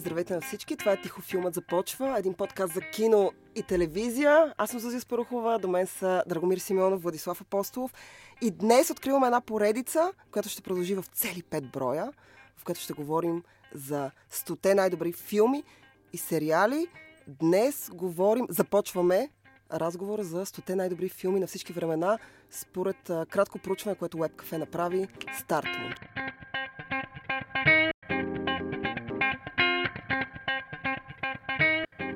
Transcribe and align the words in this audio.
Здравейте 0.00 0.34
на 0.34 0.40
всички, 0.40 0.76
това 0.76 0.92
е 0.92 1.02
Тихо 1.02 1.20
филмът 1.20 1.54
започва, 1.54 2.18
един 2.18 2.34
подкаст 2.34 2.74
за 2.74 2.80
кино 2.80 3.32
и 3.54 3.62
телевизия. 3.62 4.54
Аз 4.58 4.70
съм 4.70 4.80
Зузия 4.80 5.00
Спарухова, 5.00 5.58
до 5.58 5.68
мен 5.68 5.86
са 5.86 6.24
Драгомир 6.26 6.58
Симеонов, 6.58 7.02
Владислав 7.02 7.40
Апостолов. 7.40 7.94
И 8.40 8.50
днес 8.50 8.90
откриваме 8.90 9.26
една 9.26 9.40
поредица, 9.40 10.12
която 10.30 10.48
ще 10.48 10.62
продължи 10.62 10.94
в 10.94 11.04
цели 11.12 11.42
пет 11.42 11.70
броя, 11.70 12.12
в 12.56 12.64
която 12.64 12.80
ще 12.80 12.92
говорим 12.92 13.42
за 13.74 14.10
стоте 14.30 14.74
най-добри 14.74 15.12
филми 15.12 15.64
и 16.12 16.18
сериали. 16.18 16.86
Днес 17.26 17.90
говорим, 17.92 18.46
започваме 18.48 19.30
разговор 19.72 20.22
за 20.22 20.46
стоте 20.46 20.76
най-добри 20.76 21.08
филми 21.08 21.40
на 21.40 21.46
всички 21.46 21.72
времена, 21.72 22.18
според 22.50 22.96
кратко 23.04 23.58
проучване, 23.58 23.96
което 23.96 24.18
WebCafe 24.18 24.56
направи 24.56 25.08
Стартмунд. 25.38 25.94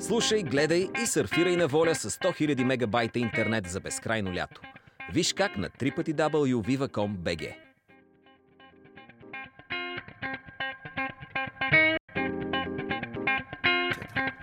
Слушай, 0.07 0.43
гледай 0.43 0.89
и 1.03 1.07
сърфирай 1.07 1.57
на 1.57 1.69
воля 1.69 1.95
с 1.95 2.11
100 2.11 2.55
000 2.55 2.65
мегабайта 2.65 3.19
интернет 3.19 3.67
за 3.67 3.81
безкрайно 3.81 4.35
лято. 4.35 4.61
Виж 5.13 5.33
как 5.33 5.57
на 5.57 5.69
www.viva.com.bg 5.69 7.55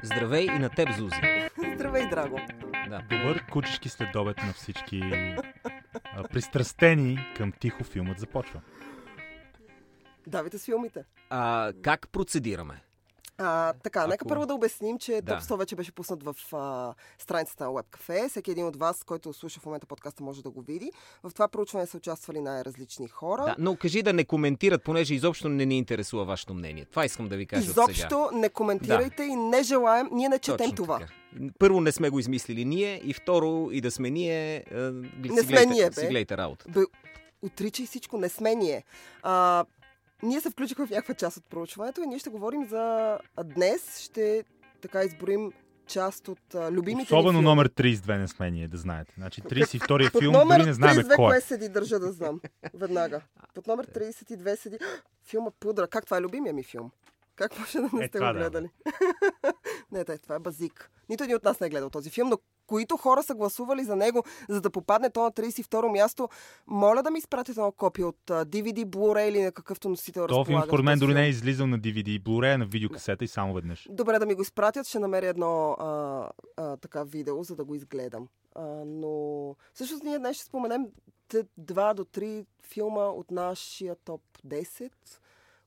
Здравей 0.03 0.45
и 0.45 0.59
на 0.59 0.69
теб, 0.69 0.89
Зузи. 0.97 1.21
Здравей, 1.75 2.09
Драго. 2.09 2.39
Да. 2.89 3.01
Добър 3.09 3.45
кучешки 3.51 3.89
следобед 3.89 4.37
на 4.37 4.53
всички 4.53 5.01
а, 6.15 6.23
пристрастени 6.31 7.33
към 7.37 7.51
тихо 7.51 7.83
филмът 7.83 8.19
започва. 8.19 8.61
Давайте 10.27 10.57
с 10.57 10.65
филмите. 10.65 11.03
А, 11.29 11.73
как 11.81 12.09
процедираме? 12.09 12.81
А, 13.41 13.73
така, 13.73 13.99
Ако... 13.99 14.09
нека 14.09 14.25
първо 14.25 14.45
да 14.45 14.53
обясним, 14.53 14.99
че 14.99 15.21
да. 15.21 15.35
топ 15.35 15.43
100 15.43 15.57
вече 15.57 15.75
беше 15.75 15.91
пуснат 15.91 16.23
в 16.23 16.35
а, 16.53 16.93
страницата 17.17 17.63
на 17.63 17.69
WebCafe. 17.69 18.29
Всеки 18.29 18.51
един 18.51 18.65
от 18.65 18.75
вас, 18.75 19.03
който 19.03 19.33
слуша 19.33 19.59
в 19.59 19.65
момента 19.65 19.87
подкаста, 19.87 20.23
може 20.23 20.43
да 20.43 20.49
го 20.49 20.61
види. 20.61 20.91
В 21.23 21.31
това 21.33 21.47
проучване 21.47 21.85
са 21.85 21.97
участвали 21.97 22.39
най-различни 22.39 23.07
хора. 23.07 23.43
Да, 23.43 23.55
но 23.59 23.75
кажи 23.75 24.03
да 24.03 24.13
не 24.13 24.25
коментират, 24.25 24.83
понеже 24.83 25.15
изобщо 25.15 25.49
не 25.49 25.65
ни 25.65 25.77
интересува 25.77 26.25
вашето 26.25 26.53
мнение. 26.53 26.85
Това 26.85 27.05
искам 27.05 27.27
да 27.27 27.37
ви 27.37 27.45
кажа 27.45 27.63
Изобщо 27.63 28.29
не 28.33 28.49
коментирайте 28.49 29.15
да. 29.15 29.23
и 29.23 29.35
не 29.35 29.63
желаем, 29.63 30.09
ние 30.11 30.29
не 30.29 30.39
четем 30.39 30.57
Точно 30.57 30.75
това. 30.75 30.99
Така. 30.99 31.13
Първо 31.59 31.81
не 31.81 31.91
сме 31.91 32.09
го 32.09 32.19
измислили 32.19 32.65
ние 32.65 33.01
и 33.03 33.13
второ 33.13 33.69
и 33.71 33.81
да 33.81 33.91
сме 33.91 34.09
ние, 34.09 34.63
а, 34.71 34.75
не 35.19 35.43
сме 35.43 35.65
ние, 35.65 35.89
бе. 35.89 35.95
си 35.95 36.07
гледайте 36.07 36.37
работа. 36.37 36.65
Бе, 36.69 36.81
отричай 37.41 37.85
всичко, 37.85 38.17
не 38.17 38.29
сме 38.29 38.55
ние. 38.55 38.83
А, 39.23 39.65
ние 40.23 40.41
се 40.41 40.49
включихме 40.49 40.87
в 40.87 40.89
някаква 40.89 41.13
част 41.13 41.37
от 41.37 41.45
проучването 41.49 42.01
и 42.01 42.07
ние 42.07 42.19
ще 42.19 42.29
говорим 42.29 42.65
за... 42.65 43.17
А 43.37 43.43
днес 43.43 43.99
ще 43.99 44.43
така 44.81 45.03
изборим 45.03 45.51
част 45.87 46.27
от 46.27 46.55
а, 46.55 46.71
любимите 46.71 47.13
Особено 47.13 47.41
номер 47.41 47.69
32 47.69 48.17
не 48.17 48.27
сме 48.27 48.51
ние, 48.51 48.67
да 48.67 48.77
знаете. 48.77 49.13
Значи 49.17 49.41
32-я 49.41 50.09
филм 50.19 50.33
дори 50.33 50.65
не 50.65 50.73
знаем 50.73 51.03
кой 51.03 51.13
е. 51.13 51.15
кое 51.15 51.41
седи, 51.41 51.69
държа 51.69 51.99
да 51.99 52.11
знам. 52.11 52.41
Веднага. 52.73 53.21
Под 53.53 53.67
номер 53.67 53.87
32 53.87 54.55
седи 54.55 54.77
филма 55.25 55.51
Пудра. 55.59 55.87
Как 55.87 56.05
това 56.05 56.17
е 56.17 56.21
любимия 56.21 56.53
ми 56.53 56.63
филм? 56.63 56.91
Как 57.35 57.59
може 57.59 57.77
да 57.77 57.89
не 57.93 58.03
Е, 58.03 58.07
сте 58.07 58.19
го 58.19 58.25
да. 58.25 58.33
гледали? 58.33 58.69
не, 59.91 60.05
не, 60.07 60.17
това 60.17 60.35
е 60.35 60.39
базик. 60.39 60.91
Нито 61.09 61.23
един 61.23 61.35
от 61.35 61.43
нас 61.43 61.59
не 61.59 61.67
е 61.67 61.69
гледал 61.69 61.89
този 61.89 62.09
филм, 62.09 62.29
но 62.29 62.37
които 62.71 62.97
хора 62.97 63.23
са 63.23 63.35
гласували 63.35 63.83
за 63.83 63.95
него, 63.95 64.23
за 64.49 64.61
да 64.61 64.69
попадне 64.69 65.09
то 65.09 65.23
на 65.23 65.31
32-ро 65.31 65.91
място, 65.91 66.29
моля 66.67 67.03
да 67.03 67.11
ми 67.11 67.19
изпратите 67.19 67.59
едно 67.59 67.71
копие 67.71 68.05
от 68.05 68.17
DVD, 68.25 68.85
Blu-ray 68.85 69.29
или 69.29 69.41
на 69.41 69.51
какъвто 69.51 69.89
носител 69.89 70.27
Това 70.27 70.45
филм 70.45 70.61
според 70.65 70.85
мен 70.85 70.99
дори 70.99 71.13
не 71.13 71.25
е 71.25 71.29
излизал 71.29 71.67
на 71.67 71.79
DVD 71.79 72.21
Blu-ray, 72.21 72.55
а 72.55 72.57
на 72.57 72.65
видеокасета 72.65 73.23
и 73.23 73.27
само 73.27 73.53
веднъж. 73.53 73.87
Добре 73.89 74.19
да 74.19 74.25
ми 74.25 74.35
го 74.35 74.41
изпратят, 74.41 74.87
ще 74.87 74.99
намеря 74.99 75.27
едно 75.27 75.71
а, 75.71 76.29
а, 76.57 76.77
така 76.77 77.03
видео, 77.03 77.43
за 77.43 77.55
да 77.55 77.63
го 77.63 77.75
изгледам. 77.75 78.27
А, 78.55 78.63
но 78.85 79.11
всъщност 79.73 80.03
ние 80.03 80.19
днес 80.19 80.35
ще 80.37 80.45
споменем 80.45 80.85
т- 81.27 81.45
два 81.57 81.93
до 81.93 82.05
три 82.05 82.45
филма 82.63 83.03
от 83.03 83.31
нашия 83.31 83.95
топ 83.95 84.21
10, 84.47 84.89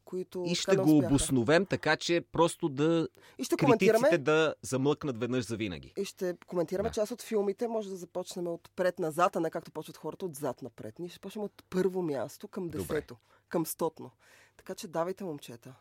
които 0.05 0.45
И 0.47 0.55
ще 0.55 0.77
го 0.77 0.83
успяха. 0.83 1.07
обосновем, 1.07 1.67
така 1.67 1.97
че 1.97 2.21
просто 2.33 2.69
да 2.69 3.09
И 3.39 3.45
ще 3.45 3.57
коментираме 3.57 3.99
критиците 3.99 4.19
да 4.19 4.55
замлъкнат 4.63 5.19
веднъж 5.19 5.45
за 5.45 5.57
винаги. 5.57 5.93
И 5.97 6.05
ще 6.05 6.37
коментираме 6.47 6.89
Да. 6.89 6.93
част 6.93 7.13
от 7.13 7.23
филмите. 7.23 7.69
Може 7.69 7.89
да 7.89 7.97
започнем 7.97 8.47
от 8.47 8.71
пред 8.77 8.99
назад, 8.99 9.37
а 9.37 9.41
не 9.41 9.51
както 9.51 9.71
почват 9.71 9.97
хората 9.97 10.27
отзад 10.27 10.63
напред. 10.63 10.99
Ние 10.99 11.09
ще 11.09 11.21
почнем 11.21 11.45
от 11.45 11.65
първо 11.71 12.03
място 12.03 12.49
към 12.49 12.65
Добре. 12.65 12.79
десето, 12.79 13.17
към 13.49 13.67
стотно. 13.67 14.11
Така 14.57 14.75
че 14.75 14.89
давайте, 14.89 15.25
момчета. 15.25 15.75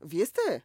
Вие 0.00 0.26
сте? 0.26 0.62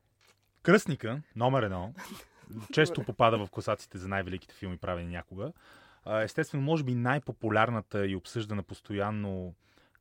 Кръстника, 0.62 1.22
номер 1.36 1.64
едно, 1.64 1.94
често 2.74 3.04
попада 3.04 3.38
в 3.38 3.50
класациите 3.50 3.98
за 3.98 4.08
най-великите 4.08 4.56
филми, 4.56 4.78
правени 4.78 5.08
някога. 5.10 5.52
Естествено, 6.22 6.64
може 6.64 6.84
би 6.84 6.96
най-популярната 6.96 8.08
и 8.08 8.16
обсъждана 8.16 8.64
постоянно 8.64 9.54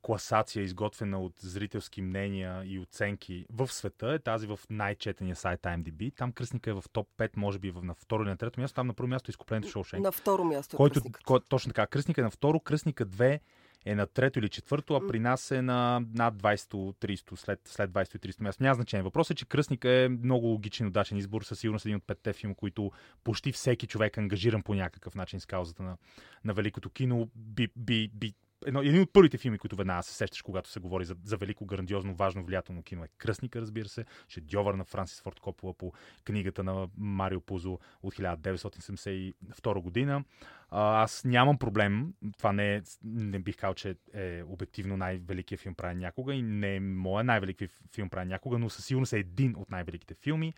класация, 0.02 0.62
изготвена 0.62 1.20
от 1.20 1.34
зрителски 1.38 2.02
мнения 2.02 2.62
и 2.64 2.78
оценки 2.78 3.46
в 3.50 3.72
света, 3.72 4.12
е 4.12 4.18
тази 4.18 4.46
в 4.46 4.60
най-четения 4.70 5.36
сайт 5.36 5.60
IMDb. 5.62 6.16
Там 6.16 6.32
кръстника 6.32 6.70
е 6.70 6.74
в 6.74 6.84
топ 6.92 7.08
5, 7.18 7.30
може 7.36 7.58
би 7.58 7.72
на 7.82 7.94
второ 7.94 8.22
или 8.22 8.30
на 8.30 8.36
трето 8.36 8.60
място. 8.60 8.74
Там 8.74 8.86
на 8.86 8.94
първо 8.94 9.08
място 9.08 9.30
е 9.30 9.32
изкуплението 9.32 9.70
Шоушенк. 9.70 10.02
На 10.02 10.12
второ 10.12 10.44
място 10.44 10.76
е 10.76 10.78
който, 10.78 11.00
кой, 11.26 11.40
точно 11.48 11.68
така, 11.68 11.86
кръстника 11.86 12.20
е 12.20 12.24
на 12.24 12.30
второ, 12.30 12.60
кръстника 12.60 13.06
2 13.06 13.40
е 13.84 13.94
на 13.94 14.06
трето 14.06 14.38
или 14.38 14.48
четвърто, 14.48 14.94
а 14.94 15.06
при 15.06 15.18
нас 15.18 15.50
е 15.50 15.62
на 15.62 16.02
над 16.14 16.34
20-30, 16.34 17.36
след, 17.36 17.60
след 17.64 17.90
20-30 17.90 18.40
място. 18.40 18.62
Няма 18.62 18.74
значение. 18.74 19.02
Въпросът 19.02 19.30
е, 19.30 19.34
че 19.34 19.46
кръстника 19.46 19.90
е 19.90 20.08
много 20.08 20.46
логичен 20.46 20.86
удачен 20.86 21.18
избор, 21.18 21.42
със 21.42 21.58
сигурност 21.58 21.86
един 21.86 21.96
от 21.96 22.06
петте 22.06 22.32
филма, 22.32 22.54
които 22.54 22.92
почти 23.24 23.52
всеки 23.52 23.86
човек 23.86 24.16
е 24.16 24.20
ангажиран 24.20 24.62
по 24.62 24.74
някакъв 24.74 25.14
начин 25.14 25.40
с 25.40 25.46
каузата 25.46 25.82
на, 25.82 25.96
на 26.44 26.54
великото 26.54 26.90
кино, 26.90 27.28
би, 27.34 27.68
би, 27.76 28.10
би 28.14 28.34
Едно, 28.66 28.80
един 28.80 29.02
от 29.02 29.12
първите 29.12 29.38
филми, 29.38 29.58
които 29.58 29.76
веднага 29.76 30.02
се 30.02 30.14
сещаш, 30.14 30.42
когато 30.42 30.70
се 30.70 30.80
говори 30.80 31.04
за, 31.04 31.16
за 31.24 31.36
велико, 31.36 31.66
грандиозно, 31.66 32.14
важно, 32.14 32.44
влиятелно 32.44 32.82
кино 32.82 33.04
е 33.04 33.08
Кръстника, 33.18 33.60
разбира 33.60 33.88
се, 33.88 34.04
Шедьовър 34.28 34.74
на 34.74 34.84
Франсис 34.84 35.20
Форд 35.20 35.40
Копола 35.40 35.74
по 35.74 35.92
книгата 36.24 36.64
на 36.64 36.88
Марио 36.98 37.40
Пузо 37.40 37.78
от 38.02 38.14
1972 38.14 39.80
година. 39.80 40.24
Аз 40.70 41.24
нямам 41.24 41.58
проблем. 41.58 42.12
Това 42.38 42.52
не, 42.52 42.76
е, 42.76 42.82
не 43.04 43.38
бих 43.38 43.56
казал, 43.56 43.74
че 43.74 43.96
е 44.14 44.42
обективно 44.46 44.96
най-великият 44.96 45.60
филм 45.60 45.74
правен 45.74 45.98
някога 45.98 46.34
и 46.34 46.42
не 46.42 46.76
е 46.76 46.80
моя 46.80 47.24
най-велики 47.24 47.68
филм 47.94 48.08
правен 48.08 48.28
някога, 48.28 48.58
но 48.58 48.70
със 48.70 48.84
сигурност 48.84 49.12
е 49.12 49.18
един 49.18 49.54
от 49.56 49.70
най-великите 49.70 50.14
филми. 50.14 50.54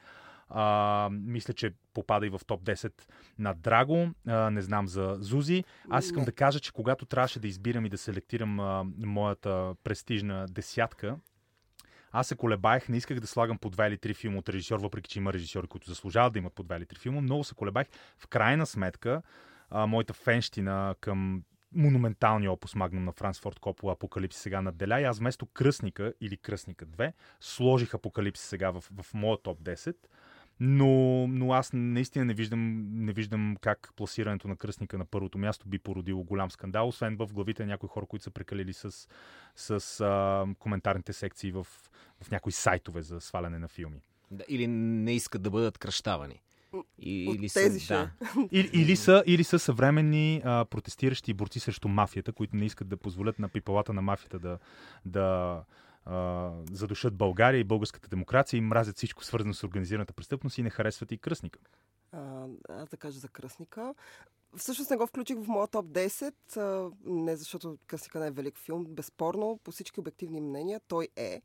А, 0.51 1.09
мисля, 1.13 1.55
че 1.55 1.75
попада 1.95 2.27
и 2.27 2.31
в 2.31 2.41
топ 2.47 2.63
10 2.63 2.93
на 3.39 3.55
Драго. 3.55 4.09
А, 4.27 4.51
не 4.51 4.63
знам 4.63 4.89
за 4.89 5.17
Зузи. 5.19 5.65
Аз 5.91 6.05
искам 6.05 6.25
да 6.25 6.33
кажа, 6.33 6.61
че 6.61 6.73
когато 6.73 7.07
трябваше 7.07 7.41
да 7.41 7.49
избирам 7.49 7.87
и 7.87 7.89
да 7.89 7.99
селектирам 7.99 8.61
а, 8.61 8.85
моята 8.97 9.75
престижна 9.85 10.47
десятка, 10.49 11.17
аз 12.13 12.27
се 12.27 12.37
колебаех, 12.37 12.89
не 12.89 12.97
исках 12.97 13.21
да 13.21 13.27
слагам 13.27 13.59
по 13.59 13.71
два 13.71 13.87
или 13.87 13.99
три 13.99 14.15
филма 14.15 14.39
от 14.39 14.49
режисьор, 14.49 14.81
въпреки 14.81 15.11
че 15.11 15.19
има 15.19 15.33
режисьори, 15.33 15.67
които 15.67 15.89
заслужават 15.89 16.33
да 16.33 16.39
имат 16.39 16.55
по 16.55 16.63
два 16.63 16.77
или 16.77 16.87
три 16.87 16.99
филма. 16.99 17.21
Много 17.21 17.45
се 17.45 17.55
колебаех. 17.55 17.87
В 18.19 18.27
крайна 18.27 18.67
сметка, 18.67 19.23
а, 19.71 19.87
моята 19.87 20.15
фенщина 20.15 20.95
към 21.01 21.43
монументалния 21.75 22.53
опус 22.53 22.75
магнум 22.75 23.05
на 23.05 23.13
Франс 23.13 23.41
Форд 23.41 23.59
Копола 23.59 23.93
Апокалипси 23.93 24.41
сега 24.41 24.63
надделя 24.63 25.01
и 25.01 25.05
аз 25.05 25.19
вместо 25.19 25.47
Кръстника 25.47 26.15
или 26.21 26.37
Кръстника 26.37 26.87
2 26.87 27.13
сложих 27.41 27.95
Апокалипси 27.95 28.45
сега 28.45 28.71
в, 28.71 28.85
в 29.03 29.15
моя 29.15 29.39
топ 29.43 29.63
10. 29.63 29.97
Но, 30.61 31.27
но 31.27 31.53
аз 31.53 31.71
наистина 31.73 32.25
не 32.25 32.35
виждам, 32.35 32.87
не 33.05 33.13
виждам 33.13 33.57
как 33.61 33.91
пласирането 33.97 34.49
на 34.49 34.57
кръстника 34.57 34.99
на 34.99 35.05
първото 35.05 35.39
място 35.39 35.69
би 35.69 35.79
породило 35.79 36.25
голям 36.25 36.51
скандал, 36.51 36.89
освен 36.89 37.17
в 37.17 37.27
главите 37.33 37.63
на 37.63 37.67
някои 37.67 37.89
хора, 37.89 38.07
които 38.07 38.23
са 38.23 38.31
прекалили 38.31 38.73
с, 38.73 39.09
с 39.57 40.01
а, 40.01 40.47
коментарните 40.59 41.13
секции 41.13 41.53
в, 41.53 41.67
в 42.23 42.31
някои 42.31 42.53
сайтове 42.53 43.03
за 43.03 43.21
сваляне 43.21 43.59
на 43.59 43.69
филми. 43.69 44.01
Да, 44.31 44.45
или 44.49 44.67
не 44.67 45.15
искат 45.15 45.43
да 45.43 45.51
бъдат 45.51 45.79
кръщавани. 45.79 46.43
И, 46.99 47.29
От 47.29 47.37
или 47.37 47.49
тези 47.51 47.81
са, 47.81 47.95
да. 47.95 48.11
Или, 48.53 48.71
или, 48.73 48.97
са, 48.97 49.23
или 49.27 49.45
са 49.45 49.59
съвременни 49.59 50.43
а, 50.45 50.65
протестиращи 50.65 51.35
борци 51.35 51.61
срещу 51.61 51.89
мафията, 51.89 52.33
които 52.33 52.57
не 52.57 52.65
искат 52.65 52.89
да 52.89 52.97
позволят 52.97 53.39
на 53.39 53.49
пипалата 53.49 53.93
на 53.93 54.03
мафията 54.03 54.39
да, 54.39 54.59
да 55.05 55.57
задушат 56.73 57.17
България 57.17 57.59
и 57.59 57.65
българската 57.65 58.09
демокрация 58.09 58.59
и 58.59 58.61
мразят 58.61 58.97
всичко 58.97 59.25
свързано 59.25 59.55
с 59.55 59.65
организираната 59.65 60.13
престъпност 60.13 60.59
и 60.59 60.63
не 60.63 60.71
харесват 60.71 61.13
и 61.13 61.19
кръстника. 61.19 61.61
А, 62.13 62.47
аз 62.69 62.89
да 62.89 62.97
кажа 62.97 63.19
за 63.19 63.29
Кръстника. 63.29 63.95
Всъщност 64.57 64.91
не 64.91 64.97
го 64.97 65.07
включих 65.07 65.37
в 65.37 65.49
моя 65.49 65.69
топ 65.69 65.87
10, 65.87 66.57
а, 66.57 66.91
не 67.05 67.37
защото 67.37 67.79
Кръстника 67.87 68.21
не 68.21 68.27
е 68.27 68.31
велик 68.31 68.59
филм, 68.59 68.85
безспорно, 68.89 69.61
по 69.65 69.71
всички 69.71 70.01
обективни 70.01 70.41
мнения, 70.41 70.81
той 70.89 71.09
е. 71.17 71.43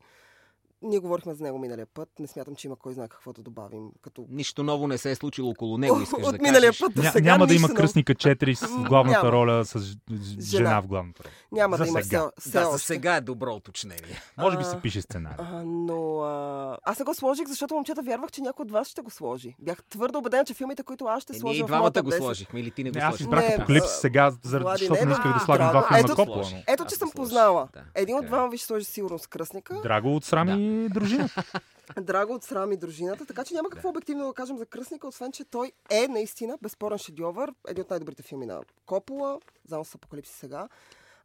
Ние 0.82 0.98
говорихме 0.98 1.34
за 1.34 1.44
него 1.44 1.58
миналия 1.58 1.86
път. 1.86 2.08
Не 2.18 2.26
смятам, 2.26 2.54
че 2.54 2.66
има 2.66 2.76
кой 2.76 2.94
знае 2.94 3.08
какво 3.08 3.32
да 3.32 3.42
добавим. 3.42 3.88
Като... 4.02 4.26
Нищо 4.30 4.62
ново 4.62 4.88
не 4.88 4.98
се 4.98 5.10
е 5.10 5.14
случило 5.14 5.50
около 5.50 5.78
него, 5.78 6.00
искаш 6.00 6.18
От 6.18 6.32
да 6.32 6.38
миналия 6.38 6.68
кажеш. 6.68 6.80
път 6.80 6.94
до 6.94 7.02
Ня, 7.02 7.10
сега 7.10 7.24
няма 7.26 7.46
да 7.46 7.54
има 7.54 7.68
ново. 7.68 7.74
кръстника 7.74 8.14
4 8.14 8.54
с 8.54 8.68
главната 8.78 9.18
няма. 9.18 9.32
роля 9.32 9.64
с 9.64 9.78
Жена. 9.80 10.40
жена 10.42 10.80
в 10.80 10.86
главната 10.86 11.24
роля. 11.24 11.32
Няма 11.52 11.76
За 11.76 11.82
да 11.82 11.88
има 11.88 12.02
сега. 12.02 12.30
все, 12.30 12.50
все 12.50 12.58
Да, 12.58 12.64
за 12.64 12.78
сега 12.78 13.16
е 13.16 13.20
добро 13.22 13.54
уточнение. 13.54 14.20
Може 14.38 14.56
би 14.58 14.64
се 14.64 14.76
пише 14.76 15.02
сценарий. 15.02 15.36
А, 15.40 15.62
но 15.64 16.18
а, 16.18 16.78
аз 16.84 16.98
не 16.98 17.04
го 17.04 17.14
сложих, 17.14 17.48
защото 17.48 17.74
момчета 17.74 18.02
вярвах, 18.02 18.30
че 18.30 18.40
някой 18.40 18.62
от 18.62 18.70
вас 18.70 18.88
ще 18.88 19.02
го 19.02 19.10
сложи. 19.10 19.54
Бях 19.58 19.84
твърдо 19.84 20.18
убедена, 20.18 20.44
че 20.44 20.54
филмите, 20.54 20.82
които 20.82 21.04
аз 21.04 21.22
ще 21.22 21.32
Е, 21.32 21.34
ние 21.34 21.40
сложа 21.40 21.58
и 21.58 21.62
в 21.62 21.66
двамата 21.66 21.80
моята 21.80 22.02
го 22.02 22.10
10. 22.10 22.16
сложихме 22.18 22.60
или 22.60 22.70
ти 22.70 22.84
не 22.84 22.90
го 22.90 22.98
Не, 22.98 23.04
аз 23.04 23.20
избрах 23.20 23.48
Не, 23.48 23.54
Апокалипсис 23.54 23.90
а, 23.90 23.94
сега, 23.94 24.30
защото 24.42 25.04
не, 25.06 25.12
исках 25.12 25.32
да 25.34 25.40
слагам 25.40 25.70
два 25.70 25.88
филма 25.94 26.24
сложи. 26.26 26.54
но- 26.56 26.62
Ето, 26.66 26.84
че 26.84 26.94
съм 26.94 27.10
познала. 27.10 27.68
Един 27.94 28.16
от 28.16 28.24
е. 28.24 28.26
двама 28.26 28.48
ви 28.48 28.58
ще 28.58 28.66
сложи 28.66 28.84
сигурно 28.84 29.18
с 29.18 29.26
кръстника. 29.26 29.80
Драго 29.82 30.16
от 30.16 30.24
срам 30.24 30.48
и 30.66 30.88
дружина. 30.88 31.28
Драго 31.98 32.34
от 32.34 32.44
срам 32.44 32.72
и 32.72 32.76
дружината, 32.76 33.26
така 33.26 33.44
че 33.44 33.54
няма 33.54 33.70
какво 33.70 33.88
обективно 33.88 34.26
да 34.26 34.34
кажем 34.34 34.58
за 34.58 34.66
кръстника, 34.66 35.08
освен 35.08 35.32
че 35.32 35.44
той 35.44 35.72
е 35.90 36.08
наистина 36.08 36.58
безспорен 36.62 36.98
шедьовър, 36.98 37.52
един 37.68 37.82
от 37.82 37.90
най-добрите 37.90 38.22
филми 38.22 38.46
на 38.46 38.60
Копола, 38.86 39.40
заедно 39.68 39.84
с 39.84 39.94
Апокалипсис 39.94 40.36
сега. 40.36 40.68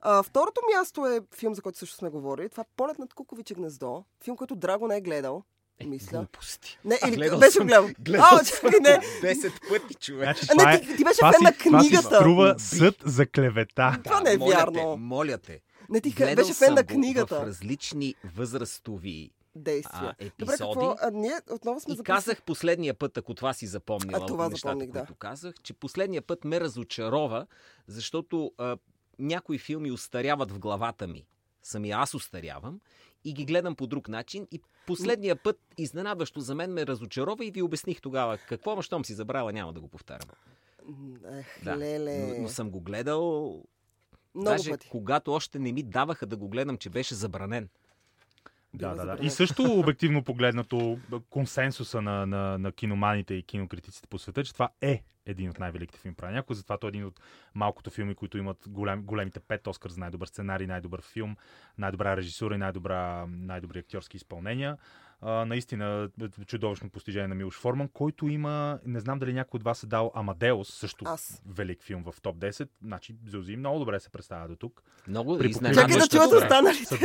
А, 0.01 0.23
второто 0.23 0.61
място 0.73 1.05
е 1.05 1.19
филм, 1.33 1.55
за 1.55 1.61
който 1.61 1.77
също 1.77 1.95
сме 1.95 2.09
говорили. 2.09 2.49
Това 2.49 2.61
е 2.61 2.73
Полет 2.77 2.99
над 2.99 3.13
Куковиче 3.13 3.53
гнездо. 3.53 4.03
Филм, 4.23 4.37
който 4.37 4.55
Драго 4.55 4.87
не 4.87 4.97
е 4.97 5.01
гледал. 5.01 5.43
Мисля. 5.85 6.17
Глупости. 6.17 6.79
Не, 6.85 6.99
А, 7.03 7.07
или 7.07 7.15
гледал 7.15 7.39
беше 7.39 7.51
съм- 7.51 7.67
гледал. 7.67 7.89
Гледал 7.99 8.25
А, 8.31 8.43
чакай, 8.45 8.79
не. 8.81 8.99
10 9.21 9.69
пъти, 9.69 9.93
човек. 9.95 10.23
Значи, 10.37 10.45
не, 10.57 10.73
е, 10.73 10.81
ти, 10.81 10.95
ти 10.95 11.03
беше 11.03 11.19
фен 11.21 11.33
на 11.41 11.51
това 11.53 11.81
си 11.81 11.89
книгата. 11.89 12.15
струва 12.15 12.55
съд 12.59 12.95
за 13.05 13.25
клевета. 13.25 13.97
Това 14.03 14.19
не 14.21 14.33
е 14.33 14.37
моля 14.37 14.49
вярно. 14.49 14.73
Те, 14.73 14.99
моля 14.99 15.37
те. 15.37 15.61
Не, 15.91 16.01
ти 16.01 16.11
Гледал 16.11 16.35
беше 16.37 16.53
фен 16.55 16.73
на 16.73 16.83
го 16.83 16.89
В 16.89 16.91
книгата. 16.91 17.45
различни 17.45 18.15
възрастови 18.25 19.31
Действия. 19.55 19.99
а, 20.01 20.13
Добре, 20.13 20.25
епизоди. 20.27 20.57
какво? 20.57 20.95
А, 21.01 21.11
ние 21.11 21.33
отново 21.51 21.79
сме 21.79 21.93
И 21.93 21.97
записали- 21.97 22.15
казах 22.15 22.41
последния 22.41 22.93
път, 22.93 23.17
ако 23.17 23.33
това 23.33 23.53
си 23.53 23.67
запомнила 23.67 24.19
А, 24.19 24.25
това 24.25 24.45
от 24.45 24.51
нещата, 24.51 24.69
запомних, 24.69 24.91
да. 24.91 24.99
които 24.99 25.15
казах, 25.15 25.55
че 25.63 25.73
последния 25.73 26.21
път 26.21 26.45
ме 26.45 26.59
разочарова, 26.59 27.47
защото 27.87 28.51
а, 28.57 28.77
някои 29.19 29.57
филми 29.57 29.91
устаряват 29.91 30.51
в 30.51 30.59
главата 30.59 31.07
ми. 31.07 31.25
Самия 31.63 31.97
аз 31.97 32.13
устарявам 32.13 32.79
и 33.25 33.33
ги 33.33 33.45
гледам 33.45 33.75
по 33.75 33.87
друг 33.87 34.07
начин. 34.07 34.47
И 34.51 34.61
последния 34.87 35.35
път, 35.35 35.59
изненадващо 35.77 36.39
за 36.39 36.55
мен, 36.55 36.73
ме 36.73 36.87
разочарова 36.87 37.45
и 37.45 37.51
ви 37.51 37.61
обясних 37.61 38.01
тогава 38.01 38.37
какво, 38.39 38.75
ма 38.75 38.83
щом 38.83 39.05
си 39.05 39.13
забрала, 39.13 39.53
няма 39.53 39.73
да 39.73 39.79
го 39.79 39.87
повтарям. 39.87 40.29
Ех, 41.29 41.63
Да. 41.63 41.77
леле. 41.77 42.17
Но, 42.27 42.41
но 42.41 42.47
съм 42.49 42.69
го 42.69 42.81
гледал 42.81 43.63
Много 44.35 44.49
даже 44.49 44.69
пъти. 44.69 44.89
когато 44.89 45.33
още 45.33 45.59
не 45.59 45.71
ми 45.71 45.83
даваха 45.83 46.25
да 46.25 46.37
го 46.37 46.49
гледам, 46.49 46.77
че 46.77 46.89
беше 46.89 47.15
забранен. 47.15 47.69
Да, 48.73 48.95
да, 48.95 49.05
да. 49.05 49.25
И 49.25 49.29
също 49.29 49.63
обективно 49.79 50.23
погледнато 50.23 50.99
консенсуса 51.29 52.01
на, 52.01 52.25
на, 52.25 52.57
на 52.57 52.71
киноманите 52.71 53.33
и 53.33 53.43
кинокритиците 53.43 54.07
по 54.07 54.19
света, 54.19 54.43
че 54.43 54.53
това 54.53 54.69
е 54.81 55.03
един 55.25 55.49
от 55.49 55.59
най-великите 55.59 55.99
филми 55.99 56.15
прави 56.15 56.33
някой. 56.33 56.55
Затова 56.55 56.77
той 56.77 56.87
е 56.87 56.91
един 56.91 57.05
от 57.05 57.19
малкото 57.55 57.89
филми, 57.89 58.15
които 58.15 58.37
имат 58.37 58.57
голем, 58.67 59.03
големите 59.03 59.39
пет 59.39 59.67
Оскар 59.67 59.89
за 59.89 59.99
най-добър 59.99 60.27
сценарий, 60.27 60.67
най-добър 60.67 61.01
филм, 61.01 61.35
най-добра 61.77 62.17
режисура 62.17 62.55
и 62.55 62.57
най-добра, 62.57 63.25
най-добри 63.27 63.79
актьорски 63.79 64.17
изпълнения. 64.17 64.77
А, 65.21 65.45
наистина 65.45 66.09
чудовищно 66.45 66.89
постижение 66.89 67.27
на 67.27 67.35
Милош 67.35 67.59
Форман, 67.59 67.87
който 67.87 68.27
има, 68.27 68.79
не 68.85 68.99
знам 68.99 69.19
дали 69.19 69.33
някой 69.33 69.57
от 69.57 69.63
вас 69.63 69.83
е 69.83 69.87
дал 69.87 70.11
Амадеус, 70.15 70.73
също 70.73 71.05
Аз. 71.07 71.41
велик 71.45 71.83
филм 71.83 72.03
в 72.03 72.21
топ 72.21 72.37
10. 72.37 72.69
Значи 72.83 73.15
Зузи 73.27 73.55
много 73.55 73.79
добре 73.79 73.99
се 73.99 74.09
представя 74.09 74.47
до 74.47 74.55
тук. 74.55 74.83
Много 75.07 75.37
При. 75.37 75.53
Чакай 75.53 75.97
да 75.97 76.07
чуят 76.07 76.31
останалите. 76.31 76.97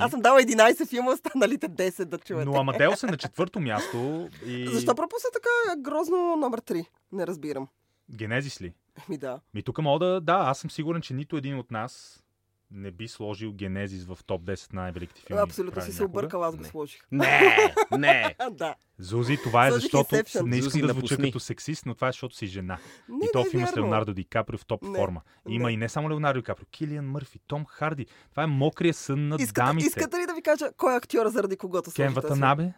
Аз 0.00 0.10
съм 0.10 0.20
дала 0.20 0.40
11 0.40 0.88
филма, 0.88 1.12
останалите 1.12 1.68
10 1.68 2.04
да 2.04 2.18
чуете. 2.18 2.44
Но 2.44 2.60
Амадеус 2.60 3.02
е 3.02 3.06
на 3.06 3.16
четвърто 3.16 3.60
място 3.60 4.28
и 4.46 4.68
Защо 4.68 4.94
пропусна 4.94 5.30
така 5.32 5.80
грозно 5.80 6.36
номер 6.36 6.60
3? 6.60 6.86
Не 7.12 7.26
разбирам. 7.26 7.68
Генезис 8.10 8.60
ли? 8.60 8.72
Ми 9.08 9.18
да. 9.18 9.40
Ми 9.54 9.62
тук 9.62 9.78
мога 9.78 10.06
да, 10.06 10.20
да, 10.20 10.32
аз 10.32 10.58
съм 10.58 10.70
сигурен, 10.70 11.02
че 11.02 11.14
нито 11.14 11.36
един 11.36 11.58
от 11.58 11.70
нас 11.70 12.22
не 12.70 12.90
би 12.90 13.08
сложил 13.08 13.52
Генезис 13.52 14.04
в 14.04 14.18
топ 14.26 14.42
10 14.42 14.72
на 14.72 14.82
най-великите 14.82 15.20
филми. 15.20 15.42
Абсолютно 15.42 15.82
си 15.82 15.92
се 15.92 16.02
някога. 16.02 16.18
объркала, 16.18 16.46
аз 16.48 16.56
го 16.56 16.62
Не. 16.62 16.68
сложих. 16.68 17.00
Не, 17.12 17.40
не. 17.92 18.34
Да. 18.50 18.74
Зузи, 18.98 19.36
това 19.36 19.66
е 19.66 19.70
Сложих 19.70 19.82
защото 19.82 20.14
Inception. 20.14 20.42
не 20.42 20.56
искам 20.56 20.62
Зузи, 20.62 20.80
да 20.80 20.88
звуча 20.88 21.14
напусни. 21.14 21.24
като 21.24 21.40
сексист, 21.40 21.86
но 21.86 21.94
това 21.94 22.08
е 22.08 22.12
защото 22.12 22.36
си 22.36 22.46
жена. 22.46 22.78
Не, 23.08 23.16
и 23.18 23.28
то 23.32 23.38
не 23.38 23.46
е 23.46 23.50
филм 23.50 23.62
с 23.62 23.66
вярно. 23.66 23.82
Леонардо 23.82 24.12
Ди 24.14 24.24
Каприо 24.24 24.58
в 24.58 24.66
топ 24.66 24.82
Не, 24.82 24.98
форма. 24.98 25.20
Има 25.48 25.66
не. 25.66 25.72
и 25.72 25.76
не 25.76 25.88
само 25.88 26.10
Леонардо 26.10 26.40
Ди 26.40 26.44
Каприо, 26.44 26.66
Килиан 26.66 27.06
Мърфи, 27.06 27.38
Том 27.38 27.64
Харди. 27.66 28.06
Това 28.30 28.42
е 28.42 28.46
мокрия 28.46 28.94
сън 28.94 29.28
на 29.28 29.36
Искате, 29.36 29.60
дамите. 29.60 29.86
искате 29.86 30.16
ли 30.16 30.26
да 30.26 30.34
ви 30.34 30.42
кажа 30.42 30.70
кой 30.76 30.94
е 30.94 30.96
актьора, 30.96 31.30
заради 31.30 31.56
когото 31.56 31.84
Кен 31.86 32.06
сложите? 32.06 32.20
Ватанабе? 32.20 32.72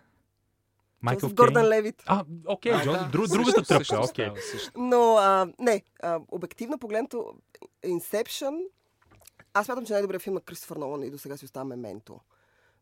Майкъл 1.03 1.29
С 1.29 1.33
Гордан 1.35 1.63
Кейн? 1.63 1.69
Левит. 1.69 2.03
А, 2.07 2.25
окей, 2.47 2.73
А, 2.73 2.85
да, 2.85 3.05
друг, 3.05 3.27
също- 3.27 3.39
другата 3.43 3.63
тръпка, 3.65 4.01
окей. 4.01 4.29
също. 4.53 4.71
Но, 4.77 5.17
а, 5.17 5.49
не, 5.59 5.83
а, 6.03 6.21
обективно 6.29 6.79
погледнато, 6.79 7.35
Inception, 7.87 8.59
аз 9.55 9.67
смятам, 9.67 9.87
че 9.87 9.93
най-добрият 9.93 10.23
филм 10.23 10.35
на 10.35 10.41
Кристофър 10.41 10.77
Нолан 10.77 11.03
и 11.03 11.11
до 11.11 11.19
сега 11.19 11.37
си 11.37 11.45
остава 11.45 11.65
Мементо. 11.65 12.21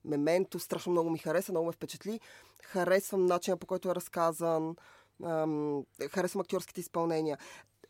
Мементо 0.05 0.59
страшно 0.59 0.93
много 0.93 1.11
ми 1.11 1.19
хареса, 1.19 1.53
много 1.53 1.67
ме 1.67 1.73
впечатли. 1.73 2.20
Харесвам 2.62 3.26
начина 3.26 3.56
по 3.56 3.67
който 3.67 3.91
е 3.91 3.94
разказан, 3.94 4.76
ам, 5.25 5.85
харесвам 6.11 6.41
актьорските 6.41 6.81
изпълнения. 6.81 7.38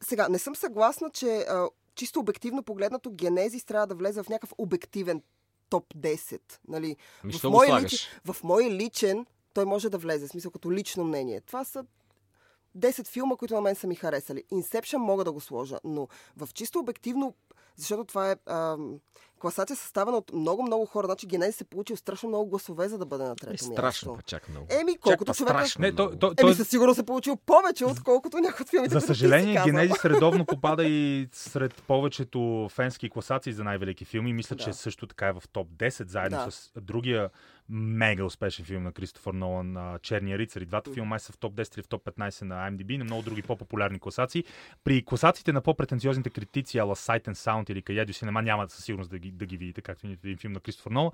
Сега, 0.00 0.28
не 0.28 0.38
съм 0.38 0.56
съгласна, 0.56 1.10
че 1.10 1.36
а, 1.38 1.68
чисто 1.94 2.20
обективно 2.20 2.62
погледнато 2.62 3.10
Генезис 3.10 3.64
трябва 3.64 3.86
да 3.86 3.94
влезе 3.94 4.22
в 4.22 4.28
някакъв 4.28 4.54
обективен 4.58 5.22
топ 5.70 5.94
10. 5.94 6.40
Нали? 6.68 6.96
Ми, 7.24 7.32
В 7.32 7.42
мой 7.44 7.66
личен- 7.68 8.08
в 8.24 8.42
мой 8.42 8.64
личен 8.64 9.26
той 9.54 9.64
може 9.64 9.90
да 9.90 9.98
влезе, 9.98 10.26
в 10.26 10.30
смисъл 10.30 10.50
като 10.50 10.72
лично 10.72 11.04
мнение. 11.04 11.40
Това 11.40 11.64
са 11.64 11.84
10 12.74 13.06
филма, 13.06 13.36
които 13.36 13.54
на 13.54 13.60
мен 13.60 13.74
са 13.74 13.86
ми 13.86 13.94
харесали. 13.94 14.44
Inception 14.44 14.96
мога 14.96 15.24
да 15.24 15.32
го 15.32 15.40
сложа, 15.40 15.78
но 15.84 16.08
в 16.36 16.48
чисто 16.54 16.78
обективно, 16.78 17.34
защото 17.78 18.04
това 18.04 18.30
е 18.30 18.36
ам, 18.46 18.94
класация 19.38 19.76
съставена 19.76 20.16
от 20.16 20.32
много-много 20.32 20.86
хора. 20.86 21.06
Значи 21.06 21.26
Генези 21.26 21.52
се 21.52 21.64
получил 21.64 21.96
страшно 21.96 22.28
много 22.28 22.46
гласове, 22.46 22.88
за 22.88 22.98
да 22.98 23.06
бъде 23.06 23.24
на 23.24 23.36
трето 23.36 23.50
Е, 23.50 23.52
място. 23.52 23.72
страшно, 23.72 24.14
па 24.16 24.22
чак 24.22 24.48
много. 24.48 24.66
Еми, 24.70 24.98
колкото 24.98 25.34
човека... 25.34 25.54
страшно 25.54 25.82
Не, 25.82 25.90
много. 25.92 26.16
той, 26.16 26.32
Еми, 26.38 26.54
със 26.54 26.68
сигурност 26.68 26.96
се 26.96 27.06
получил 27.06 27.36
повече, 27.36 27.84
отколкото 27.84 28.38
някои 28.38 28.62
от 28.62 28.68
филмите, 28.68 28.94
За 28.94 29.00
съжаление, 29.00 29.54
казал. 29.54 29.66
Генезис 29.66 30.04
редовно 30.04 30.46
попада 30.46 30.84
и 30.84 31.28
сред 31.32 31.74
повечето 31.82 32.68
фенски 32.70 33.10
класации 33.10 33.52
за 33.52 33.64
най-велики 33.64 34.04
филми. 34.04 34.32
Мисля, 34.32 34.56
Да. 34.56 34.64
че 34.64 34.72
също 34.72 35.06
така 35.06 35.26
е 35.26 35.32
в 35.32 35.42
топ 35.52 35.68
10, 35.68 36.08
заедно 36.08 36.38
Да. 36.44 36.50
с 36.50 36.70
другия 36.76 37.30
мега 37.70 38.24
успешен 38.24 38.64
филм 38.64 38.82
на 38.82 38.92
Кристофър 38.92 39.32
Нолан, 39.32 39.98
Черния 40.02 40.38
рицар. 40.38 40.60
И 40.60 40.66
двата 40.66 40.92
филма 40.92 41.08
май 41.08 41.20
са 41.20 41.32
в 41.32 41.38
топ 41.38 41.54
10 41.54 41.76
или 41.76 41.82
в 41.82 41.88
топ 41.88 42.04
15 42.04 42.42
на 42.42 42.70
IMDb, 42.70 42.94
и 42.94 42.98
на 42.98 43.04
много 43.04 43.22
други 43.22 43.42
по-популярни 43.42 44.00
класации. 44.00 44.44
При 44.84 45.04
класациите 45.04 45.52
на 45.52 45.60
по-претенциозните 45.60 46.30
критици, 46.30 46.78
ала 46.78 46.96
Sight 46.96 47.28
and 47.28 47.34
Sound 47.34 47.70
или 47.70 47.82
Каяди 47.82 48.12
Синема, 48.12 48.42
няма 48.42 48.68
със 48.68 48.84
сигурност 48.84 49.10
да 49.10 49.18
ги, 49.18 49.30
да 49.30 49.46
ги 49.46 49.56
видите, 49.56 49.80
както 49.80 50.06
нито 50.06 50.26
един 50.26 50.38
филм 50.38 50.52
на 50.52 50.60
Кристофър 50.60 50.90
Нолан. 50.90 51.10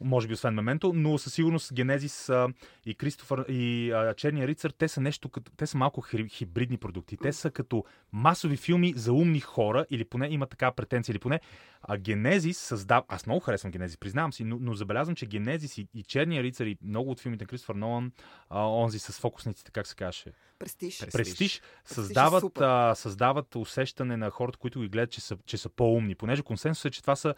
Може 0.00 0.28
би 0.28 0.34
освен 0.34 0.54
Мементо, 0.54 0.92
но 0.94 1.18
със 1.18 1.34
сигурност 1.34 1.74
Генезис 1.74 2.30
и 2.86 2.94
Кристофър 2.94 3.44
и 3.48 3.92
Черния 4.16 4.46
рицар, 4.46 4.70
те 4.70 4.88
са 4.88 5.00
нещо 5.00 5.28
като, 5.28 5.52
те 5.56 5.66
са 5.66 5.78
малко 5.78 6.00
хибридни 6.28 6.76
продукти. 6.76 7.16
Те 7.16 7.32
са 7.32 7.50
като 7.50 7.84
масови 8.12 8.56
филми 8.56 8.92
за 8.96 9.12
умни 9.12 9.40
хора, 9.40 9.86
или 9.90 10.04
поне 10.04 10.28
има 10.28 10.46
така 10.46 10.72
претенция, 10.72 11.12
или 11.12 11.18
поне 11.18 11.40
а 11.88 11.96
Генезис 11.98 12.58
създава... 12.58 13.04
Аз 13.08 13.26
много 13.26 13.40
харесвам 13.40 13.72
Генезис, 13.72 13.96
признавам 13.96 14.32
си, 14.32 14.44
но, 14.44 14.58
но 14.60 14.74
забелязвам, 14.74 15.16
че 15.16 15.26
Генезис 15.26 15.78
и, 15.78 15.88
и 15.94 16.02
Черния 16.02 16.42
рицар 16.42 16.66
и 16.66 16.78
много 16.84 17.10
от 17.10 17.20
филмите 17.20 17.44
на 17.44 17.48
Кристофър 17.48 17.74
Нолан, 17.74 18.12
а, 18.48 18.68
онзи 18.68 18.98
с 18.98 19.12
фокусниците, 19.12 19.70
как 19.70 19.86
се 19.86 19.94
каже, 19.94 20.24
Престиж. 20.58 20.98
Престиж. 20.98 21.12
Престиж, 21.12 21.56
е 21.58 21.60
създават, 21.84 22.40
супер. 22.40 22.62
а, 22.62 22.94
създават 22.94 23.56
усещане 23.56 24.16
на 24.16 24.30
хората, 24.30 24.58
които 24.58 24.80
ги 24.80 24.88
гледат, 24.88 25.10
че 25.10 25.20
са, 25.20 25.36
че 25.46 25.58
са 25.58 25.68
по-умни. 25.68 26.14
Понеже 26.14 26.42
консенсус 26.42 26.84
е, 26.84 26.90
че 26.90 27.00
това 27.00 27.16
са 27.16 27.34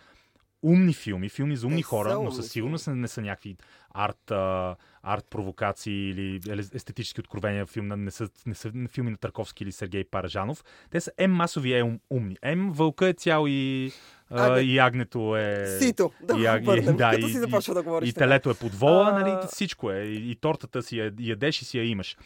умни 0.63 0.93
филми, 0.95 1.29
филми 1.29 1.57
за 1.57 1.67
умни 1.67 1.83
хора, 1.83 2.15
но 2.15 2.31
със 2.31 2.49
сигурност 2.49 2.87
не, 2.87 3.09
са 3.09 3.23
някакви 3.23 3.57
арт, 3.91 4.31
а, 4.31 4.77
арт 5.03 5.27
провокации 5.31 6.11
или 6.11 6.41
естетически 6.75 7.21
откровения. 7.21 7.67
Филм 7.67 7.89
не, 7.89 8.11
са, 8.11 8.29
не 8.47 8.55
са 8.55 8.73
филми 8.89 9.11
на 9.11 9.17
Тарковски 9.17 9.65
или 9.65 9.73
Сергей 9.73 10.05
Паражанов. 10.05 10.65
Те 10.91 11.01
са 11.01 11.13
М 11.21 11.29
масови, 11.29 11.75
Е 11.75 11.83
ум, 11.83 12.01
умни. 12.11 12.37
М 12.47 12.71
вълка 12.73 13.09
е 13.09 13.13
цял 13.13 13.45
и, 13.49 13.93
а, 14.31 14.47
Агне. 14.47 14.61
и 14.63 14.79
агнето 14.79 15.37
е... 15.37 15.67
Сито, 15.81 16.13
да 16.23 16.39
и, 16.39 16.47
а- 16.47 16.61
върнем, 16.65 16.97
да, 16.97 17.11
като 17.11 17.27
и- 17.27 17.31
си 17.31 17.39
започва 17.39 17.75
да 17.75 17.83
говориш. 17.83 18.09
и 18.09 18.13
телето 18.13 18.51
е 18.51 18.55
под 18.55 18.75
вола, 18.75 19.09
А. 19.09 19.19
нали, 19.19 19.47
всичко 19.49 19.91
е. 19.91 19.99
И, 19.99 20.31
и 20.31 20.35
тортата 20.35 20.83
си 20.83 20.99
я 20.99 21.13
ядеш 21.21 21.63
и 21.63 21.65
си 21.65 21.79
я 21.79 21.85
имаш. 21.85 22.17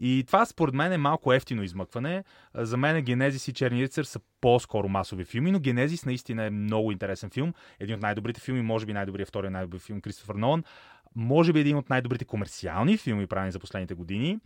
И 0.00 0.24
това 0.26 0.46
според 0.46 0.74
мен 0.74 0.92
е 0.92 0.98
малко 0.98 1.32
ефтино 1.32 1.62
измъкване. 1.62 2.24
За 2.54 2.76
мен 2.76 3.02
Генезис 3.02 3.48
и 3.48 3.52
Черни 3.52 3.82
рицар 3.82 4.04
са 4.04 4.20
по-скоро 4.40 4.88
масови 4.88 5.24
филми, 5.24 5.50
но 5.50 5.60
Генезис 5.60 6.04
наистина 6.04 6.44
е 6.44 6.50
много 6.50 6.92
интересен 6.92 7.30
филм. 7.30 7.54
Един 7.80 7.94
от 7.94 8.02
най-добрите 8.02 8.40
филми, 8.40 8.62
може 8.62 8.86
би 8.86 8.92
най-добрият, 8.92 9.28
втория 9.28 9.50
най-добри 9.50 9.78
филм 9.78 10.00
Кристофър 10.00 10.34
Нолан. 10.34 10.64
Може 11.14 11.52
би 11.52 11.60
един 11.60 11.76
от 11.76 11.90
най-добрите 11.90 12.24
комерциални 12.24 12.96
филми, 12.96 13.26
правени 13.26 13.52
за 13.52 13.58
последните 13.58 13.94
години 13.94 14.38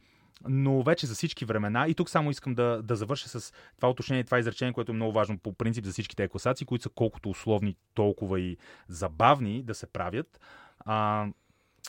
но 0.49 0.83
вече 0.83 1.07
за 1.07 1.15
всички 1.15 1.45
времена. 1.45 1.87
И 1.89 1.95
тук 1.95 2.11
само 2.11 2.31
искам 2.31 2.55
да, 2.55 2.81
да 2.83 2.97
завърша 2.97 3.29
с 3.29 3.53
това 3.77 3.91
уточнение, 3.91 4.25
това 4.25 4.39
изречение, 4.39 4.73
което 4.73 4.93
е 4.93 4.95
много 4.95 5.13
важно 5.13 5.39
по 5.39 5.53
принцип 5.53 5.85
за 5.85 5.93
всички 5.93 6.17
тези 6.17 6.29
класации, 6.29 6.67
които 6.67 6.83
са 6.83 6.91
колкото 6.95 7.31
условни, 7.31 7.77
толкова 7.95 8.41
и 8.41 8.57
забавни 8.89 9.63
да 9.63 9.75
се 9.75 9.87
правят. 9.87 10.41
А, 10.79 11.27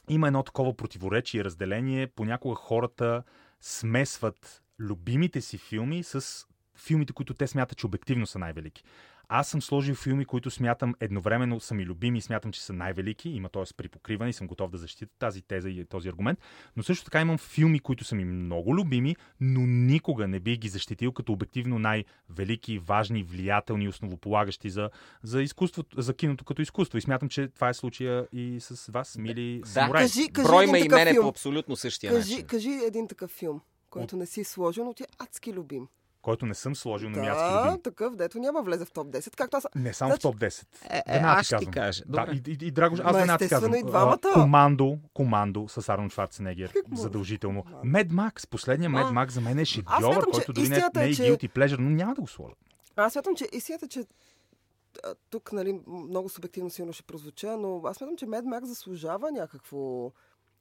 има 0.10 0.28
едно 0.28 0.44
такова 0.44 0.78
противоречие 0.78 1.44
разделение. 1.44 2.08
Понякога 2.08 2.56
хората 2.56 3.24
смесват 3.62 4.64
любимите 4.80 5.42
си 5.42 5.58
филми 5.58 6.04
с 6.04 6.46
филмите, 6.78 7.14
които 7.14 7.34
те 7.34 7.48
смятат, 7.48 7.78
че 7.78 7.86
обективно 7.86 8.28
са 8.28 8.40
най-велики. 8.40 8.84
Аз 9.30 9.48
съм 9.48 9.62
сложил 9.62 9.96
филми, 9.96 10.26
които 10.26 10.52
смятам 10.52 10.96
едновременно 11.00 11.60
са 11.60 11.74
ми 11.74 11.86
любими 11.86 12.18
и 12.18 12.22
смятам, 12.22 12.52
че 12.52 12.64
са 12.64 12.74
най-велики. 12.74 13.30
Има 13.30 13.50
т.е. 13.50 13.64
при 13.78 13.88
покриване 13.90 14.30
и 14.30 14.34
съм 14.34 14.48
готов 14.48 14.72
да 14.72 14.78
защита 14.78 15.12
тази 15.20 15.42
теза 15.42 15.70
и 15.70 15.86
този 15.86 16.10
аргумент. 16.10 16.40
Но 16.76 16.84
също 16.84 17.06
така 17.06 17.22
имам 17.22 17.38
филми, 17.38 17.80
които 17.80 18.04
са 18.04 18.16
ми 18.16 18.26
много 18.26 18.76
любими, 18.76 19.16
но 19.40 19.60
никога 19.62 20.28
не 20.28 20.40
би 20.40 20.58
ги 20.58 20.70
защитил 20.70 21.12
като 21.12 21.34
обективно 21.34 21.80
най-велики, 21.80 22.78
важни, 22.80 23.24
влиятелни, 23.24 23.88
основополагащи 23.88 24.70
за, 24.70 24.90
за, 25.24 25.42
изкуството, 25.42 26.02
за 26.02 26.14
киното 26.14 26.44
като 26.46 26.62
изкуство. 26.62 26.98
И 26.98 27.02
смятам, 27.02 27.30
че 27.30 27.48
това 27.48 27.70
е 27.70 27.74
случая 27.74 28.28
и 28.34 28.58
с 28.60 28.92
вас, 28.92 29.18
мили 29.18 29.60
Да. 29.60 29.70
самураи. 29.70 30.04
Кажи, 30.04 30.28
кажи 30.30 30.48
Брой 30.48 30.68
ме 30.68 30.80
и 30.80 30.90
мене 30.90 31.12
филм. 31.12 31.24
по 31.24 31.30
абсолютно 31.30 31.76
същия 31.76 32.14
Кажи, 32.14 32.32
начин. 32.34 32.48
кажи 32.48 32.70
един 32.88 33.08
такъв 33.08 33.32
филм, 33.32 33.62
който 33.90 34.18
не 34.18 34.26
си 34.26 34.44
сложил, 34.44 34.86
но 34.86 34.94
ти 34.94 35.04
е 35.04 35.08
адски 35.20 35.54
любим. 35.54 35.88
Който 36.26 36.46
не 36.46 36.54
съм 36.54 36.76
сложил 36.76 37.10
на 37.10 37.18
място 37.20 37.44
Да, 37.44 37.66
любим. 37.66 37.82
такъв, 37.82 38.16
дето 38.16 38.40
няма 38.40 38.62
влезе 38.62 38.86
в 38.86 38.92
топ 38.92 39.08
10. 39.08 39.36
Както 39.36 39.58
аз... 39.58 39.68
Не 39.76 39.94
само 39.94 40.10
Значи- 40.10 40.20
в 40.20 40.24
топ 40.24 40.36
10. 40.36 40.66
Е, 40.84 40.98
е, 40.98 41.04
аз 41.08 41.48
ти 41.48 41.54
казвам. 41.56 41.74
кажа. 41.74 42.04
Да, 42.06 42.28
и, 42.34 42.42
и, 42.48 42.58
и 42.62 42.72
Драго, 42.72 42.96
аз 42.96 43.16
веднага 43.16 43.38
ти 43.40 43.50
казвам. 43.50 43.76
и 43.76 43.84
двамата. 43.84 44.20
а, 44.26 44.34
Командо, 44.34 44.98
командо 45.14 45.66
с 45.68 45.90
Арнолд 45.90 46.12
Шварценегер. 46.12 46.74
Задължително. 46.94 47.64
Мед 47.84 48.12
Макс, 48.12 48.48
последния 48.48 48.90
Мед. 48.90 49.12
Макс 49.12 49.34
за 49.34 49.42
мен 49.42 49.60
е 49.60 49.66
шедьовър, 49.66 50.16
че 50.16 50.32
който 50.32 50.54
дори 50.54 50.70
не, 50.70 50.76
истината 50.76 51.00
не 51.00 51.06
е, 51.06 51.10
е 51.10 51.14
че- 51.14 51.24
guilty 51.24 51.50
pleasure, 51.50 51.78
но 51.78 51.90
няма 51.90 52.16
да 52.16 52.22
го 52.22 52.28
сложа. 52.28 52.56
Аз 52.96 53.14
смятам, 53.14 53.36
че 53.36 53.48
истината, 53.54 53.88
че 53.88 54.00
а, 55.04 55.16
тук, 55.30 55.52
нали, 55.52 55.80
много 55.88 56.30
субективно 56.30 56.70
силно 56.70 56.94
ще 56.94 57.04
прозвуча, 57.04 57.58
но 57.58 57.82
аз 57.86 57.98
смятам, 57.98 58.18
че 58.18 58.26
Mad 58.26 58.44
Max 58.44 58.64
заслужава 58.64 59.32
някакво 59.32 60.12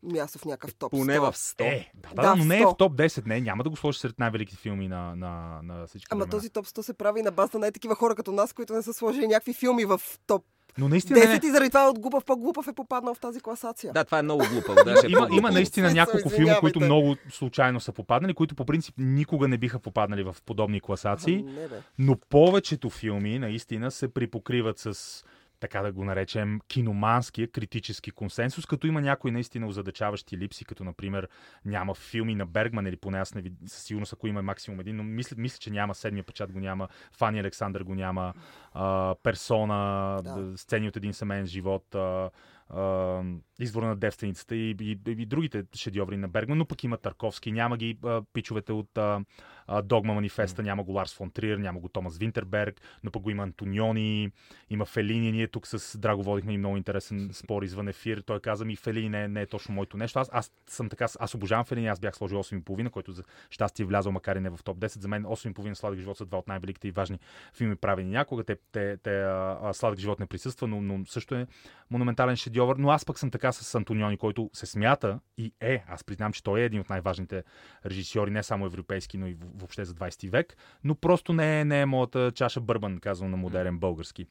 място 0.04 0.38
в 0.38 0.44
някакъв 0.44 0.74
топ 0.74 0.90
Поне 0.90 1.18
100. 1.18 1.30
в 1.30 1.36
100. 1.36 1.62
Е, 1.64 1.90
да, 1.94 2.08
да, 2.14 2.22
Да, 2.22 2.36
но 2.36 2.44
не 2.44 2.58
е 2.58 2.62
100. 2.62 2.74
в 2.74 2.76
топ 2.76 2.92
10. 2.92 3.26
Не, 3.26 3.40
няма 3.40 3.64
да 3.64 3.70
го 3.70 3.76
сложиш 3.76 4.00
сред 4.00 4.18
най-великите 4.18 4.60
филми 4.60 4.88
на, 4.88 5.16
на, 5.16 5.60
на 5.62 5.86
всички 5.86 6.08
Ама 6.10 6.18
времена. 6.18 6.30
този 6.30 6.50
топ 6.50 6.66
100 6.66 6.80
се 6.82 6.94
прави 6.94 7.22
на 7.22 7.30
база 7.30 7.58
на 7.58 7.72
такива 7.72 7.94
хора 7.94 8.14
като 8.14 8.32
нас, 8.32 8.52
които 8.52 8.72
не 8.72 8.82
са 8.82 8.92
сложили 8.94 9.26
някакви 9.26 9.54
филми 9.54 9.84
в 9.84 10.00
топ 10.26 10.44
Но 10.78 10.88
наистина 10.88 11.18
не, 11.18 11.26
10 11.26 11.44
и 11.44 11.50
заради 11.50 11.70
това 11.70 11.88
от 11.90 11.98
глупав 11.98 12.24
по-глупав 12.24 12.68
е 12.68 12.72
попаднал 12.72 13.14
в 13.14 13.20
тази 13.20 13.40
класация. 13.40 13.92
Да, 13.92 14.04
това 14.04 14.18
е 14.18 14.22
много 14.22 14.44
глупаво. 14.52 14.78
Даже 14.84 15.06
е 15.06 15.10
има, 15.10 15.28
има 15.32 15.50
наистина 15.50 15.92
няколко 15.92 16.28
филма, 16.28 16.60
които 16.60 16.80
много 16.80 17.16
случайно 17.30 17.80
са 17.80 17.92
попаднали, 17.92 18.34
които 18.34 18.54
по 18.54 18.64
принцип 18.64 18.94
никога 18.98 19.48
не 19.48 19.58
биха 19.58 19.78
попаднали 19.78 20.22
в 20.22 20.36
подобни 20.46 20.80
класации. 20.80 21.42
Не, 21.42 21.68
бе. 21.68 21.80
Но 21.98 22.16
повечето 22.30 22.90
филми 22.90 23.38
наистина 23.38 23.90
се 23.90 24.08
припокриват 24.08 24.78
с 24.78 25.24
така 25.64 25.82
да 25.82 25.92
го 25.92 26.04
наречем, 26.04 26.60
киноманския 26.68 27.48
критически 27.50 28.10
консенсус, 28.10 28.66
като 28.66 28.86
има 28.86 29.00
някои 29.00 29.30
наистина 29.30 29.66
озадачаващи 29.66 30.38
липси, 30.38 30.64
като 30.64 30.84
например 30.84 31.28
няма 31.64 31.94
филми 31.94 32.34
на 32.34 32.46
Бергман 32.46 32.86
или 32.86 32.96
поне 32.96 33.18
аз 33.18 33.34
не 33.34 33.42
вид... 33.42 33.52
със 33.66 33.82
сигурност 33.82 34.12
ако 34.12 34.26
има 34.26 34.42
максимум 34.42 34.80
един, 34.80 34.96
но 34.96 35.02
мисля, 35.02 35.36
мисля, 35.38 35.58
че 35.58 35.70
няма 35.70 35.94
седмия 35.94 36.24
печат 36.24 36.52
го 36.52 36.60
няма, 36.60 36.88
Фани 37.12 37.40
Александър 37.40 37.82
го 37.82 37.94
няма, 37.94 38.34
а, 38.72 39.14
Персона, 39.22 40.20
Да. 40.24 40.52
сцени 40.56 40.88
от 40.88 40.96
един 40.96 41.12
семейен 41.12 41.46
живот, 41.46 41.94
а, 41.94 42.30
а, 42.74 43.22
Извора 43.60 43.86
на 43.86 43.96
девственицата 43.96 44.56
и, 44.56 44.70
и, 44.80 44.98
и, 45.06 45.26
другите 45.26 45.64
шедьоври 45.74 46.16
на 46.16 46.28
Бергман, 46.28 46.58
но 46.58 46.64
пък 46.64 46.84
има 46.84 46.96
Тарковски, 46.96 47.52
няма 47.52 47.76
ги 47.76 47.98
а, 48.04 48.22
пичовете 48.32 48.72
от 48.72 48.98
а, 48.98 49.20
а, 49.66 49.82
Догма 49.82 50.14
Манифеста, 50.14 50.62
няма 50.62 50.84
го 50.84 50.92
Ларс 50.92 51.14
фон 51.14 51.30
Триер, 51.30 51.58
няма 51.58 51.80
го 51.80 51.88
Томас 51.88 52.18
Винтерберг, 52.18 52.80
но 53.04 53.10
пък 53.10 53.22
го 53.22 53.30
има 53.30 53.42
Антониони, 53.42 54.30
има 54.70 54.84
Фелини. 54.84 55.32
Ние 55.32 55.48
тук 55.48 55.66
с 55.66 55.98
Драго 55.98 56.22
водихме 56.22 56.52
и 56.52 56.58
много 56.58 56.76
интересен 56.76 57.30
спор 57.32 57.62
извън 57.62 57.88
ефир. 57.88 58.18
Той 58.26 58.40
каза 58.40 58.64
ми, 58.64 58.76
Фелини 58.76 59.08
не, 59.08 59.24
е- 59.24 59.28
не 59.28 59.42
е 59.42 59.46
точно 59.46 59.74
моето 59.74 59.96
нещо. 59.96 60.18
Аз, 60.18 60.30
аз 60.32 60.52
съм 60.66 60.88
така, 60.88 61.06
аз 61.20 61.34
обожавам 61.34 61.64
Фелини, 61.64 61.86
аз 61.86 62.00
бях 62.00 62.16
сложил 62.16 62.38
8,5, 62.42 62.90
който 62.90 63.12
за 63.12 63.22
щастие 63.50 63.82
е 63.82 63.86
влязъл, 63.86 64.12
макар 64.12 64.36
и 64.36 64.40
не 64.40 64.50
в 64.50 64.58
топ 64.64 64.78
10. 64.78 65.00
За 65.00 65.08
мен 65.08 65.24
8,5 65.24 65.74
Сладък 65.74 65.98
живот 65.98 66.16
са 66.16 66.26
два 66.26 66.38
от 66.38 66.48
най-великите 66.48 66.88
и 66.88 66.90
важни 66.90 67.18
филми 67.54 67.76
правени 67.76 68.10
някога. 68.10 68.44
Те, 68.44 68.56
те, 68.72 68.96
те 68.96 69.22
а, 69.22 69.58
а, 69.62 69.72
Сладък 69.72 69.98
живот 69.98 70.20
не 70.20 70.26
присъства, 70.26 70.68
но, 70.68 70.80
но 70.80 71.06
също 71.06 71.34
е 71.34 71.46
монументален 71.90 72.36
шедьовър. 72.36 72.63
Но 72.78 72.90
аз 72.90 73.04
пък 73.04 73.18
съм 73.18 73.30
така 73.30 73.52
с 73.52 73.74
Антониони, 73.74 74.16
който 74.16 74.50
се 74.52 74.66
смята 74.66 75.20
и 75.38 75.52
е, 75.60 75.84
аз 75.88 76.04
признавам, 76.04 76.32
че 76.32 76.42
той 76.42 76.60
е 76.60 76.64
един 76.64 76.80
от 76.80 76.90
най-важните 76.90 77.44
режисьори, 77.86 78.30
не 78.30 78.42
само 78.42 78.66
европейски, 78.66 79.18
но 79.18 79.26
и 79.26 79.36
въобще 79.54 79.84
за 79.84 79.94
20 79.94 80.30
век, 80.30 80.56
но 80.84 80.94
просто 80.94 81.32
не 81.32 81.60
е, 81.60 81.64
не 81.64 81.80
е 81.80 81.86
моята 81.86 82.32
чаша 82.32 82.60
бърбан, 82.60 82.98
казвам 82.98 83.30
на 83.30 83.36
модерен 83.36 83.78
български. 83.78 84.26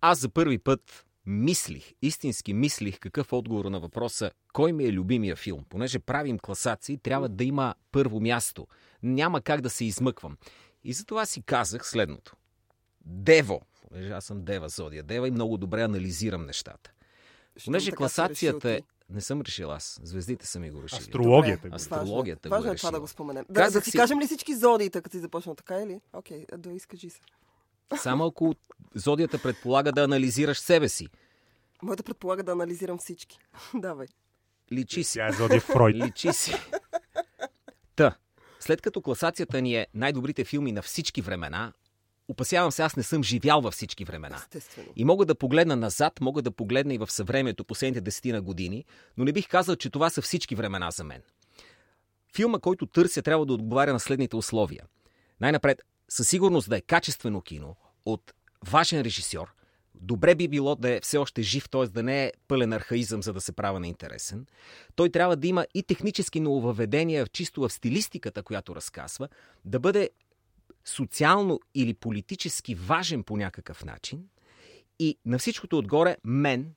Аз 0.00 0.18
за 0.18 0.28
първи 0.28 0.58
път 0.58 1.06
мислих, 1.26 1.92
истински 2.02 2.54
мислих 2.54 2.98
какъв 2.98 3.32
отговор 3.32 3.64
на 3.64 3.80
въпроса 3.80 4.30
кой 4.52 4.72
ми 4.72 4.84
е 4.84 4.92
любимия 4.92 5.36
филм. 5.36 5.64
Понеже 5.68 5.98
правим 5.98 6.38
класации, 6.38 6.98
трябва 6.98 7.28
да 7.28 7.44
има 7.44 7.74
първо 7.92 8.20
място. 8.20 8.66
Няма 9.02 9.40
как 9.40 9.60
да 9.60 9.70
се 9.70 9.84
измъквам. 9.84 10.36
И 10.84 10.92
затова 10.92 11.26
си 11.26 11.42
казах 11.42 11.86
следното. 11.86 12.36
Дево, 13.04 13.60
понеже 13.88 14.12
аз 14.12 14.24
съм 14.24 14.44
Дева 14.44 14.68
Зодия, 14.68 15.02
Дева 15.02 15.28
и 15.28 15.30
много 15.30 15.56
добре 15.56 15.82
анализирам 15.82 16.46
нещата. 16.46 16.92
Понеже 17.64 17.92
класацията 17.92 18.70
е... 18.70 18.80
Не 19.10 19.20
съм 19.20 19.40
решил 19.40 19.72
аз. 19.72 20.00
Звездите 20.02 20.46
са 20.46 20.60
ми 20.60 20.70
го 20.70 20.82
решили. 20.82 21.00
Астрологията. 21.00 21.62
Добре, 21.62 21.68
го. 21.68 21.74
Астрологията. 21.76 22.48
важно 22.48 22.66
е. 22.66 22.70
го 22.70 22.70
е 22.70 22.70
Важно 22.70 22.72
е 22.72 22.76
това 22.76 22.90
да 22.90 23.00
го 23.00 23.08
споменем. 23.08 23.44
Да, 23.48 23.70
да 23.70 23.80
си 23.80 23.90
си- 23.90 23.96
кажем 23.96 24.20
ли 24.20 24.26
всички 24.26 24.54
зодиите, 24.54 25.00
като 25.02 25.16
си 25.16 25.20
започнал 25.20 25.54
така 25.54 25.74
или? 25.82 26.00
Окей, 26.12 26.46
да 26.58 26.72
изкажи 26.72 27.10
се. 27.10 27.20
Само 27.96 28.24
ако 28.26 28.54
зодията 28.94 29.42
предполага 29.42 29.92
да 29.92 30.04
анализираш 30.04 30.58
себе 30.58 30.88
си. 30.88 31.08
Моята 31.82 32.02
предполага 32.02 32.42
да 32.42 32.52
анализирам 32.52 32.98
всички. 32.98 33.38
Давай. 33.74 34.06
Личи 34.72 35.04
си. 35.04 35.18
Тя 35.18 35.26
е 35.28 35.32
Зодия 35.32 35.60
Фройд. 35.60 35.96
Личи 35.96 36.32
си. 36.32 36.54
Та, 37.96 38.16
след 38.60 38.80
като 38.82 39.02
класацията 39.02 39.62
ни 39.62 39.74
е 39.74 39.86
най-добрите 39.94 40.44
филми 40.44 40.72
на 40.72 40.82
всички 40.82 41.22
времена, 41.22 41.72
опасявам 42.30 42.72
се, 42.72 42.82
аз 42.82 42.96
не 42.96 43.02
съм 43.02 43.22
живял 43.22 43.60
във 43.60 43.74
всички 43.74 44.04
времена. 44.04 44.36
Естествено. 44.36 44.88
И 44.96 45.04
мога 45.04 45.26
да 45.26 45.34
погледна 45.34 45.76
назад, 45.76 46.20
мога 46.20 46.42
да 46.42 46.50
погледна 46.50 46.94
и 46.94 46.98
в 46.98 47.10
съвремето, 47.10 47.64
последните 47.64 48.00
десетина 48.00 48.42
години, 48.42 48.84
но 49.16 49.24
не 49.24 49.32
бих 49.32 49.48
казал, 49.48 49.76
че 49.76 49.90
това 49.90 50.10
са 50.10 50.22
всички 50.22 50.54
времена 50.54 50.90
за 50.90 51.04
мен. 51.04 51.22
Филма, 52.36 52.58
който 52.58 52.86
търся, 52.86 53.22
трябва 53.22 53.46
да 53.46 53.52
отговаря 53.52 53.92
на 53.92 54.00
следните 54.00 54.36
условия. 54.36 54.84
Най-напред, 55.40 55.82
със 56.08 56.28
сигурност 56.28 56.68
да 56.68 56.76
е 56.76 56.80
качествено 56.80 57.40
кино, 57.40 57.76
от 58.04 58.34
важен 58.66 59.00
режисьор, 59.00 59.54
добре 59.94 60.34
би 60.34 60.48
било 60.48 60.76
да 60.76 60.90
е 60.90 61.00
все 61.00 61.18
още 61.18 61.42
жив, 61.42 61.68
т.е. 61.68 61.86
да 61.86 62.02
не 62.02 62.24
е 62.24 62.32
пълен 62.48 62.72
архаизъм, 62.72 63.22
за 63.22 63.32
да 63.32 63.40
се 63.40 63.52
правя 63.52 63.80
неинтересен. 63.80 64.46
Той 64.94 65.10
трябва 65.10 65.36
да 65.36 65.46
има 65.46 65.66
и 65.74 65.82
технически 65.82 66.40
нововведения, 66.40 67.26
чисто 67.26 67.60
в 67.60 67.70
стилистиката, 67.70 68.42
която 68.42 68.76
разказва, 68.76 69.28
да 69.64 69.80
бъде 69.80 70.10
социално 70.90 71.60
или 71.74 71.94
политически 71.94 72.74
важен 72.74 73.22
по 73.22 73.36
някакъв 73.36 73.84
начин 73.84 74.24
и 74.98 75.18
на 75.24 75.38
всичкото 75.38 75.78
отгоре 75.78 76.16
мен 76.24 76.74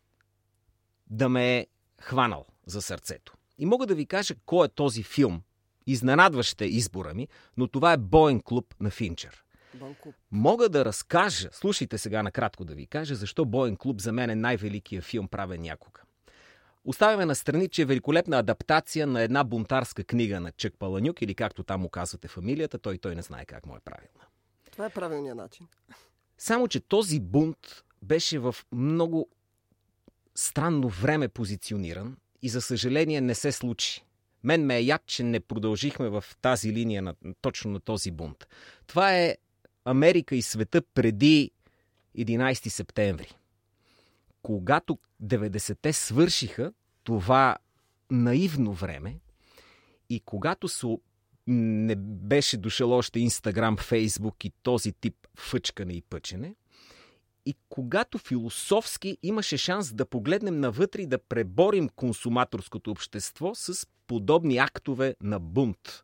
да 1.10 1.30
ме 1.30 1.58
е 1.58 1.68
хванал 2.02 2.46
за 2.66 2.82
сърцето. 2.82 3.34
И 3.58 3.66
мога 3.66 3.86
да 3.86 3.96
ви 3.96 4.06
кажа 4.06 4.36
кой 4.46 4.66
е 4.66 4.70
този 4.70 5.04
филм. 5.04 5.42
Изненадващ 5.88 6.62
е 6.62 6.66
избора 6.66 7.14
ми, 7.14 7.28
но 7.58 7.68
това 7.68 7.94
е 7.94 7.98
Боен 7.98 8.42
клуб 8.42 8.76
на 8.80 8.90
Финчер. 8.90 9.44
Банко. 9.74 10.14
Мога 10.32 10.70
да 10.70 10.86
разкажа, 10.86 11.50
слушайте 11.52 11.98
сега 11.98 12.24
накратко 12.24 12.66
да 12.66 12.76
ви 12.76 12.88
кажа, 12.88 13.16
защо 13.16 13.46
Боен 13.46 13.76
клуб 13.76 14.02
за 14.02 14.12
мен 14.12 14.30
е 14.30 14.36
най-великия 14.36 15.02
филм 15.02 15.28
правен 15.28 15.62
някога. 15.62 16.02
Оставяме 16.86 17.26
на 17.26 17.36
страни, 17.36 17.70
че 17.70 17.82
е 17.82 17.86
великолепна 17.86 18.40
адаптация 18.40 19.08
на 19.08 19.22
една 19.22 19.44
бунтарска 19.44 20.04
книга 20.04 20.40
на 20.40 20.52
Чък 20.52 20.74
Паланюк, 20.80 21.22
или 21.22 21.36
както 21.36 21.64
там 21.64 21.82
му 21.82 21.90
казвате 21.90 22.28
фамилията, 22.28 22.80
той 22.80 22.98
той 22.98 23.16
не 23.16 23.22
знае 23.22 23.46
как 23.46 23.66
му 23.66 23.76
е 23.76 23.80
правилна. 23.80 24.26
Това 24.72 24.86
е 24.86 24.90
правилният 24.90 25.38
начин. 25.38 25.68
Само, 26.38 26.68
че 26.68 26.80
този 26.80 27.20
бунт 27.20 27.84
беше 28.02 28.40
в 28.40 28.56
много 28.72 29.30
странно 30.36 30.90
време 30.90 31.28
позициониран 31.28 32.18
и 32.42 32.50
за 32.50 32.62
съжаление 32.62 33.22
не 33.22 33.36
се 33.36 33.52
случи. 33.52 34.04
Мен 34.44 34.66
ме 34.66 34.78
е 34.78 34.84
яд, 34.84 35.02
че 35.06 35.24
не 35.24 35.40
продължихме 35.40 36.10
в 36.10 36.24
тази 36.42 36.74
линия 36.74 37.02
на, 37.02 37.16
точно 37.42 37.72
на 37.72 37.80
този 37.80 38.12
бунт. 38.12 38.48
Това 38.88 39.16
е 39.16 39.38
Америка 39.86 40.36
и 40.36 40.42
света 40.42 40.82
преди 40.82 41.52
11 42.18 42.70
септември. 42.70 43.38
Когато 44.44 44.98
90-те 45.24 45.94
свършиха 45.94 46.74
това 47.04 47.58
наивно 48.12 48.74
време 48.74 49.20
и 50.10 50.20
когато 50.20 50.68
се 50.68 50.98
не 51.48 51.96
беше 51.96 52.58
дошъл 52.58 52.92
още 52.92 53.20
Инстаграм, 53.20 53.78
Фейсбук 53.78 54.46
и 54.46 54.52
този 54.64 54.92
тип 54.92 55.16
фъчкане 55.38 55.94
и 55.94 56.02
пъчене. 56.02 56.56
И 57.46 57.56
когато 57.70 58.18
философски 58.18 59.18
имаше 59.24 59.58
шанс 59.58 59.94
да 59.94 60.06
погледнем 60.06 60.60
навътре 60.60 61.02
и 61.02 61.08
да 61.08 61.18
преборим 61.18 61.90
консуматорското 61.90 62.92
общество 62.92 63.56
с 63.56 63.88
подобни 64.08 64.58
актове 64.58 65.16
на 65.22 65.40
бунт. 65.40 66.04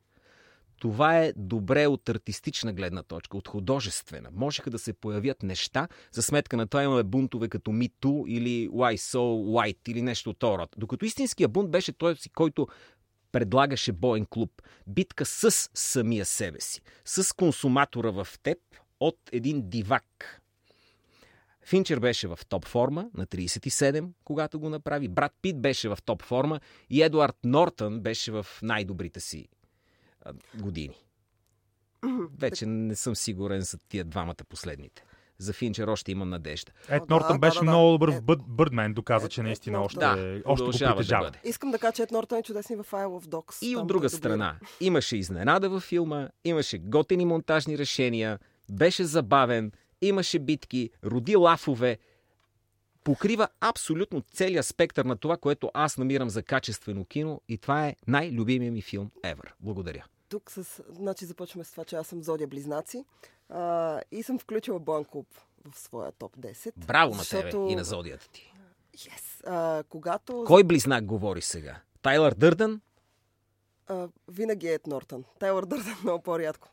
Това 0.80 1.20
е 1.20 1.34
добре 1.36 1.88
от 1.88 2.10
артистична 2.10 2.74
гледна 2.74 3.04
точка, 3.04 3.38
от 3.38 3.48
художествена. 3.48 4.30
Можеха 4.34 4.70
да 4.70 4.80
се 4.80 4.94
появят 4.94 5.44
неща, 5.44 5.88
за 6.12 6.22
сметка 6.22 6.58
на 6.58 6.68
това 6.68 6.84
имаме 6.84 7.04
бунтове 7.04 7.50
като 7.50 7.72
Me 7.72 7.92
Too 8.02 8.28
или 8.28 8.70
Why 8.70 8.96
So 8.96 9.18
White 9.18 9.90
или 9.90 10.02
нещо 10.02 10.30
от 10.30 10.44
род. 10.44 10.76
Докато 10.78 11.06
истинския 11.06 11.48
бунт 11.48 11.72
беше 11.72 11.92
той, 11.92 12.16
който 12.36 12.68
предлагаше 13.32 13.92
боен 13.92 14.26
клуб. 14.26 14.62
Битка 14.88 15.26
с 15.26 15.70
самия 15.74 16.26
себе 16.26 16.62
си, 16.62 16.82
с 17.06 17.36
консуматора 17.36 18.12
в 18.12 18.28
теб 18.44 18.58
от 19.00 19.20
един 19.32 19.70
дивак. 19.70 20.42
Финчер 21.66 22.00
беше 22.00 22.28
в 22.28 22.40
топ 22.50 22.66
форма 22.66 23.10
на 23.18 23.26
37, 23.26 24.10
когато 24.24 24.60
го 24.60 24.70
направи. 24.70 25.08
Брат 25.08 25.32
Пит 25.42 25.62
беше 25.62 25.90
в 25.90 25.98
топ 26.06 26.24
форма 26.24 26.60
и 26.90 27.02
Едуард 27.02 27.38
Нортън 27.44 28.00
беше 28.00 28.32
в 28.32 28.46
най-добрите 28.62 29.20
си 29.20 29.48
години. 30.56 30.96
Вече 32.38 32.66
не 32.66 32.96
съм 32.96 33.16
сигурен 33.16 33.62
за 33.62 33.78
тия 33.78 34.06
двамата 34.06 34.36
последните. 34.50 35.04
За 35.38 35.54
Финчер 35.54 35.88
още 35.88 36.12
имам 36.12 36.30
надежда. 36.30 36.72
Ед 36.90 37.10
Нортън 37.10 37.36
да, 37.36 37.40
беше 37.40 37.60
да, 37.60 37.66
да, 37.66 37.72
много 37.72 37.92
добър 37.92 38.12
в 38.12 38.22
Бърдмен, 38.48 38.94
доказа, 38.94 39.26
Ед, 39.26 39.32
че 39.32 39.44
наистина 39.44 39.78
Ед, 39.78 39.86
още, 39.86 40.00
да, 40.00 40.42
още 40.46 40.64
го 40.64 40.72
притежава. 40.72 41.32
Да 41.32 41.40
Искам 41.44 41.72
да 41.72 41.80
кажа, 41.80 41.94
че 41.94 42.04
Ед 42.04 42.12
Нортън 42.12 42.38
е 42.38 42.44
чудесен 42.44 42.84
в 42.84 42.92
Isle 42.92 43.22
of 43.22 43.26
Dogs. 43.26 43.66
И 43.66 43.76
от 43.76 43.88
друга 43.88 44.10
страна, 44.10 44.56
имаше 44.80 45.18
изненада 45.18 45.70
във 45.70 45.84
филма, 45.84 46.30
имаше 46.44 46.78
готени 46.78 47.26
монтажни 47.26 47.78
решения, 47.78 48.40
беше 48.70 49.04
забавен, 49.04 49.72
имаше 50.02 50.40
битки, 50.40 50.90
роди 51.04 51.36
лафове, 51.36 51.98
покрива 53.04 53.48
абсолютно 53.62 54.22
целият 54.22 54.66
спектър 54.66 55.06
на 55.06 55.18
това, 55.18 55.38
което 55.38 55.72
аз 55.74 55.98
намирам 55.98 56.30
за 56.30 56.44
качествено 56.44 57.06
кино 57.06 57.42
и 57.48 57.58
това 57.58 57.88
е 57.88 57.96
най-любимия 58.08 58.72
ми 58.72 58.82
филм 58.82 59.12
ever. 59.24 59.52
Благодаря. 59.60 60.06
Тук 60.30 60.52
с... 60.52 60.84
Значи 60.90 61.26
започваме 61.26 61.64
с 61.64 61.72
това, 61.72 61.86
че 61.86 61.96
аз 61.96 62.08
съм 62.08 62.24
Зодия 62.24 62.48
Близнаци 62.48 63.06
а, 63.50 64.02
и 64.12 64.24
съм 64.24 64.40
включила 64.40 64.80
Боен 64.80 65.06
клуб 65.06 65.28
в 65.72 65.80
своя 65.80 66.12
топ 66.12 66.38
10. 66.38 66.72
Браво 66.86 67.12
на 67.12 67.18
защото... 67.18 67.50
тебе 67.50 67.72
и 67.72 67.76
на 67.76 67.84
Зодията 67.84 68.30
ти. 68.30 68.54
Yes. 68.98 69.48
А, 69.48 69.84
когато... 69.90 70.44
Кой 70.48 70.64
близнак 70.64 71.06
говори 71.06 71.42
сега? 71.42 71.82
Тайлър 72.02 72.34
Дърдън? 72.34 72.82
А, 73.88 74.08
винаги 74.28 74.68
е 74.68 74.74
Ед 74.74 74.88
Нортън. 74.88 75.24
Тайлър 75.40 75.66
Дърдън 75.66 75.96
много 76.04 76.24
по-рядко. 76.24 76.70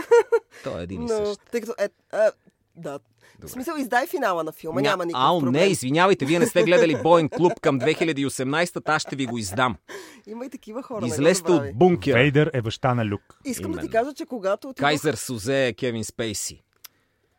Той 0.64 0.80
е 0.80 0.82
един 0.82 1.02
и 1.02 1.08
същ. 1.08 1.40
Тъй 1.50 1.60
като 1.60 1.74
е, 1.78 1.88
а, 2.12 2.32
да. 2.76 2.98
Добре. 3.34 3.48
В 3.48 3.50
смисъл, 3.50 3.74
издай 3.76 4.06
финала 4.06 4.44
на 4.44 4.52
филма, 4.52 4.80
Ня... 4.80 4.90
няма 4.90 5.06
никакъв 5.06 5.26
Ау, 5.26 5.40
проблем. 5.40 5.52
не, 5.52 5.66
извинявайте, 5.66 6.24
вие 6.24 6.38
не 6.38 6.46
сте 6.46 6.62
гледали 6.62 7.02
Боен 7.02 7.28
клуб 7.28 7.52
към 7.60 7.80
2018, 7.80 8.84
та 8.84 8.94
аз 8.94 9.02
ще 9.02 9.16
ви 9.16 9.26
го 9.26 9.38
издам. 9.38 9.76
Има 10.26 10.46
и 10.46 10.50
такива 10.50 10.82
хора. 10.82 11.06
Излезте 11.06 11.52
от 11.52 11.78
бункера. 11.78 12.14
Вейдър 12.14 12.50
е 12.54 12.62
баща 12.62 12.94
на 12.94 13.06
Люк. 13.06 13.38
Искам 13.44 13.64
Именно. 13.64 13.80
да 13.80 13.86
ти 13.86 13.92
кажа, 13.92 14.14
че 14.14 14.26
когато... 14.26 14.68
Отидох... 14.68 14.88
Кайзер 14.88 15.14
Сузе 15.14 15.66
е 15.66 15.72
Кевин 15.72 16.04
Спейси. 16.04 16.62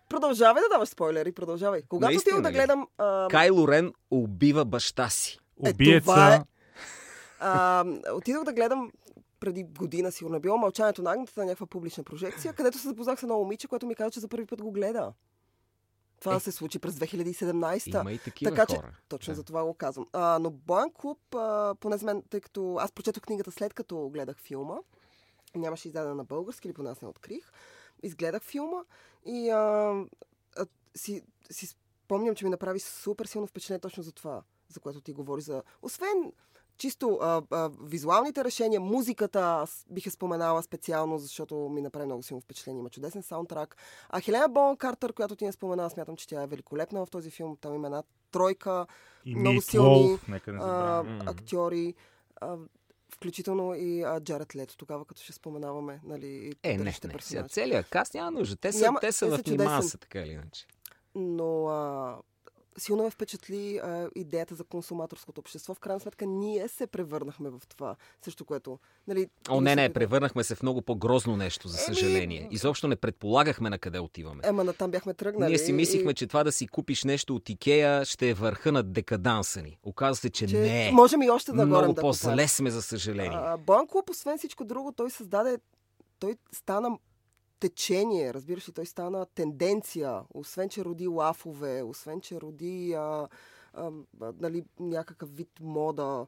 Продължавай 0.10 0.63
да 0.63 0.70
даваш 0.75 0.89
спойлери, 0.89 1.32
продължавай. 1.32 1.82
Когато 1.89 2.18
отидох 2.18 2.42
да 2.42 2.51
гледам... 2.51 2.88
А... 2.98 3.27
Кайло 3.32 3.68
Рен 3.68 3.94
убива 4.12 4.65
баща 4.65 5.10
си. 5.10 5.39
Убиеца. 5.58 6.30
Е, 6.32 6.36
е... 6.36 6.42
А, 7.39 7.86
отидох 8.13 8.44
да 8.44 8.54
гледам 8.54 8.92
преди 9.39 9.63
година 9.63 10.12
сигурно 10.12 10.36
е 10.36 10.39
било 10.39 10.58
Мълчанието 10.58 11.01
на 11.01 11.12
агнетата 11.12 11.39
на 11.39 11.46
някаква 11.46 11.65
публична 11.65 12.04
прожекция, 12.04 12.54
където 12.54 12.77
се 12.77 12.88
запознах 12.88 13.20
с 13.20 13.24
едно 13.24 13.38
момиче, 13.38 13.68
което 13.68 13.88
ми 13.88 13.96
каза, 13.96 14.12
че 14.12 14.20
за 14.20 14.27
първи 14.27 14.46
път 14.46 14.62
го 14.62 14.72
гледа. 14.72 15.13
Това 16.20 16.36
е, 16.36 16.39
се 16.39 16.51
случи 16.51 16.80
през 16.80 16.96
2017. 16.96 18.01
Има 18.01 18.12
и 18.12 18.18
такива 18.18 18.56
така, 18.56 18.75
хора. 18.75 18.88
Че, 18.92 19.08
точно 19.10 19.32
да. 19.32 19.36
за 19.36 19.44
това 19.44 19.63
го 19.63 19.74
казвам. 19.74 20.08
А, 20.13 20.39
но 20.39 20.50
Боен 20.50 20.92
клуб, 20.94 21.36
а, 21.36 21.75
поне 21.80 21.98
за 21.98 22.06
мен, 22.06 22.24
тъй 22.30 22.42
като 22.42 22.75
аз 22.75 22.92
прочетох 22.92 23.24
книгата 23.24 23.51
след 23.51 23.74
като 23.74 24.10
гледах 24.10 24.38
филма, 24.39 24.77
нямаше 25.56 25.88
издадена 25.88 26.15
на 26.15 26.24
български, 26.24 26.68
или 26.68 26.74
поне 26.74 26.89
аз 26.89 27.01
не 27.01 27.08
открих, 27.08 27.51
изгледах 28.04 28.44
филма 28.44 28.84
и 29.25 29.50
а, 29.50 29.60
а, 30.58 30.65
си, 30.96 31.22
си 31.51 31.68
спомням, 31.68 32.36
че 32.36 32.46
ми 32.46 32.51
направи 32.51 32.80
супер 32.80 33.25
силно 33.25 33.48
впечатление 33.48 33.80
точно 33.80 34.04
за 34.04 34.12
това, 34.12 34.44
за 34.70 34.80
което 34.80 35.01
ти 35.01 35.13
говори. 35.13 35.42
За... 35.42 35.63
Освен 35.82 36.32
чисто 36.77 37.20
а, 37.22 37.41
а, 37.51 37.70
визуалните 37.84 38.44
решения, 38.44 38.79
музиката, 38.79 39.41
аз 39.41 39.86
бих 39.89 40.05
я 40.05 40.12
споменала 40.12 40.63
специално, 40.63 41.17
защото 41.17 41.55
ми 41.55 41.82
направи 41.82 42.05
много 42.05 42.24
силно 42.24 42.41
впечатление. 42.41 42.79
Има 42.79 42.89
чудесен 42.89 43.24
саундтрак. 43.24 43.77
А 44.10 44.22
Хелена 44.22 44.50
Бон 44.50 44.77
Картер, 44.77 45.13
която 45.13 45.36
ти 45.36 45.46
не 45.46 45.51
спомена, 45.51 45.89
смятам, 45.89 46.15
че 46.15 46.27
тя 46.27 46.44
е 46.44 46.48
великолепна 46.48 47.05
в 47.05 47.10
този 47.10 47.29
филм. 47.29 47.58
Там 47.62 47.75
има 47.75 47.88
една 47.88 48.03
тройка, 48.32 48.86
и 49.26 49.36
много 49.36 49.62
силни 49.62 50.19
а, 50.47 51.04
актьори. 51.26 51.93
А, 52.41 52.58
включително 53.15 53.76
и 53.76 54.04
а, 54.04 54.19
Джаред 54.19 54.56
Лето, 54.56 54.78
тогава 54.78 55.06
като 55.06 55.21
ще 55.21 55.34
споменаваме. 55.34 56.02
Нали, 56.04 56.54
е, 56.63 56.78
не, 56.78 56.84
не. 56.84 56.93
Сега, 57.19 57.47
целият 57.47 57.89
каст 57.89 58.13
няма 58.13 58.32
нужда. 58.32 58.56
Те 58.56 58.71
са, 58.71 58.80
няма, 58.80 59.00
те 59.00 59.12
са, 59.12 59.38
те 59.43 59.50
са 59.50 59.58
в 59.58 59.65
маса, 59.65 59.97
така 59.97 60.19
или 60.19 60.32
иначе. 60.32 60.65
Но 61.15 61.67
а, 61.67 62.17
силно 62.78 63.04
ме 63.04 63.10
впечатли 63.10 63.78
а, 63.78 64.10
идеята 64.16 64.56
за 64.56 64.64
консуматорското 64.64 65.42
общество. 65.42 65.74
В 65.74 65.80
крайна 65.80 66.00
сметка 66.00 66.26
ние 66.26 66.68
се 66.68 66.88
превърнахме 66.88 67.50
в 67.50 67.62
това, 67.70 67.96
също 68.22 68.46
което... 68.46 68.80
Нали, 69.08 69.28
О, 69.50 69.62
не, 69.62 69.76
не, 69.76 69.94
превърнахме 69.94 70.44
се 70.44 70.56
в 70.56 70.64
много 70.64 70.82
по-грозно 70.82 71.38
нещо, 71.38 71.68
за 71.68 71.78
съжаление. 71.78 72.38
Еми... 72.38 72.48
Изобщо 72.52 72.88
не 72.88 72.96
предполагахме 72.96 73.70
на 73.70 73.80
къде 73.80 74.00
отиваме. 74.00 74.42
Ема, 74.46 74.64
на 74.64 74.74
там 74.74 74.92
бяхме 74.92 75.14
тръгнали. 75.14 75.50
Ние 75.50 75.58
си 75.58 75.74
мислихме, 75.74 76.12
и... 76.12 76.14
че 76.14 76.28
това 76.28 76.44
да 76.44 76.52
си 76.52 76.68
купиш 76.68 77.04
нещо 77.04 77.36
от 77.36 77.50
Икея 77.50 78.06
ще 78.06 78.30
е 78.30 78.34
върха 78.34 78.72
на 78.72 78.84
декаданса 78.84 79.62
ни. 79.62 79.78
Оказва 79.84 80.16
се, 80.16 80.30
че, 80.30 80.48
че 80.48 80.58
не 80.58 80.88
е. 80.88 80.92
Можем 80.92 81.22
и 81.22 81.30
още 81.30 81.52
да 81.52 81.66
Много 81.66 81.94
да 81.94 82.02
по-зле 82.02 82.48
сме, 82.48 82.72
за 82.72 82.82
съжаление. 82.82 83.40
Банко, 83.60 84.04
освен 84.10 84.38
всичко 84.38 84.66
друго, 84.66 84.92
той 84.92 85.10
създаде 85.10 85.58
той 86.20 86.36
стана 86.52 86.98
течение, 87.69 88.34
разбираш 88.34 88.69
ли, 88.69 88.73
той 88.73 88.86
стана 88.86 89.25
тенденция, 89.25 90.21
освен, 90.34 90.69
че 90.69 90.86
роди 90.86 91.08
лафове, 91.08 91.84
освен, 91.84 92.21
че 92.21 92.41
роди 92.41 92.93
а, 92.93 93.28
а, 93.73 93.91
нали, 94.39 94.65
някакъв 94.80 95.36
вид 95.36 95.49
мода, 95.62 96.28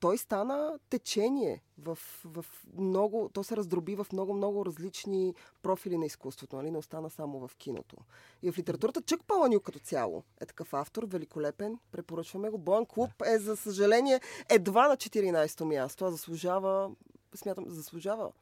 той 0.00 0.18
стана 0.18 0.78
течение 0.90 1.62
в, 1.78 1.98
в 2.24 2.44
много, 2.78 3.30
то 3.32 3.44
се 3.44 3.56
раздроби 3.56 3.94
в 3.94 4.06
много-много 4.12 4.66
различни 4.66 5.34
профили 5.62 5.98
на 5.98 6.06
изкуството, 6.06 6.56
нали? 6.56 6.70
не 6.70 6.78
остана 6.78 7.10
само 7.10 7.48
в 7.48 7.56
киното. 7.56 7.96
И 8.42 8.52
в 8.52 8.58
литературата 8.58 9.02
Чък 9.02 9.24
Паланюк 9.24 9.62
като 9.62 9.78
цяло 9.78 10.22
е 10.40 10.46
такъв 10.46 10.74
автор, 10.74 11.04
великолепен, 11.06 11.78
препоръчваме 11.92 12.50
го. 12.50 12.58
Боен 12.58 12.86
клуб 12.86 13.10
е, 13.26 13.38
за 13.38 13.56
съжаление, 13.56 14.20
едва 14.48 14.88
на 14.88 14.96
14-то 14.96 15.64
място, 15.64 16.04
а 16.04 16.10
заслужава, 16.10 16.90
смятам, 17.34 17.64
заслужава 17.68 18.32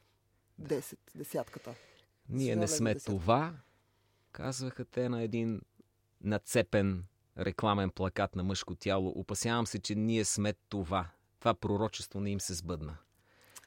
10, 0.61 0.97
десятката. 1.15 1.75
Ние 2.29 2.55
не 2.55 2.67
сме 2.67 2.95
това, 2.95 3.53
казваха 4.31 4.85
те 4.85 5.09
на 5.09 5.21
един 5.21 5.61
нацепен 6.21 7.05
рекламен 7.37 7.89
плакат 7.89 8.35
на 8.35 8.43
мъжко 8.43 8.75
тяло. 8.75 9.13
Опасявам 9.15 9.67
се, 9.67 9.79
че 9.79 9.95
ние 9.95 10.25
сме 10.25 10.53
това. 10.69 11.07
Това 11.39 11.53
пророчество 11.53 12.19
не 12.19 12.29
им 12.29 12.39
се 12.39 12.53
сбъдна. 12.53 12.97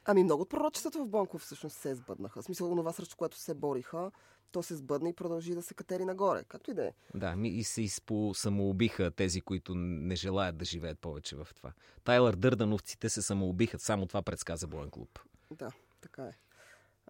Ами 0.05 0.25
много 0.25 0.43
от 0.43 0.51
пророчествата 0.51 0.99
в 1.05 1.09
Бонков 1.09 1.43
всъщност 1.43 1.77
се 1.77 1.95
сбъднаха. 1.95 2.43
В 2.43 2.45
смисъл, 2.45 2.77
това 2.77 2.93
срещу 2.93 3.17
което 3.17 3.39
се 3.39 3.55
бориха, 3.55 4.11
то 4.53 4.63
се 4.63 4.77
сбъдна 4.77 5.09
и 5.09 5.13
продължи 5.13 5.55
да 5.55 5.63
се 5.63 5.75
катери 5.75 6.05
нагоре. 6.05 6.45
Както 6.49 6.71
и 6.71 6.75
да 6.75 6.87
е. 6.87 6.93
Да, 7.15 7.37
ми 7.37 7.49
и 7.49 7.65
се 7.65 7.83
изпо 7.83 8.35
самоубиха 8.35 9.11
тези, 9.11 9.41
които 9.41 9.75
не 9.75 10.17
желаят 10.17 10.57
да 10.57 10.65
живеят 10.65 10.99
повече 10.99 11.37
в 11.37 11.49
това. 11.57 11.73
Тайлър 12.05 12.37
Дърдановците 12.37 13.09
се 13.09 13.23
самоубиха. 13.23 13.79
Само 13.79 14.07
това 14.07 14.23
предсказа 14.23 14.67
Боен 14.67 14.91
клуб. 14.91 15.19
Да, 15.51 15.73
така 16.01 16.23
е. 16.23 16.33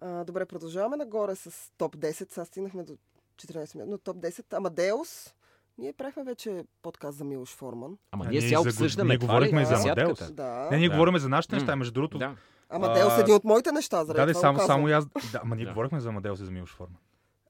А, 0.01 0.23
добре, 0.23 0.45
продължаваме 0.45 0.97
нагоре 0.97 1.35
с 1.35 1.71
топ 1.77 1.97
10. 1.97 2.11
Сега 2.11 2.45
стигнахме 2.45 2.83
до 2.83 2.93
14 3.35 3.75
минути. 3.75 3.91
Но 3.91 3.97
топ 3.97 4.17
10. 4.17 4.57
Амадеус. 4.57 5.33
Ние 5.77 5.93
правихме 5.93 6.23
вече 6.23 6.63
подкаст 6.81 7.17
за 7.17 7.23
Милош 7.23 7.55
Форман. 7.55 7.97
Ама 8.11 8.25
ние 8.25 8.41
сега 8.41 8.59
обсъждаме. 8.59 9.07
Ние 9.07 9.17
говорихме 9.17 9.65
за 9.65 9.75
Амадеус. 9.75 10.31
Да. 10.31 10.67
Не, 10.71 10.77
ние 10.77 10.89
да. 10.89 10.95
говорим 10.95 11.17
за 11.17 11.29
нашите 11.29 11.55
неща, 11.55 11.75
между 11.75 11.93
другото. 11.93 12.17
Да. 12.17 12.35
Амадеус 12.69 13.17
е 13.17 13.21
един 13.21 13.35
от 13.35 13.43
моите 13.43 13.71
неща. 13.71 14.03
Да, 14.03 14.25
да, 14.25 14.33
само, 14.33 14.59
само 14.59 14.87
аз. 14.87 15.05
Да, 15.05 15.39
ама 15.43 15.55
ние 15.55 15.65
да. 15.65 15.71
говорихме 15.71 15.99
за 15.99 16.09
Амадеус 16.09 16.39
и 16.39 16.45
за 16.45 16.51
Милош 16.51 16.75
Форман. 16.75 16.97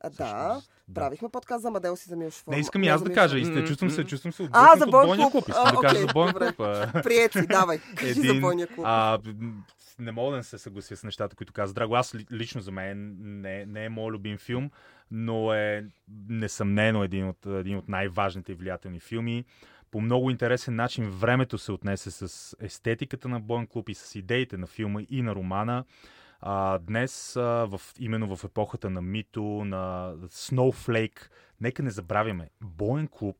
А, 0.01 0.09
да, 0.09 0.15
да, 0.17 0.61
правихме 0.93 1.29
подкаст 1.29 1.61
за 1.61 1.67
Амадеус 1.67 2.05
и 2.05 2.09
за 2.09 2.15
Милош 2.15 2.33
Форман. 2.33 2.55
Не 2.55 2.61
искам 2.61 2.83
и 2.83 2.87
аз 2.87 3.03
да 3.03 3.13
кажа. 3.13 3.39
Истина, 3.39 3.65
чувствам 3.65 3.89
се, 3.89 4.03
чувствам 4.03 4.33
се 4.33 4.49
А, 4.51 4.77
за 4.77 4.87
бойния 4.87 5.31
клуб. 5.31 5.49
Искам 5.49 5.75
да 5.75 5.81
кажа 5.81 5.99
за 5.99 6.07
бойния 6.13 6.53
клуб. 6.55 7.03
Приети, 7.03 7.47
давай. 7.47 7.79
Кажи 7.95 8.13
за 8.13 8.33
бойния 8.33 8.67
клуб 8.67 8.85
не 9.99 10.11
мога 10.11 10.31
да 10.31 10.37
не 10.37 10.43
се 10.43 10.57
съглася 10.57 10.95
с 10.95 11.03
нещата, 11.03 11.35
които 11.35 11.53
каза 11.53 11.73
Драго. 11.73 11.95
Аз 11.95 12.15
лично 12.31 12.61
за 12.61 12.71
мен 12.71 13.15
не, 13.19 13.65
не 13.65 13.85
е 13.85 13.89
моят 13.89 14.13
любим 14.13 14.37
филм, 14.37 14.71
но 15.11 15.53
е 15.53 15.85
несъмнено 16.29 17.03
един 17.03 17.27
от, 17.27 17.45
един 17.45 17.77
от 17.77 17.89
най-важните 17.89 18.51
и 18.51 18.55
влиятелни 18.55 18.99
филми. 18.99 19.45
По 19.91 20.01
много 20.01 20.29
интересен 20.29 20.75
начин 20.75 21.09
времето 21.09 21.57
се 21.57 21.71
отнесе 21.71 22.11
с 22.11 22.55
естетиката 22.59 23.27
на 23.27 23.39
Боен 23.39 23.67
клуб 23.67 23.89
и 23.89 23.93
с 23.93 24.15
идеите 24.15 24.57
на 24.57 24.67
филма 24.67 25.01
и 25.09 25.21
на 25.21 25.35
романа. 25.35 25.85
А, 26.41 26.79
днес, 26.79 27.35
а, 27.35 27.41
в, 27.41 27.81
именно 27.99 28.35
в 28.35 28.43
епохата 28.43 28.89
на 28.89 29.01
Мито, 29.01 29.43
на 29.65 30.13
Snowflake, 30.17 31.19
нека 31.61 31.83
не 31.83 31.89
забравяме, 31.89 32.49
Боен 32.61 33.07
клуб 33.07 33.37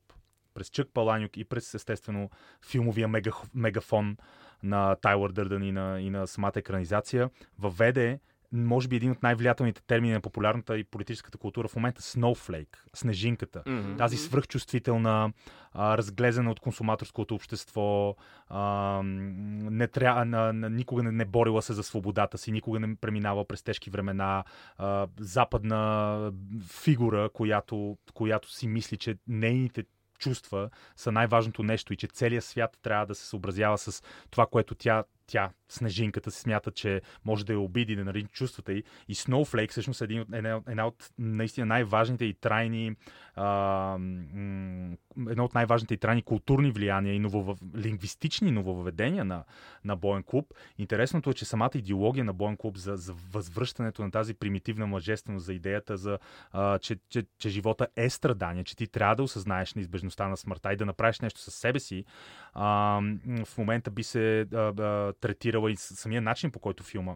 през 0.54 0.70
Чък 0.70 0.90
Паланюк 0.94 1.38
и 1.38 1.44
през 1.44 1.74
естествено 1.74 2.30
филмовия 2.66 3.10
мегафон 3.54 4.18
на 4.64 4.96
Тайлър 4.96 5.32
Дърдън 5.32 5.64
и 5.64 5.72
на, 5.72 6.02
и 6.02 6.10
на 6.10 6.28
самата 6.28 6.54
екранизация, 6.56 7.30
въведе 7.60 8.20
може 8.52 8.88
би 8.88 8.96
един 8.96 9.12
от 9.12 9.24
най-влиятелните 9.24 9.82
термини 9.82 10.14
на 10.14 10.22
популярната 10.22 10.78
и 10.78 10.84
политическата 10.84 11.38
култура 11.38 11.68
в 11.68 11.76
момента 11.76 12.02
snowflake, 12.02 12.78
снежинката. 12.94 13.64
Мгм. 13.66 13.98
Тази 13.98 14.18
свръхчувствителна, 14.18 15.34
а, 15.74 15.98
разглезена 15.98 16.52
от 16.52 16.60
консуматорското 16.60 17.36
общество, 17.36 18.16
а, 18.48 19.02
не 19.04 19.88
тря... 19.88 20.26
на, 20.26 20.54
на, 20.54 20.70
никога 20.70 21.04
не, 21.04 21.12
не 21.12 21.26
борила 21.26 21.62
се 21.62 21.74
за 21.74 21.84
свободата 21.84 22.38
си, 22.38 22.52
никога 22.52 22.80
не 22.80 22.96
преминава 22.96 23.46
през 23.46 23.64
тежки 23.64 23.90
времена, 23.90 24.44
а, 24.78 25.08
западна 25.20 26.32
фигура, 26.68 27.30
която, 27.34 27.98
която 28.14 28.52
си 28.52 28.68
мисли, 28.68 28.98
че 28.98 29.18
нейните 29.28 29.84
чувства 30.18 30.70
са 30.96 31.12
най-важното 31.12 31.64
нещо 31.64 31.94
и 31.94 31.98
че 31.98 32.08
целият 32.08 32.44
свят 32.44 32.78
трябва 32.82 33.06
да 33.06 33.16
се 33.16 33.26
съобразява 33.26 33.78
с 33.78 34.04
това, 34.30 34.46
което 34.46 34.76
тя, 34.76 35.04
тя 35.28 35.50
снежинката 35.70 36.32
се 36.32 36.42
смята, 36.42 36.72
че 36.72 37.02
може 37.26 37.46
да 37.46 37.54
я 37.54 37.60
обиди, 37.60 37.96
да 37.96 38.06
нарича 38.06 38.28
чувствата 38.28 38.74
й. 38.74 38.84
И 39.08 39.16
Snowflake 39.16 39.72
всъщност 39.72 40.02
е 40.02 40.04
един 40.04 40.26
една, 40.34 40.62
една 40.68 40.88
от 40.88 41.10
наистина 41.18 41.66
най-важните 41.66 42.26
и 42.26 42.34
трайни 42.34 42.96
а, 43.36 43.98
м, 43.98 44.96
едно 45.30 45.46
от 45.46 45.54
най-важните 45.54 45.94
и 45.94 45.98
трайни 45.98 46.22
културни 46.22 46.72
влияния 46.72 47.14
и 47.14 47.20
нововъв... 47.20 47.60
лингвистични 47.78 48.52
нововведения 48.52 49.26
на, 49.26 49.44
на 49.86 49.96
Боен 49.96 50.24
клуб. 50.24 50.54
Интересното 50.78 51.30
е, 51.30 51.34
че 51.34 51.46
самата 51.46 51.72
идеология 51.76 52.26
на 52.26 52.34
Боен 52.34 52.58
клуб 52.58 52.78
за, 52.78 52.96
за 52.96 53.14
възвръщането 53.14 54.04
на 54.04 54.12
тази 54.12 54.34
примитивна 54.34 54.88
мъжественост, 54.88 55.46
за 55.46 55.54
идеята 55.54 55.98
за 55.98 56.20
а, 56.52 56.80
че, 56.80 56.98
че, 57.10 57.24
че 57.40 57.50
живота 57.50 57.88
е 57.96 58.10
страдание, 58.10 58.64
че 58.64 58.76
ти 58.76 58.88
трябва 58.88 59.16
да 59.16 59.24
осъзнаеш 59.24 59.74
неизбежността 59.74 60.28
на 60.28 60.38
смъртта 60.38 60.74
и 60.74 60.78
да 60.78 60.86
направиш 60.86 61.20
нещо 61.20 61.40
със 61.40 61.56
себе 61.56 61.80
си, 61.80 62.06
а, 62.54 63.02
в 63.46 63.58
момента 63.58 63.92
би 63.92 64.04
се 64.04 64.48
а, 64.54 64.58
а, 64.58 65.14
третирала 65.22 65.72
и 65.72 65.76
самия 65.78 66.22
начин 66.22 66.52
по 66.52 66.60
който 66.60 66.84
филма 66.84 67.16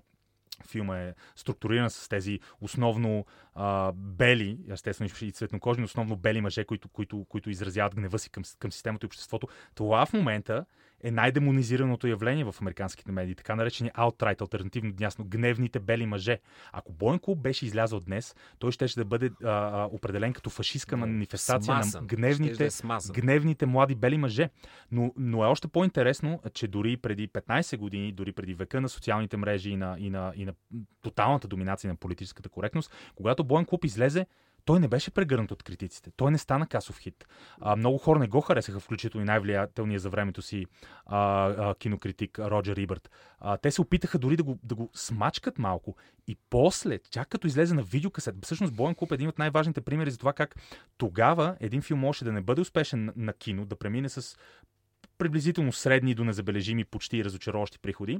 филма 0.67 0.99
е 0.99 1.13
структуриран 1.35 1.89
с 1.89 2.09
тези 2.09 2.39
основно 2.61 3.25
а, 3.55 3.91
бели, 3.91 4.59
естествено 4.69 5.09
и 5.21 5.31
цветнокожни, 5.31 5.83
основно 5.83 6.15
бели 6.15 6.41
мъже, 6.41 6.65
които, 6.65 6.89
които, 6.89 7.25
които 7.29 7.49
изразяват 7.49 7.95
гнева 7.95 8.19
си 8.19 8.29
към, 8.29 8.43
към 8.59 8.71
системата 8.71 9.05
и 9.05 9.07
обществото. 9.07 9.47
Това 9.75 10.05
в 10.05 10.13
момента 10.13 10.65
е 11.03 11.11
най-демонизираното 11.11 12.07
явление 12.07 12.43
в 12.43 12.55
американските 12.61 13.11
медии, 13.11 13.35
така 13.35 13.55
наречени 13.55 13.91
outright, 13.91 14.41
альтернативно 14.41 14.91
дясно, 14.91 15.25
гневните 15.25 15.79
бели 15.79 16.05
мъже. 16.05 16.39
Ако 16.71 16.93
Боен 16.93 17.19
клуб 17.19 17.39
беше 17.39 17.65
излязъл 17.65 17.99
днес, 17.99 18.35
той 18.59 18.71
ще, 18.71 18.87
да 18.95 19.05
бъде 19.05 19.31
а, 19.43 19.87
определен 19.91 20.33
като 20.33 20.49
фашистска 20.49 20.97
манифестация 20.97 21.63
Смазан. 21.63 22.03
на 22.03 22.07
Щеше 22.07 22.15
гневните, 22.15 22.55
да 22.57 22.65
е 22.65 23.11
гневните 23.13 23.65
млади 23.65 23.95
бели 23.95 24.17
мъже. 24.17 24.49
Но, 24.91 25.13
но 25.17 25.43
е 25.43 25.47
още 25.47 25.67
по-интересно, 25.67 26.41
че 26.53 26.67
дори 26.67 26.97
преди 26.97 27.27
15 27.27 27.77
години, 27.77 28.11
дори 28.11 28.31
преди 28.31 28.53
века 28.53 28.81
на 28.81 28.89
социалните 28.89 29.37
мрежи 29.37 29.69
и 29.69 29.77
на, 29.77 29.95
и 29.99 30.09
на, 30.09 30.33
и 30.35 30.45
на 30.45 30.53
тоталната 31.01 31.47
доминация 31.47 31.89
на 31.89 31.95
политическата 31.95 32.49
коректност, 32.49 32.91
когато 33.15 33.43
Боен 33.43 33.65
клуб 33.65 33.85
излезе, 33.85 34.25
той 34.65 34.79
не 34.79 34.87
беше 34.87 35.11
прегърнат 35.11 35.51
от 35.51 35.63
критиците. 35.63 36.11
Той 36.15 36.31
не 36.31 36.37
стана 36.37 36.67
касов 36.67 36.99
хит. 36.99 37.27
А, 37.61 37.75
много 37.75 37.97
хора 37.97 38.19
не 38.19 38.27
го 38.27 38.41
харесаха, 38.41 38.79
включително 38.79 39.23
и 39.23 39.27
най-влиятелния 39.27 39.99
за 39.99 40.09
времето 40.09 40.41
си 40.41 40.65
а, 41.05 41.45
а, 41.47 41.75
кинокритик 41.75 42.39
Роджер 42.39 42.77
Ибърт. 42.77 43.09
А, 43.39 43.57
те 43.57 43.71
се 43.71 43.81
опитаха 43.81 44.19
дори 44.19 44.37
да 44.37 44.43
го, 44.43 44.59
да 44.63 44.75
го 44.75 44.89
смачкат 44.93 45.59
малко. 45.59 45.95
И 46.27 46.37
после, 46.49 46.99
чак 47.11 47.29
като 47.29 47.47
излезе 47.47 47.73
на 47.73 47.83
видеокасет, 47.83 48.35
всъщност 48.43 48.75
Боен 48.75 48.95
клуб 48.95 49.11
е 49.11 49.15
един 49.15 49.27
от 49.27 49.39
най-важните 49.39 49.81
примери 49.81 50.11
за 50.11 50.17
това 50.17 50.33
как 50.33 50.55
тогава 50.97 51.55
един 51.59 51.81
филм 51.81 51.99
може 51.99 52.25
да 52.25 52.31
не 52.31 52.41
бъде 52.41 52.61
успешен 52.61 53.13
на 53.15 53.33
кино, 53.33 53.65
да 53.65 53.75
премине 53.75 54.09
с 54.09 54.37
приблизително 55.17 55.73
средни 55.73 56.15
до 56.15 56.23
незабележими, 56.23 56.85
почти 56.85 57.25
разочароващи 57.25 57.79
приходи, 57.79 58.19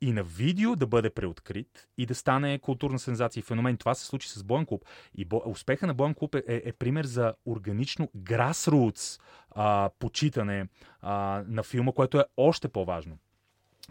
и 0.00 0.12
на 0.12 0.22
видео 0.22 0.76
да 0.76 0.86
бъде 0.86 1.10
преоткрит 1.10 1.88
и 1.98 2.06
да 2.06 2.14
стане 2.14 2.58
културна 2.58 2.98
сензация 2.98 3.40
и 3.40 3.44
феномен. 3.44 3.76
Това 3.76 3.94
се 3.94 4.06
случи 4.06 4.28
с 4.28 4.44
Боен 4.44 4.66
клуб. 4.66 4.84
И 5.14 5.24
бо, 5.24 5.42
успеха 5.46 5.86
на 5.86 5.94
Боен 5.94 6.14
клуб 6.14 6.34
е, 6.34 6.42
е, 6.46 6.62
е 6.64 6.72
пример 6.72 7.04
за 7.04 7.34
органично 7.46 8.10
grassroots 8.18 9.20
а, 9.50 9.90
почитане 9.98 10.68
а, 11.00 11.42
на 11.48 11.62
филма, 11.62 11.92
което 11.92 12.20
е 12.20 12.24
още 12.36 12.68
по-важно. 12.68 13.18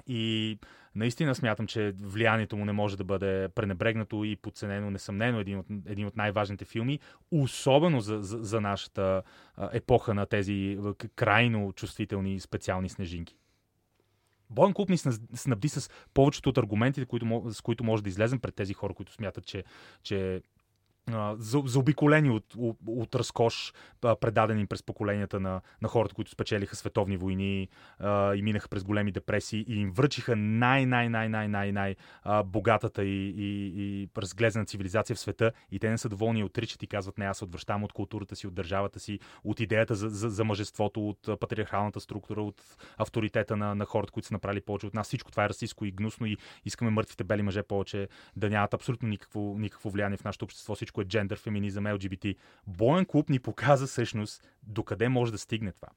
И 0.07 0.57
наистина 0.95 1.35
смятам, 1.35 1.67
че 1.67 1.93
влиянието 2.01 2.57
му 2.57 2.65
не 2.65 2.71
може 2.71 2.97
да 2.97 3.03
бъде 3.03 3.49
пренебрегнато 3.55 4.23
и 4.23 4.35
подценено, 4.35 4.91
несъмнено, 4.91 5.39
един 5.39 5.59
от, 5.59 5.65
един 5.85 6.07
от 6.07 6.17
най-важните 6.17 6.65
филми, 6.65 6.99
особено 7.31 8.01
за, 8.01 8.21
за, 8.21 8.37
за 8.37 8.61
нашата 8.61 9.21
епоха 9.71 10.13
на 10.13 10.25
тези 10.25 10.77
крайно 11.15 11.73
чувствителни 11.73 12.39
специални 12.39 12.89
снежинки. 12.89 13.37
Боен 14.49 14.73
клуб 14.73 14.89
ни 14.89 14.97
сна- 14.97 15.35
снабди 15.35 15.69
с 15.69 15.89
повечето 16.13 16.49
от 16.49 16.57
аргументите, 16.57 17.05
които, 17.05 17.43
с 17.49 17.61
които 17.61 17.83
може 17.83 18.03
да 18.03 18.09
излезем 18.09 18.39
пред 18.39 18.55
тези 18.55 18.73
хора, 18.73 18.93
които 18.93 19.13
смятат, 19.13 19.45
че, 19.45 19.63
че 20.03 20.41
заобиколени 21.37 22.29
от, 22.29 22.45
от, 22.87 23.15
разкош, 23.15 23.73
предадени 24.01 24.65
през 24.65 24.83
поколенията 24.83 25.39
на, 25.39 25.61
на 25.81 25.87
хората, 25.87 26.15
които 26.15 26.31
спечелиха 26.31 26.75
световни 26.75 27.17
войни 27.17 27.67
а, 27.99 28.35
и 28.35 28.41
минаха 28.41 28.69
през 28.69 28.83
големи 28.83 29.11
депресии 29.11 29.65
и 29.67 29.75
им 29.75 29.91
връчиха 29.91 30.35
най-най-най-най-най-най 30.35 31.95
богатата 32.45 33.03
и, 33.03 33.29
и, 33.29 33.73
и 33.77 34.09
разглезена 34.17 34.65
цивилизация 34.65 35.15
в 35.15 35.19
света 35.19 35.51
и 35.71 35.79
те 35.79 35.89
не 35.89 35.97
са 35.97 36.09
доволни 36.09 36.39
и 36.39 36.43
отричат 36.43 36.83
и 36.83 36.87
казват 36.87 37.17
не, 37.17 37.25
аз 37.25 37.37
се 37.37 37.43
отвръщам 37.43 37.83
от 37.83 37.93
културата 37.93 38.35
си, 38.35 38.47
от 38.47 38.53
държавата 38.53 38.99
си, 38.99 39.19
от 39.43 39.59
идеята 39.59 39.95
за, 39.95 40.09
за, 40.09 40.29
за 40.29 40.43
мъжеството, 40.43 41.09
от 41.09 41.39
патриархалната 41.39 41.99
структура, 41.99 42.41
от 42.41 42.61
авторитета 42.97 43.57
на, 43.57 43.75
на 43.75 43.85
хората, 43.85 44.11
които 44.11 44.27
са 44.27 44.33
направили 44.33 44.61
повече 44.61 44.87
от 44.87 44.93
нас. 44.93 45.07
Всичко 45.07 45.31
това 45.31 45.45
е 45.45 45.49
расистско 45.49 45.85
и 45.85 45.91
гнусно 45.91 46.25
и 46.25 46.37
искаме 46.65 46.91
мъртвите 46.91 47.23
бели 47.23 47.41
мъже 47.41 47.63
повече 47.63 48.07
да 48.35 48.49
нямат 48.49 48.73
абсолютно 48.73 49.09
никакво, 49.09 49.55
никакво 49.57 49.89
влияние 49.89 50.17
в 50.17 50.23
нашето 50.23 50.45
общество. 50.45 50.75
Всичко 50.75 50.98
е 51.01 51.05
джендър, 51.05 51.39
феминизъм, 51.39 51.93
ЛГБТ. 51.93 52.25
Боен 52.67 53.05
клуб 53.05 53.29
ни 53.29 53.39
показа 53.39 53.87
всъщност 53.87 54.47
докъде 54.63 55.09
може 55.09 55.31
да 55.31 55.37
стигне 55.37 55.71
това. 55.71 55.87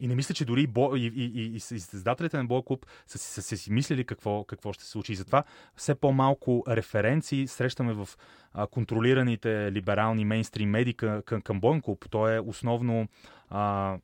И 0.00 0.06
не 0.08 0.14
мисля, 0.14 0.34
че 0.34 0.44
дори 0.44 0.66
Бо, 0.66 0.96
и, 0.96 1.00
и, 1.00 1.24
и, 1.24 1.56
и 1.56 1.60
създателите 1.60 2.36
на 2.36 2.44
Боя 2.44 2.62
клуб 2.62 2.86
са, 3.06 3.18
са, 3.18 3.42
са 3.42 3.56
си 3.56 3.72
мислили 3.72 4.04
какво, 4.04 4.44
какво 4.44 4.72
ще 4.72 4.84
се 4.84 4.90
случи. 4.90 5.12
И 5.12 5.16
затова 5.16 5.44
все 5.76 5.94
по-малко 5.94 6.64
референции 6.68 7.46
срещаме 7.46 7.92
в 7.92 8.08
а, 8.52 8.66
контролираните 8.66 9.72
либерални 9.72 10.24
мейнстрим 10.24 10.70
медии 10.70 10.94
към, 10.94 11.22
към, 11.22 11.60
Боен 11.60 11.80
клуб. 11.80 12.06
Той 12.10 12.36
е 12.36 12.40
основно 12.40 13.08
а, 13.48 13.98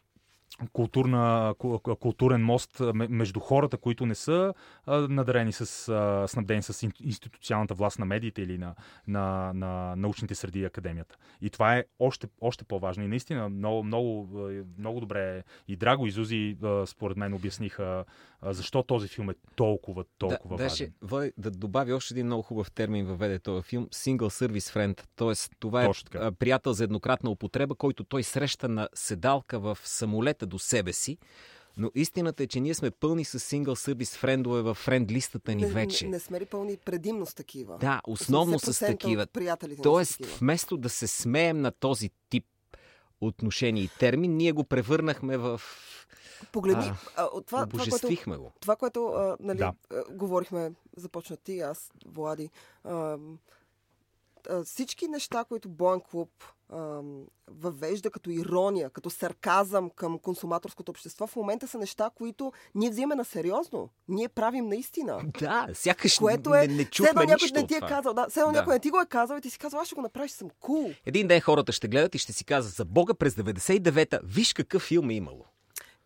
културна, 0.73 1.55
ку- 1.59 1.97
културен 1.97 2.45
мост 2.45 2.83
между 2.95 3.41
хората, 3.41 3.77
които 3.77 4.07
не 4.07 4.15
са 4.15 4.55
надарени 4.87 5.53
с, 5.53 5.67
снабдени 6.29 6.63
с 6.63 6.73
ин- 6.73 7.05
институционалната 7.05 7.75
власт 7.75 7.99
на 7.99 8.05
медиите 8.05 8.43
или 8.43 8.59
на, 8.59 8.75
на, 9.07 9.53
на 9.55 9.97
научните 9.97 10.35
среди 10.35 10.61
и 10.61 10.65
академията. 10.65 11.17
И 11.41 11.51
това 11.51 11.77
е 11.77 11.85
още, 11.99 12.29
още 12.41 12.65
по-важно. 12.65 13.05
И 13.05 13.09
наистина 13.09 13.49
много, 13.49 13.83
много, 13.83 14.29
много 14.79 15.01
добре 15.01 15.43
и 15.69 15.77
Драго 15.77 16.07
и 16.07 16.11
Зузи 16.11 16.57
според 16.87 17.17
мен 17.17 17.35
обясниха 17.35 18.05
защо 18.43 18.83
този 18.83 19.09
филм 19.09 19.31
е 19.31 19.35
толкова, 19.57 20.05
толкова 20.19 20.57
да, 20.57 20.63
важен. 20.65 20.87
Даже, 20.87 20.93
Вой, 21.03 21.33
да 21.39 21.51
добавя 21.51 21.95
още 21.95 22.15
един 22.15 22.27
много 22.27 22.43
хубав 22.43 22.71
термин 22.71 23.07
въведе 23.07 23.39
този 23.39 23.63
филм. 23.63 23.87
Single 23.87 24.47
Service 24.47 24.75
Friend. 24.75 25.07
Тоест, 25.17 25.53
това 25.59 25.85
е 25.85 25.89
приятел 26.39 26.73
за 26.73 26.85
еднократна 26.85 27.31
употреба, 27.31 27.75
който 27.75 28.05
той 28.05 28.23
среща 28.23 28.69
на 28.69 28.89
седалка 28.95 29.59
в 29.59 29.79
самолета 29.85 30.47
до 30.49 30.59
себе 30.59 30.93
си. 30.93 31.19
Но 31.77 31.91
истината 31.95 32.43
е, 32.43 32.47
че 32.47 32.61
ние 32.61 32.75
сме 32.75 32.91
пълни 32.91 33.25
с 33.25 33.41
сингъл 33.41 33.77
сървис 33.77 34.17
френдове 34.17 34.63
в 34.63 34.75
френд 34.75 35.11
листата 35.11 35.55
ни 35.55 35.63
не, 35.63 35.69
вече. 35.69 36.05
Не, 36.05 36.11
не 36.11 36.19
сме 36.19 36.41
ли 36.41 36.47
пълни 36.47 36.77
предимно 36.77 37.27
с 37.27 37.35
такива? 37.35 37.79
Да, 37.79 38.01
основно 38.07 38.59
с 38.59 38.73
80% 38.73 38.87
такива. 38.87 39.27
Тоест, 39.83 40.19
такива. 40.19 40.37
вместо 40.41 40.77
да 40.77 40.89
се 40.89 41.07
смеем 41.07 41.61
на 41.61 41.71
този 41.71 42.11
тип 42.31 42.45
отношение 43.21 43.83
и 43.83 43.91
термин, 43.99 44.37
ние 44.37 44.53
го 44.53 44.65
превърнахме 44.65 45.37
в... 45.37 45.61
Погледни, 46.53 46.85
а, 46.85 46.97
а, 47.17 47.29
това, 47.31 47.43
това, 47.47 47.61
което, 47.61 47.77
Обожествихме 47.77 48.37
го. 48.37 48.53
това, 48.61 48.77
което 48.77 49.07
а, 49.07 49.37
нали, 49.41 49.59
Да. 49.59 49.73
а, 49.93 50.05
говорихме, 50.11 50.73
започна 50.97 51.37
ти, 51.37 51.61
аз, 51.61 51.93
Влади. 52.07 52.51
А, 52.85 53.19
а, 54.51 54.65
всички 54.65 55.09
неща, 55.09 55.45
които 55.45 55.69
Боен 55.69 56.01
клуб 56.01 56.31
въвежда 57.51 58.11
като 58.11 58.31
ирония, 58.31 58.91
като 58.91 59.11
сарказъм 59.11 59.91
към 59.91 60.19
консуматорското 60.19 60.91
общество, 60.91 61.27
в 61.27 61.37
момента 61.37 61.69
са 61.69 61.79
неща, 61.79 62.11
които 62.15 62.53
ние 62.75 62.91
взимаме 62.91 63.15
на 63.15 63.25
сериозно. 63.25 63.91
Ние 64.09 64.29
правим 64.29 64.69
наистина. 64.69 65.21
Да, 65.41 65.69
сякаш 65.75 66.19
Което 66.19 66.55
е, 66.55 66.67
не, 66.67 66.75
не 66.75 66.85
чухме 66.85 67.11
едно 67.11 67.21
някой 67.21 67.35
нищо 67.45 67.61
не 67.61 67.67
ти 67.67 67.75
е 67.75 67.79
това. 67.79 67.89
казал, 67.89 68.15
да, 68.15 68.27
все 68.29 68.41
Да. 68.41 68.53
някой 68.53 68.75
не 68.75 68.81
ти 68.81 68.91
го 68.91 69.01
е 69.01 69.07
казал 69.07 69.37
и 69.37 69.41
ти 69.41 69.51
си 69.51 69.59
казал, 69.59 69.81
аз 69.81 69.87
ще 69.87 69.95
го 69.95 70.03
направиш, 70.03 70.31
съм 70.31 70.49
кул. 70.61 70.85
Cool. 70.85 70.97
Един 71.07 71.27
ден 71.29 71.41
хората 71.41 71.73
ще 71.73 71.89
гледат 71.89 72.15
и 72.15 72.19
ще 72.19 72.33
си 72.33 72.45
казват 72.45 72.75
за 72.75 72.85
Бога 72.85 73.15
през 73.15 73.35
99-та, 73.35 74.21
виж 74.25 74.53
какъв 74.53 74.83
филм 74.83 75.11
е 75.11 75.15
имало. 75.15 75.45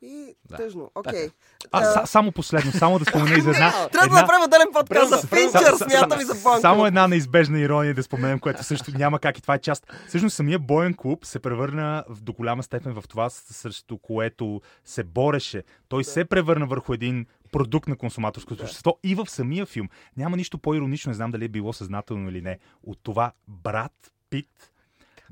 И 0.02 0.34
Да. 0.50 0.56
тъжно. 0.56 0.90
Окей. 0.94 1.28
А, 1.72 1.80
А, 1.80 1.84
са, 1.84 2.06
само 2.06 2.32
последно, 2.32 2.72
само 2.72 2.98
да 2.98 3.04
спомена 3.04 3.38
и 3.38 3.40
за 3.40 3.50
една... 3.50 3.88
Трябва 3.92 4.08
да 4.08 4.20
направим 4.20 4.44
отделен 4.44 4.66
подкаст 4.72 5.10
за 5.10 5.26
Финчер, 5.26 5.74
смятам 5.76 6.20
и 6.20 6.24
за 6.24 6.34
Боен 6.34 6.60
Само 6.60 6.86
една 6.86 7.08
неизбежна 7.08 7.60
ирония 7.60 7.94
да 7.94 8.02
споменем, 8.02 8.38
което 8.38 8.64
също 8.64 8.98
няма 8.98 9.18
как 9.18 9.38
и 9.38 9.42
това 9.42 9.54
е 9.54 9.58
част. 9.58 9.92
Всъщност 10.08 10.36
самия 10.36 10.58
боен 10.58 10.94
клуб 10.94 11.24
се 11.24 11.38
превърна 11.38 12.04
в, 12.08 12.22
до 12.22 12.32
голяма 12.32 12.62
степен 12.62 12.92
в 12.92 13.04
това, 13.08 13.30
срещу 13.30 13.98
което 13.98 14.60
се 14.84 15.04
бореше. 15.04 15.62
Той 15.88 16.04
се 16.04 16.24
превърна 16.24 16.66
върху 16.66 16.92
един 16.92 17.26
продукт 17.52 17.88
на 17.88 17.96
консуматорското 17.96 18.62
общество 18.62 18.98
и 19.02 19.14
в 19.14 19.26
самия 19.26 19.66
филм. 19.66 19.88
Няма 20.16 20.36
нищо 20.36 20.58
по-иронично, 20.58 21.10
не 21.10 21.14
знам 21.14 21.30
дали 21.30 21.44
е 21.44 21.48
било 21.48 21.72
съзнателно 21.72 22.28
или 22.28 22.40
не, 22.40 22.58
от 22.82 22.98
това 23.02 23.32
брат 23.48 23.92
Пит 24.30 24.71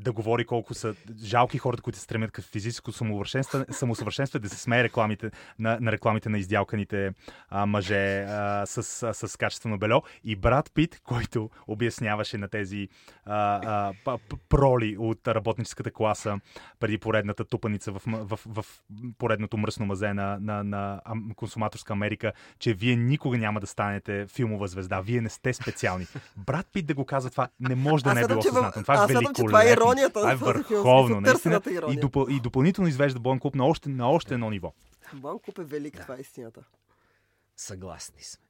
да 0.01 0.13
говори 0.13 0.45
колко 0.45 0.75
са 0.75 0.95
жалки 1.25 1.59
хората, 1.59 1.83
които 1.83 1.99
се 1.99 2.05
стремят 2.05 2.31
към 2.31 2.45
физическо 2.45 2.93
самосъвършенстване 2.93 4.43
да 4.43 4.49
се 4.49 4.57
смее 4.57 4.85
рекламите 4.85 5.31
на, 5.59 5.79
на 5.81 5.93
рекламите 5.93 6.29
на 6.29 6.39
издялканите 6.39 7.11
а, 7.49 7.67
мъже 7.67 8.21
а, 8.21 8.67
с, 8.67 9.03
а, 9.03 9.15
с 9.15 9.37
качествено 9.37 9.79
бельо. 9.79 10.03
И 10.25 10.37
брат 10.37 10.71
Пит, 10.75 11.01
който 11.05 11.51
обясняваше 11.67 12.39
на 12.39 12.49
тези 12.49 12.89
а, 13.25 13.93
а, 14.07 14.19
проли 14.49 14.97
от 14.99 15.29
работническата 15.29 15.91
класа 15.91 16.41
преди 16.81 16.99
поредната 16.99 17.45
тупаница 17.45 17.93
в, 17.93 18.03
в, 18.07 18.39
в, 18.47 18.63
в 18.63 18.65
поредното 19.19 19.57
мръсно 19.57 19.87
мазе 19.87 20.13
на, 20.15 20.39
на, 20.41 20.65
на 20.65 21.01
консуматорска 21.37 21.93
Америка, 21.93 22.33
че 22.59 22.75
вие 22.75 22.97
никога 22.97 23.39
няма 23.39 23.61
да 23.61 23.67
станете 23.67 24.27
филмова 24.27 24.69
звезда. 24.69 25.01
Вие 25.01 25.21
не 25.21 25.29
сте 25.29 25.53
специални. 25.53 26.07
Брат 26.37 26.67
Пит 26.73 26.87
да 26.87 26.95
го 26.95 27.05
казва 27.05 27.31
това 27.31 27.49
не 27.61 27.75
може 27.75 28.05
да 28.05 28.11
Аз 28.11 28.17
не 28.17 28.23
е 28.23 28.27
било 28.27 28.43
съзнателно. 28.43 28.85
Това 28.85 28.95
е 28.95 28.97
това 28.97 29.05
е 29.05 29.07
великолепно. 29.07 29.90
Иронията 29.93 30.21
Това 30.21 30.33
е 30.33 30.37
върховно, 30.37 31.21
наистина. 31.21 31.61
И, 31.91 31.97
допъл, 31.97 32.27
и 32.31 32.41
допълнително 32.41 32.89
извежда 32.89 33.21
Клуб 33.39 33.55
на 33.55 33.67
още, 33.67 33.89
на 33.89 34.11
още 34.11 34.35
едно 34.35 34.51
ниво. 34.51 34.73
Бон 35.13 35.39
е 35.59 35.65
велик, 35.65 36.01
това 36.03 36.17
е 36.17 36.21
истината. 36.21 36.65
Съгласни 37.57 38.23
сме. 38.23 38.50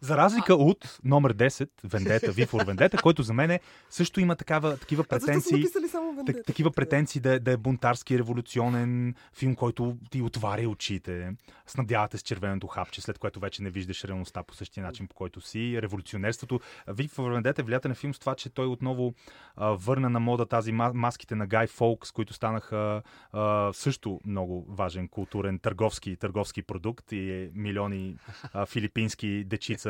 За 0.00 0.16
разлика 0.16 0.54
от 0.54 0.98
номер 1.04 1.34
10, 1.34 1.68
Вендета, 1.84 2.32
Вифор 2.32 2.64
Вендета, 2.64 2.96
който 2.96 3.22
за 3.22 3.34
мен 3.34 3.50
е, 3.50 3.60
също 3.90 4.20
има 4.20 4.36
такава, 4.36 4.76
такива 4.76 5.04
претенции. 5.04 5.64
само 5.90 6.24
Так, 6.26 6.36
такива 6.46 6.70
претенции 6.70 7.20
да, 7.20 7.32
е- 7.32 7.38
да 7.38 7.52
е 7.52 7.56
бунтарски, 7.56 8.18
революционен 8.18 9.14
филм, 9.32 9.54
който 9.54 9.96
ти 10.10 10.22
отваря 10.22 10.68
очите, 10.68 11.32
снабдявате 11.66 12.18
с 12.18 12.22
червеното 12.22 12.66
хапче, 12.66 13.00
след 13.00 13.18
което 13.18 13.40
вече 13.40 13.62
не 13.62 13.70
виждаш 13.70 14.04
реалността 14.04 14.42
по 14.42 14.54
същия 14.54 14.84
начин, 14.84 15.06
по 15.06 15.14
който 15.14 15.40
си. 15.40 15.78
Революционерството. 15.82 16.60
Вик 16.88 17.10
в 17.10 17.22
Вендета 17.24 17.60
е 17.60 17.64
влиятелен 17.64 17.94
филм 17.94 18.14
с 18.14 18.18
това, 18.18 18.34
че 18.34 18.50
той 18.50 18.66
отново 18.66 19.14
а, 19.56 19.68
върна 19.68 20.10
на 20.10 20.20
мода 20.20 20.46
тази 20.46 20.72
ма- 20.72 20.92
маските 20.92 21.34
на 21.34 21.46
Гай 21.46 21.66
Фолкс, 21.66 22.12
които 22.12 22.34
станаха 22.34 23.02
а, 23.32 23.72
също 23.72 24.20
много 24.26 24.66
важен 24.68 25.08
културен 25.08 25.58
търговски, 25.58 26.16
търговски 26.16 26.62
продукт 26.62 27.12
и 27.12 27.32
е 27.32 27.50
милиони 27.54 28.16
а, 28.52 28.66
филипински 28.66 29.44
дечица 29.44 29.87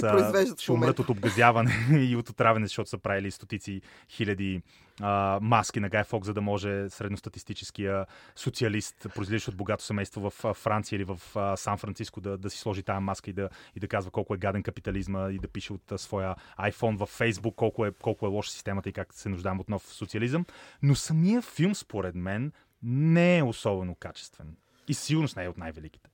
Произвеждат 0.00 0.58
в 0.58 0.62
ще 0.62 0.72
умрат 0.72 0.98
от 0.98 1.08
обгазяване 1.08 1.72
и 1.92 2.16
от 2.16 2.28
отравяне, 2.28 2.66
защото 2.66 2.90
са 2.90 2.98
правили 2.98 3.30
стотици 3.30 3.80
хиляди 4.10 4.62
а, 5.00 5.38
маски 5.42 5.80
на 5.80 5.88
Гай 5.88 6.04
Фок, 6.04 6.24
за 6.24 6.34
да 6.34 6.40
може 6.40 6.90
средностатистическия 6.90 8.06
социалист, 8.36 9.06
произлизащ 9.14 9.48
от 9.48 9.56
богато 9.56 9.84
семейство 9.84 10.30
в 10.30 10.54
Франция 10.54 10.96
или 10.96 11.04
в 11.04 11.20
Сан-Франциско, 11.56 12.20
да, 12.20 12.38
да 12.38 12.50
си 12.50 12.58
сложи 12.58 12.82
тая 12.82 13.00
маска 13.00 13.30
и 13.30 13.32
да, 13.32 13.48
и 13.76 13.80
да 13.80 13.88
казва 13.88 14.10
колко 14.10 14.34
е 14.34 14.38
гаден 14.38 14.62
капитализма 14.62 15.30
и 15.30 15.38
да 15.38 15.48
пише 15.48 15.72
от 15.72 15.92
а, 15.92 15.98
своя 15.98 16.34
iPhone 16.60 16.96
в 16.96 17.18
Facebook 17.18 17.54
колко 17.54 17.86
е, 17.86 17.92
колко 17.92 18.26
е 18.26 18.28
лоша 18.28 18.50
системата 18.50 18.88
и 18.88 18.92
как 18.92 19.14
се 19.14 19.28
нуждаем 19.28 19.60
от 19.60 19.68
нов 19.68 19.82
социализъм. 19.82 20.46
Но 20.82 20.94
самия 20.94 21.42
филм, 21.42 21.74
според 21.74 22.14
мен, 22.14 22.52
не 22.82 23.38
е 23.38 23.42
особено 23.42 23.94
качествен. 23.94 24.56
И 24.88 24.94
сигурност 24.94 25.36
не 25.36 25.44
е 25.44 25.48
от 25.48 25.58
най-великите. 25.58 26.10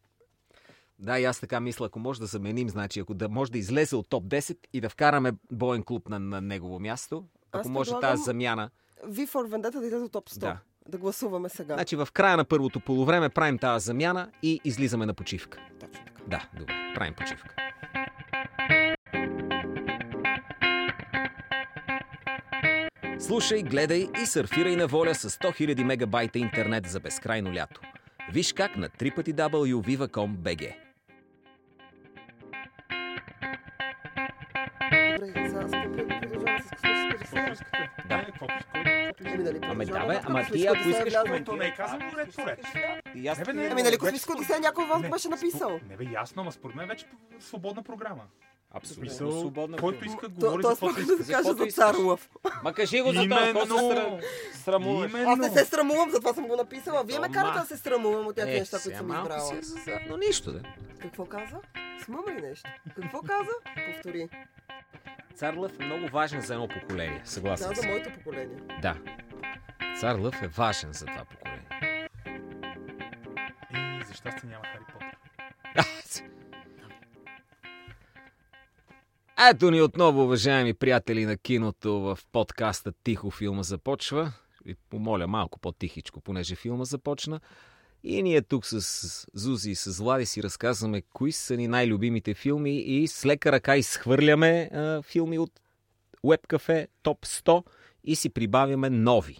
Да, 1.03 1.19
и 1.19 1.25
аз 1.25 1.41
така 1.41 1.61
мисля, 1.61 1.87
ако 1.87 1.99
може 1.99 2.21
да 2.21 2.27
заменим, 2.27 2.69
значи 2.69 3.01
ако 3.01 3.15
да 3.15 3.29
може 3.29 3.53
да 3.53 3.59
излезе 3.59 3.97
от 3.97 4.09
топ 4.09 4.25
10 4.25 4.57
и 4.73 4.81
да 4.81 4.89
вкараме 4.89 5.33
боен 5.53 5.83
клуб 5.83 6.09
на, 6.09 6.19
на 6.19 6.41
негово 6.41 6.81
място, 6.81 7.25
ако 7.53 7.61
Аз 7.61 7.69
може 7.69 7.91
тази 8.01 8.23
замяна. 8.23 8.71
V 9.07 9.29
for 9.29 9.49
Vendetta 9.49 9.81
да 9.81 9.87
излезе 9.87 10.05
от 10.05 10.13
топ 10.13 10.31
100. 10.31 10.39
Да. 10.39 10.59
Да 10.89 10.99
гласуваме 10.99 11.49
сега. 11.49 11.75
Значи 11.75 11.97
в 11.97 12.09
края 12.13 12.37
на 12.37 12.45
първото 12.45 12.81
полувреме 12.81 13.29
правим 13.29 13.59
тази 13.59 13.85
замяна 13.85 14.31
и 14.43 14.61
излизаме 14.65 15.07
на 15.07 15.15
почивка. 15.15 15.59
Точно 15.81 16.05
така. 16.05 16.23
Да, 16.27 16.49
добре, 16.59 16.75
правим 16.95 17.15
почивка. 17.15 17.55
Слушай, 23.19 23.63
гледай 23.63 24.09
и 24.23 24.27
сърфирай 24.27 24.77
на 24.77 24.87
воля 24.87 25.15
с 25.15 25.31
100 25.31 25.75
000 25.75 25.85
мегабайта 25.85 26.39
интернет 26.39 26.87
за 26.87 27.01
безкрайно 27.01 27.55
лято. 27.55 27.81
Виж 28.33 28.53
как 28.53 28.77
на 28.77 28.89
www.viva.com.bg 28.89 30.82
Да. 38.09 38.27
Ами, 39.25 39.45
нали, 39.45 39.59
Ами 39.63 39.85
да, 39.87 40.07
бе, 40.07 40.21
ама 40.25 40.45
ти 40.53 40.67
ако 40.67 40.89
искаш. 40.89 41.13
То 41.45 41.57
не 41.57 41.67
е 41.67 41.75
ред 42.17 42.35
по 42.37 42.47
ред. 42.47 42.61
Бе, 43.47 43.53
не, 43.53 43.67
Ами, 43.67 43.83
нали, 43.83 43.99
космическо 43.99 44.35
десея 44.39 44.61
някой 44.61 44.87
вас 44.87 45.03
беше 45.11 45.29
написал. 45.29 45.81
Не 45.89 45.97
бе, 45.97 46.05
ясно, 46.05 46.43
ама 46.43 46.53
според 46.53 46.77
мен 46.77 46.89
вече 46.89 47.07
свободна 47.41 47.83
програма. 47.83 48.23
Абсолютно 48.75 49.11
Смисъл, 49.11 49.41
свободна. 49.41 49.77
който 49.77 50.05
иска 50.05 50.29
говори 50.29 50.63
за 50.63 50.69
каквото 50.69 51.01
иска. 51.01 51.17
да 51.17 51.33
каквото 51.33 51.65
за 51.65 51.71
цар 51.71 51.95
Лъв. 51.95 52.31
Ма 52.65 52.73
кажи 52.73 53.01
го 53.01 53.13
за 53.13 53.23
това, 53.23 53.39
какво 53.39 53.67
се 53.67 54.21
срамуваш. 54.53 55.13
Аз 55.27 55.39
не 55.39 55.51
се 55.51 55.65
срамувам, 55.65 56.11
затова 56.11 56.35
съм 56.35 56.47
го 56.49 56.57
написала. 56.57 57.05
Вие 57.05 57.19
ме 57.19 57.33
карате 57.33 57.61
да 57.61 57.67
се 57.67 57.77
срамувам 57.77 58.27
от 58.27 58.37
някакви 58.37 58.57
Е, 58.57 58.61
неща, 58.61 58.79
които 58.83 58.99
съм 58.99 59.11
избрала. 59.11 59.61
Но 60.09 60.17
нищо, 60.17 60.53
да. 60.53 60.63
Какво 61.03 61.25
каза? 61.25 61.57
Смъмри 62.05 62.43
нещо. 62.43 62.71
Какво 62.95 63.21
каза? 63.21 63.51
Повтори. 63.93 64.29
Цар 65.35 65.55
Лъв 65.55 65.81
е 65.81 65.85
много 65.85 66.09
важен 66.09 66.41
за 66.41 66.55
едно 66.55 66.69
поколение. 66.69 67.23
Съгласен 67.25 67.69
Каза 67.69 67.81
съм. 67.81 67.91
моето 67.91 68.11
поколение. 68.13 68.57
Да. 68.83 68.97
Цар 70.01 70.19
Лъв 70.19 70.43
е 70.43 70.49
важен 70.49 70.93
за 70.93 71.07
това 71.07 71.25
поколение. 71.25 72.09
И 73.75 74.05
за 74.07 74.15
щастие 74.15 74.51
няма 74.51 74.65
Хари 74.65 74.85
Потър. 74.93 75.17
Ето 79.51 79.71
ни 79.71 79.83
отново, 79.83 80.23
уважаеми 80.23 80.75
приятели 80.75 81.27
на 81.27 81.37
киното, 81.37 82.01
в 82.01 82.19
подкаста 82.33 82.93
Тихо 83.05 83.31
филма 83.31 83.63
започва. 83.63 84.33
Ви 84.65 84.75
помоля 84.91 85.27
малко 85.27 85.59
по-тихичко, 85.59 86.21
понеже 86.21 86.55
филма 86.55 86.85
започна. 86.85 87.41
И 88.05 88.23
ние 88.23 88.43
тук 88.43 88.67
с 88.67 89.27
Зузи 89.35 89.71
и 89.71 89.75
с 89.75 89.99
Влади 89.99 90.27
си 90.27 90.43
разказваме 90.43 91.03
кои 91.03 91.33
са 91.33 91.57
ни 91.57 91.69
най-любимите 91.69 92.35
филми 92.35 92.79
и 92.79 93.09
с 93.09 93.27
лека 93.27 93.53
ръка 93.53 93.77
изхвърляме 93.77 94.71
а, 94.73 95.03
филми 95.03 95.39
от 95.39 95.61
Webcafe 96.25 96.87
Топ 97.03 97.27
100 97.27 97.65
и 98.05 98.17
си 98.17 98.29
прибавяме 98.29 98.91
нови. 98.91 99.39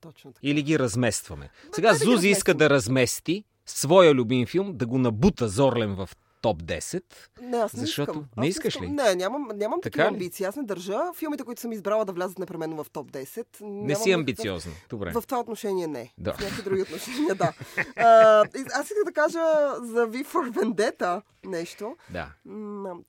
Точно 0.00 0.32
така. 0.32 0.46
Или 0.46 0.62
ги 0.62 0.78
разместваме. 0.78 1.50
Сега 1.74 1.88
дай 1.90 1.98
да 1.98 2.04
Зузи 2.04 2.28
иска 2.28 2.54
да 2.54 2.70
размести 2.70 3.44
своя 3.66 4.14
любим 4.14 4.46
филм, 4.46 4.76
да 4.76 4.86
го 4.86 4.98
набута 4.98 5.48
Зорлен 5.48 5.94
в 5.94 6.08
топ 6.40 6.62
10. 6.62 7.02
Не, 7.42 7.56
аз 7.56 7.72
не 7.72 7.80
Защото- 7.80 8.10
искам. 8.10 8.26
не 8.36 8.46
Аз 8.46 8.48
искаш 8.48 8.74
искам. 8.74 8.84
ли? 8.84 8.90
Не, 8.92 9.14
нямам, 9.14 9.48
нямам 9.54 9.80
Така 9.80 9.92
такива 9.92 10.08
амбиции. 10.08 10.46
Аз 10.46 10.56
не 10.56 10.62
държа 10.62 10.98
филмите, 11.14 11.44
които 11.44 11.60
съм 11.60 11.72
избрала 11.72 12.04
да 12.04 12.12
влязат 12.12 12.38
непременно 12.38 12.84
в 12.84 12.90
топ 12.90 13.12
10. 13.12 13.46
Не 13.60 13.94
си 13.94 14.00
никакъв- 14.00 14.14
амбициозна. 14.14 14.72
Добре. 14.88 15.10
В 15.10 15.22
това 15.22 15.40
отношение 15.40 15.86
не. 15.86 16.12
Да. 16.18 16.32
В 16.32 16.40
някакви 16.40 16.62
други 16.62 16.82
отношения, 16.82 17.34
да. 17.34 17.52
А, 17.96 18.40
аз 18.72 18.84
исках 18.84 19.04
да 19.04 19.12
кажа 19.12 19.38
за 19.82 20.06
V 20.06 20.24
for 20.24 20.50
Vendetta 20.50 21.22
нещо, 21.44 21.96
Да. 22.10 22.28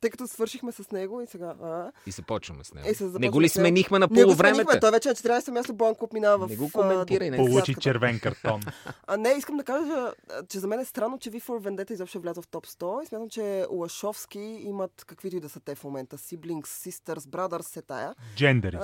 Тъй 0.02 0.10
като 0.10 0.28
свършихме 0.28 0.72
с 0.72 0.92
него 0.92 1.22
и 1.22 1.28
сега... 1.28 1.46
А, 1.64 1.92
И 2.06 2.12
започваме 2.12 2.64
с 2.64 2.74
него. 2.74 2.88
Е, 2.88 2.94
се 2.94 3.04
не 3.20 3.30
го 3.30 3.42
ли 3.42 3.50
сменихме 3.50 4.00
на 4.00 4.08
полувремето? 4.08 4.80
той 4.82 4.92
вече 4.92 5.10
на 5.10 5.16
14 5.16 5.50
място 5.50 5.74
Боан 5.74 5.96
Клуб 5.96 6.14
минава 6.14 6.48
в... 6.48 6.50
Не 6.50 6.56
го 6.56 6.70
коментирай, 6.72 7.30
не. 7.30 7.38
Получи 7.38 7.76
червен 7.76 8.20
картон. 8.20 8.62
А 9.08 9.18
не, 9.18 9.30
искам 9.30 9.58
да 9.58 9.64
кажа, 9.64 10.14
че 10.50 10.60
за 10.60 10.68
мен 10.68 10.80
е 10.80 10.86
странно, 10.86 11.18
че 11.20 11.32
V 11.32 11.42
for 11.42 11.60
Vendetta 11.62 11.92
изобщо 11.92 12.18
е 12.18 12.22
влязъл 12.22 12.44
в 12.44 12.48
топ 12.48 12.68
100 12.68 13.04
и 13.04 13.08
смятам, 13.20 13.30
че 13.30 13.66
Лашовски 13.72 14.40
имат 14.40 15.06
каквито 15.06 15.36
и 15.36 15.40
да 15.40 15.50
са 15.50 15.60
те 15.60 15.76
в 15.76 15.84
момента. 15.84 16.18
Siblings, 16.18 16.66
Sisters, 16.66 17.20
Brothers, 17.20 17.62
се 17.62 17.82
тая. 17.82 18.16
Джендери. 18.36 18.78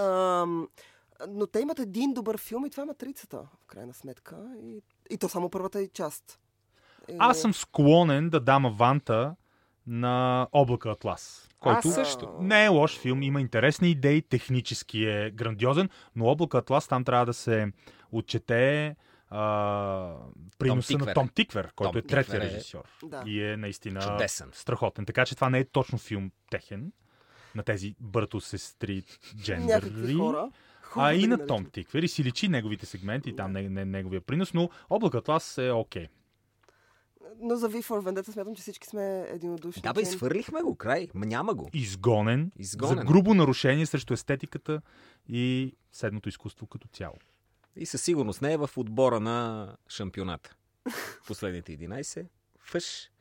Но 1.30 1.48
те 1.48 1.60
имат 1.60 1.80
един 1.80 2.14
добър 2.14 2.38
филм 2.38 2.66
и 2.66 2.70
това 2.70 2.84
е 2.84 2.86
Матрицата, 2.86 3.38
в 3.38 3.66
крайна 3.68 3.94
сметка. 3.94 4.38
И, 4.64 4.82
и 5.10 5.18
то 5.18 5.30
само 5.30 5.50
първата 5.50 5.82
и 5.82 5.88
част. 5.88 6.40
И- 7.10 7.16
Аз 7.20 7.42
съм 7.42 7.54
склонен 7.54 8.30
да 8.30 8.40
дам 8.40 8.66
аванта 8.66 9.36
на 9.88 10.48
Облака 10.52 10.90
Атлас. 10.90 11.50
Който 11.60 11.88
Аз 11.88 11.94
също. 11.94 12.30
не 12.42 12.66
е 12.66 12.68
лош 12.68 13.00
филм, 13.00 13.22
има 13.22 13.42
интересни 13.42 13.90
идеи, 13.90 14.22
технически 14.22 15.06
е 15.06 15.32
грандиозен, 15.32 15.90
но 16.16 16.26
Облака 16.26 16.58
Атлас 16.58 16.88
там 16.88 17.04
трябва 17.04 17.26
да 17.26 17.34
се 17.34 17.72
отчете 18.12 18.96
а, 19.30 20.16
приноса 20.58 20.88
Тиквер. 20.88 21.08
на 21.08 21.14
Том 21.14 21.30
Тиквер, 21.30 21.72
който 21.76 21.92
Том 21.92 22.00
е 22.00 22.02
третия 22.02 22.38
е- 22.38 22.40
режисьор. 22.40 22.84
Да. 23.04 23.24
И 23.26 23.44
е 23.44 23.58
наистина 23.58 24.02
Чудесен. 24.02 24.50
страхотен. 24.54 25.06
Така 25.06 25.26
че 25.26 25.36
това 25.36 25.50
не 25.50 25.60
е 25.60 25.66
точно 25.66 25.98
филм 25.98 26.32
техен 26.52 26.92
на 27.56 27.64
тези 27.64 27.96
бърто 28.00 28.42
сестри 28.42 29.04
джендери. 29.38 30.18
А 30.96 31.14
и 31.14 31.28
на 31.28 31.48
Том. 31.48 31.66
Тиквер 31.66 32.04
и 32.04 32.08
си 32.08 32.24
личи 32.24 32.48
неговите 32.48 32.86
сегменти, 32.86 33.36
там 33.36 33.52
не, 33.52 33.70
не, 33.70 33.86
неговия 33.86 34.22
принос, 34.22 34.54
но 34.54 34.70
Облака 34.90 35.18
Атлас 35.18 35.58
е 35.58 35.72
окей. 35.72 36.08
Но 37.40 37.56
за 37.56 37.70
V 37.70 37.74
for 37.76 38.02
Vendetta 38.02 38.32
смятам, 38.32 38.56
че 38.56 38.62
всички 38.62 38.88
сме 38.88 39.26
единодушни. 39.30 39.82
Да, 39.82 39.94
бе, 39.94 40.02
изхвърлихме 40.02 40.62
го, 40.62 40.76
край. 40.76 41.08
Ма 41.14 41.26
няма 41.26 41.54
го. 41.54 41.70
изгонен, 41.74 42.52
Изгонен. 42.60 42.98
за 42.98 43.04
грубо 43.04 43.34
нарушение 43.34 43.86
срещу 43.86 44.14
естетиката 44.14 44.82
и 45.30 45.74
седното 45.92 46.30
изкуство 46.30 46.68
като 46.68 46.88
цяло. 46.88 47.16
И 47.76 47.86
със 47.86 48.02
сигурност 48.02 48.42
не 48.42 48.54
е 48.54 48.58
в 48.58 48.70
отбора 48.76 49.20
на 49.20 49.68
шампионата. 49.90 50.56
Последните 51.28 51.78
11. 51.78 52.26
Фъш. 52.60 53.12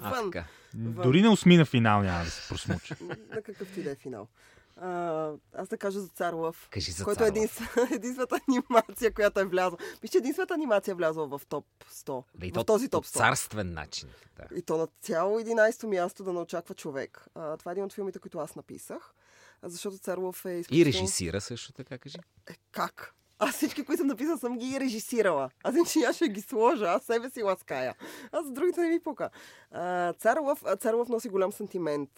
А, 0.00 0.10
Вън. 0.10 0.30
така. 0.30 0.46
Дори 0.74 1.22
не 1.22 1.28
осмина 1.28 1.64
финал 1.64 2.02
няма 2.02 2.24
да 2.24 2.30
се 2.30 2.48
просмуча. 2.48 2.96
На 3.30 3.42
какъв 3.42 3.74
ти 3.74 3.82
да 3.82 3.90
е 3.90 3.96
финал. 3.96 4.28
А, 4.76 5.30
аз 5.52 5.68
да 5.68 5.78
кажа 5.78 6.00
за 6.00 6.08
Цар 6.08 6.32
Лъв, 6.32 6.68
Кажи 6.70 6.90
за 6.90 7.04
който 7.04 7.24
е 7.24 7.26
Цар 7.26 7.30
Лъв. 7.30 7.36
единствен, 7.36 7.68
единствената 7.92 8.40
анимация, 8.48 9.14
която 9.14 9.40
е 9.40 9.44
влязла. 9.44 9.78
Вижте, 10.02 10.18
единствената 10.18 10.54
анимация 10.54 10.92
е 10.92 10.94
влязла 10.94 11.26
в 11.28 11.40
топ 11.48 11.66
100. 11.92 12.24
Да, 12.34 12.46
и 12.46 12.50
в 12.50 12.54
то 12.54 12.64
този 12.64 12.88
топ 12.88 13.04
по 13.04 13.08
100. 13.08 13.12
царствен 13.12 13.72
начин. 13.72 14.08
Да. 14.36 14.56
И 14.58 14.62
то 14.62 14.76
на 14.76 14.88
цяло 15.00 15.40
11-то 15.40 15.88
място 15.88 16.24
да 16.24 16.32
не 16.32 16.38
очаква 16.38 16.74
човек. 16.74 17.26
А, 17.34 17.56
това 17.56 17.70
е 17.70 17.74
един 17.74 17.84
от 17.84 17.92
филмите, 17.92 18.18
които 18.18 18.38
аз 18.38 18.56
написах. 18.56 19.14
Защото 19.62 19.98
Цар 19.98 20.18
Лъв 20.18 20.44
е 20.44 20.50
И 20.50 20.60
изключително... 20.60 20.86
режисира 20.86 21.40
също 21.40 21.72
така, 21.72 21.98
кажи. 21.98 22.18
Е, 22.50 22.54
как? 22.72 23.14
Аз 23.38 23.54
всички, 23.54 23.84
които 23.84 24.00
съм 24.00 24.06
написала, 24.06 24.38
съм 24.38 24.58
ги 24.58 24.80
режисирала. 24.80 25.50
Аз 25.64 25.74
не, 25.74 26.04
аз 26.04 26.16
ще 26.16 26.28
ги 26.28 26.40
сложа, 26.40 26.84
аз 26.84 27.02
себе 27.02 27.30
си 27.30 27.42
лаская. 27.42 27.94
Аз 28.32 28.50
другите 28.50 28.80
не 28.80 28.88
ми 28.88 29.00
пука. 29.00 29.30
А, 29.70 30.12
Цар 30.12 30.36
Лъв, 30.36 30.62
а, 30.66 30.76
Цар 30.76 30.94
Лъв 30.94 31.08
носи 31.08 31.28
голям 31.28 31.52
сантимент 31.52 32.10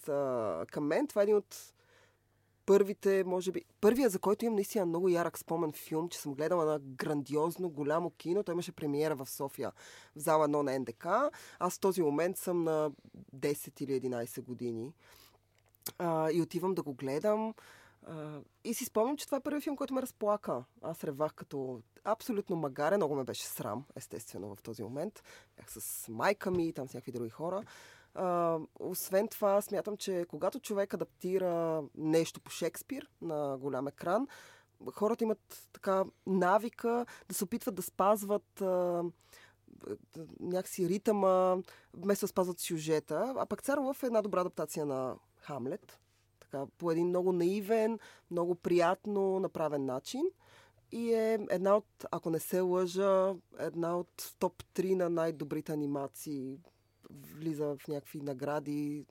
към 0.71 0.87
мен. 0.87 1.07
Това 1.07 1.21
е 1.21 1.23
един 1.23 1.35
от 1.35 1.73
първите, 2.65 3.23
може 3.23 3.51
би, 3.51 3.61
първия, 3.81 4.09
за 4.09 4.19
който 4.19 4.45
имам 4.45 4.55
наистина 4.55 4.85
много 4.85 5.09
ярък 5.09 5.37
спомен 5.37 5.71
филм, 5.71 6.09
че 6.09 6.19
съм 6.19 6.33
гледала 6.33 6.65
на 6.65 6.79
грандиозно, 6.79 7.69
голямо 7.69 8.09
кино. 8.09 8.43
Той 8.43 8.53
имаше 8.53 8.71
премиера 8.71 9.15
в 9.15 9.29
София, 9.29 9.71
в 10.15 10.19
зала 10.19 10.47
1 10.47 10.61
на 10.61 10.79
НДК. 10.79 11.07
Аз 11.59 11.75
в 11.75 11.79
този 11.79 12.01
момент 12.01 12.37
съм 12.37 12.63
на 12.63 12.91
10 13.35 13.81
или 13.81 14.01
11 14.01 14.41
години. 14.41 14.93
А, 15.97 16.31
и 16.31 16.41
отивам 16.41 16.73
да 16.73 16.83
го 16.83 16.93
гледам. 16.93 17.53
И 18.63 18.73
си 18.73 18.85
спомням, 18.85 19.17
че 19.17 19.25
това 19.25 19.37
е 19.37 19.41
първият 19.41 19.63
филм, 19.63 19.75
който 19.75 19.93
ме 19.93 20.01
разплака. 20.01 20.63
Аз 20.81 21.03
ревах 21.03 21.33
като 21.33 21.81
абсолютно 22.03 22.55
магаре. 22.55 22.97
Много 22.97 23.15
ме 23.15 23.23
беше 23.23 23.43
срам, 23.43 23.85
естествено, 23.95 24.55
в 24.55 24.61
този 24.61 24.83
момент. 24.83 25.23
Бях 25.57 25.71
с 25.71 26.07
майка 26.09 26.51
ми, 26.51 26.73
там 26.73 26.87
с 26.87 26.93
някакви 26.93 27.11
други 27.11 27.29
хора. 27.29 27.63
А, 28.13 28.59
освен 28.79 29.27
това, 29.27 29.61
смятам, 29.61 29.97
че 29.97 30.25
когато 30.29 30.59
човек 30.59 30.93
адаптира 30.93 31.83
нещо 31.95 32.41
по 32.41 32.51
Шекспир 32.51 33.09
на 33.21 33.57
голям 33.57 33.87
екран, 33.87 34.27
хората 34.93 35.23
имат 35.23 35.69
така 35.73 36.05
навика 36.27 37.05
да 37.27 37.35
се 37.35 37.43
опитват 37.43 37.75
да 37.75 37.81
спазват 37.81 38.61
а, 38.61 39.03
някакси 40.39 40.89
ритъма, 40.89 41.57
вместо 41.93 42.23
да 42.23 42.27
спазват 42.27 42.59
сюжета. 42.59 43.33
А 43.37 43.45
пък 43.45 43.63
Цар 43.63 43.77
Лъв 43.77 44.03
е 44.03 44.05
една 44.05 44.21
добра 44.21 44.41
адаптация 44.41 44.85
на 44.85 45.15
Хамлет. 45.37 45.99
Така, 46.51 46.65
по 46.77 46.91
един 46.91 47.07
много 47.07 47.31
наивен, 47.31 47.99
много 48.31 48.55
приятно 48.55 49.39
направен 49.39 49.85
начин. 49.85 50.21
И 50.91 51.13
е 51.13 51.39
една 51.49 51.75
от, 51.75 51.85
ако 52.11 52.29
не 52.29 52.39
се 52.39 52.59
лъжа, 52.59 53.33
една 53.59 53.97
от 53.97 54.33
топ 54.39 54.63
3 54.65 54.95
на 54.95 55.09
най-добрите 55.09 55.71
анимации. 55.71 56.57
Влиза 57.11 57.75
в 57.75 57.87
някакви 57.87 58.21
награди, 58.21 59.05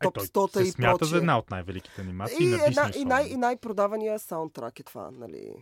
топ 0.00 0.14
той 0.14 0.26
100 0.26 0.52
се 0.52 0.62
и 0.62 0.66
смята 0.66 0.98
прочие. 0.98 1.06
за 1.06 1.16
една 1.16 1.38
от 1.38 1.50
най-великите 1.50 2.00
анимации 2.00 2.36
И, 2.40 2.48
на 2.48 2.66
една, 2.66 2.90
и, 2.96 3.04
най- 3.04 3.26
и 3.26 3.36
най-продавания 3.36 4.18
саундтрак 4.18 4.80
е 4.80 4.82
това, 4.82 5.10
нали, 5.10 5.54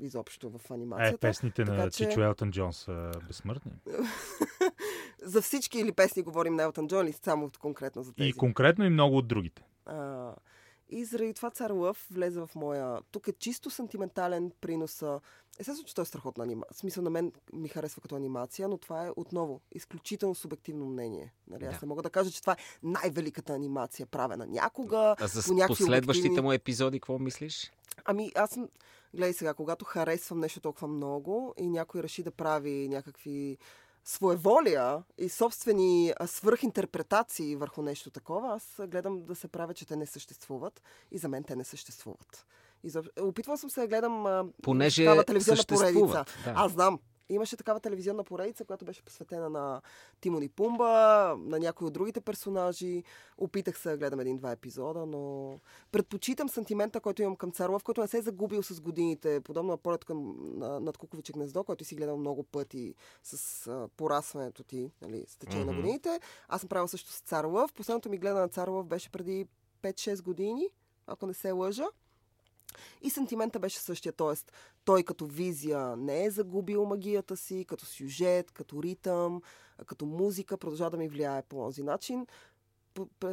изобщо 0.00 0.50
в 0.50 0.70
Е, 0.70 0.74
анимацията. 0.74 1.18
песните 1.18 1.64
на 1.64 1.66
Така 1.68 1.90
че- 1.90 2.08
Чичо 2.08 2.20
Елтън 2.20 2.50
Джон 2.50 2.72
са 2.72 3.10
безсмъртни. 3.26 3.72
За 5.22 5.42
всички 5.42 5.78
или 5.78 5.92
песни 5.92 6.22
говорим 6.22 6.54
на 6.54 6.62
Елтън 6.62 6.88
Джон 6.88 7.06
или 7.06 7.12
само 7.14 7.50
конкретно 7.60 8.02
за 8.02 8.12
тези? 8.12 8.28
И 8.28 8.32
конкретно 8.32 8.84
и 8.84 8.90
много 8.90 9.16
от 9.16 9.28
другите. 9.28 9.64
А, 9.86 10.32
и 10.88 11.04
заради 11.04 11.34
това 11.34 11.50
Цар 11.50 11.70
Лъв 11.70 12.06
влезе 12.10 12.40
в 12.40 12.50
моя... 12.54 13.00
Тук 13.10 13.28
е 13.28 13.32
чисто 13.32 13.70
сантиментален 13.70 14.52
принос. 14.60 15.02
Естествено, 15.58 15.86
че 15.86 15.94
той 15.94 16.02
е 16.02 16.06
страхотна 16.06 16.44
анимация. 16.44 16.74
Смисъл 16.74 17.04
на 17.04 17.10
мен 17.10 17.32
ми 17.52 17.68
харесва 17.68 18.02
като 18.02 18.16
анимация, 18.16 18.68
но 18.68 18.78
това 18.78 19.06
е 19.06 19.10
отново 19.16 19.60
изключително 19.72 20.34
субективно 20.34 20.86
мнение. 20.86 21.32
Нали? 21.48 21.64
Аз 21.64 21.74
Да. 21.74 21.78
не 21.82 21.88
мога 21.88 22.02
да 22.02 22.10
кажа, 22.10 22.30
че 22.30 22.40
това 22.40 22.52
е 22.52 22.56
най-великата 22.82 23.52
анимация, 23.52 24.06
правена 24.06 24.46
някога. 24.46 25.16
А 25.20 25.26
за 25.26 25.42
по 25.42 25.66
последващите 25.66 26.28
обективни- 26.28 26.40
му 26.42 26.52
епизоди, 26.52 27.00
какво 27.00 27.18
мислиш? 27.18 27.72
Ами 28.04 28.32
аз 28.34 28.50
съм... 28.50 28.68
Гледай 29.14 29.32
сега, 29.32 29.54
когато 29.54 29.84
харесвам 29.84 30.40
нещо 30.40 30.60
толкова 30.60 30.88
много 30.88 31.54
и 31.58 31.68
някой 31.68 32.02
реши 32.02 32.22
да 32.22 32.30
прави 32.30 32.88
някакви 32.88 33.58
своеволия 34.04 35.02
и 35.18 35.28
собствени 35.28 36.12
свръхинтерпретации 36.26 37.56
върху 37.56 37.82
нещо 37.82 38.10
такова, 38.10 38.54
аз 38.54 38.86
гледам 38.88 39.24
да 39.24 39.34
се 39.34 39.48
правя, 39.48 39.74
че 39.74 39.86
те 39.86 39.96
не 39.96 40.06
съществуват 40.06 40.82
и 41.10 41.18
за 41.18 41.28
мен 41.28 41.44
те 41.44 41.56
не 41.56 41.64
съществуват. 41.64 42.46
И 42.84 42.90
за... 42.90 43.02
Опитвала 43.20 43.58
съм 43.58 43.70
се 43.70 43.80
да 43.80 43.86
гледам 43.86 44.50
Понеже 44.62 45.04
такава 45.04 45.24
телевизионна 45.24 45.62
поредица. 45.68 46.24
Да. 46.44 46.52
Аз 46.56 46.72
знам. 46.72 46.98
Имаше 47.28 47.56
такава 47.56 47.80
телевизионна 47.80 48.24
поредица, 48.24 48.64
която 48.64 48.84
беше 48.84 49.02
посветена 49.02 49.50
на 49.50 49.82
Тимон 50.20 50.42
и 50.42 50.48
Пумба, 50.48 50.86
на 51.38 51.58
някои 51.58 51.86
от 51.86 51.92
другите 51.92 52.20
персонажи. 52.20 53.02
Опитах 53.38 53.78
се 53.78 53.90
да 53.90 53.96
гледам 53.96 54.20
един-два 54.20 54.50
епизода, 54.50 55.06
но 55.06 55.54
предпочитам 55.92 56.48
сантимента, 56.48 57.00
който 57.00 57.22
имам 57.22 57.36
към 57.36 57.52
Царлов, 57.52 57.84
който 57.84 58.00
не 58.00 58.08
се 58.08 58.18
е 58.18 58.22
загубил 58.22 58.62
с 58.62 58.80
годините. 58.80 59.40
Подобно 59.40 59.70
на 59.70 59.76
полет 59.76 60.04
към 60.04 60.36
на, 60.58 60.80
над 60.80 60.98
Куковиче 60.98 61.32
гнездо, 61.32 61.64
който 61.64 61.84
си 61.84 61.94
гледал 61.94 62.16
много 62.16 62.42
пъти 62.42 62.94
с 63.22 63.66
а, 63.66 63.88
порасването 63.96 64.64
ти 64.64 64.90
нали, 65.02 65.24
с 65.28 65.36
течение 65.36 65.64
Мгм. 65.64 65.74
на 65.74 65.80
годините. 65.80 66.20
Аз 66.48 66.60
съм 66.60 66.68
правил 66.68 66.88
също 66.88 67.10
с 67.10 67.20
Царлов. 67.20 67.72
Последното 67.72 68.10
ми 68.10 68.18
гледане 68.18 68.40
на 68.40 68.48
Царлов 68.48 68.86
беше 68.86 69.10
преди 69.10 69.46
5-6 69.82 70.22
години, 70.22 70.68
ако 71.06 71.26
не 71.26 71.34
се 71.34 71.52
лъжа. 71.52 71.86
И 73.02 73.10
сантимента 73.10 73.58
беше 73.58 73.78
същия, 73.78 74.12
т.е. 74.12 74.34
той 74.84 75.02
като 75.02 75.26
визия 75.26 75.96
не 75.96 76.24
е 76.24 76.30
загубил 76.30 76.84
магията 76.84 77.36
си, 77.36 77.64
като 77.68 77.86
сюжет, 77.86 78.50
като 78.50 78.82
ритъм, 78.82 79.42
като 79.86 80.06
музика, 80.06 80.58
продължава 80.58 80.90
да 80.90 80.96
ми 80.96 81.08
влияе 81.08 81.42
по 81.42 81.56
този 81.56 81.82
начин. 81.82 82.26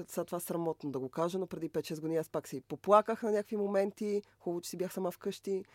Сега 0.07 0.25
това 0.25 0.37
е 0.37 0.41
срамотно 0.41 0.91
да 0.91 0.99
го 0.99 1.09
кажа, 1.09 1.39
но 1.39 1.47
преди 1.47 1.69
5-6 1.69 1.95
години 2.01 2.17
аз 2.17 2.29
пак 2.29 2.47
си 2.47 2.61
поплаках 2.61 3.23
на 3.23 3.31
някакви 3.31 3.57
моменти, 3.57 4.21
хубаво, 4.39 4.61
че 4.61 4.69
си 4.69 4.77
бях 4.77 4.93
сама 4.93 5.11
вкъщи. 5.11 5.65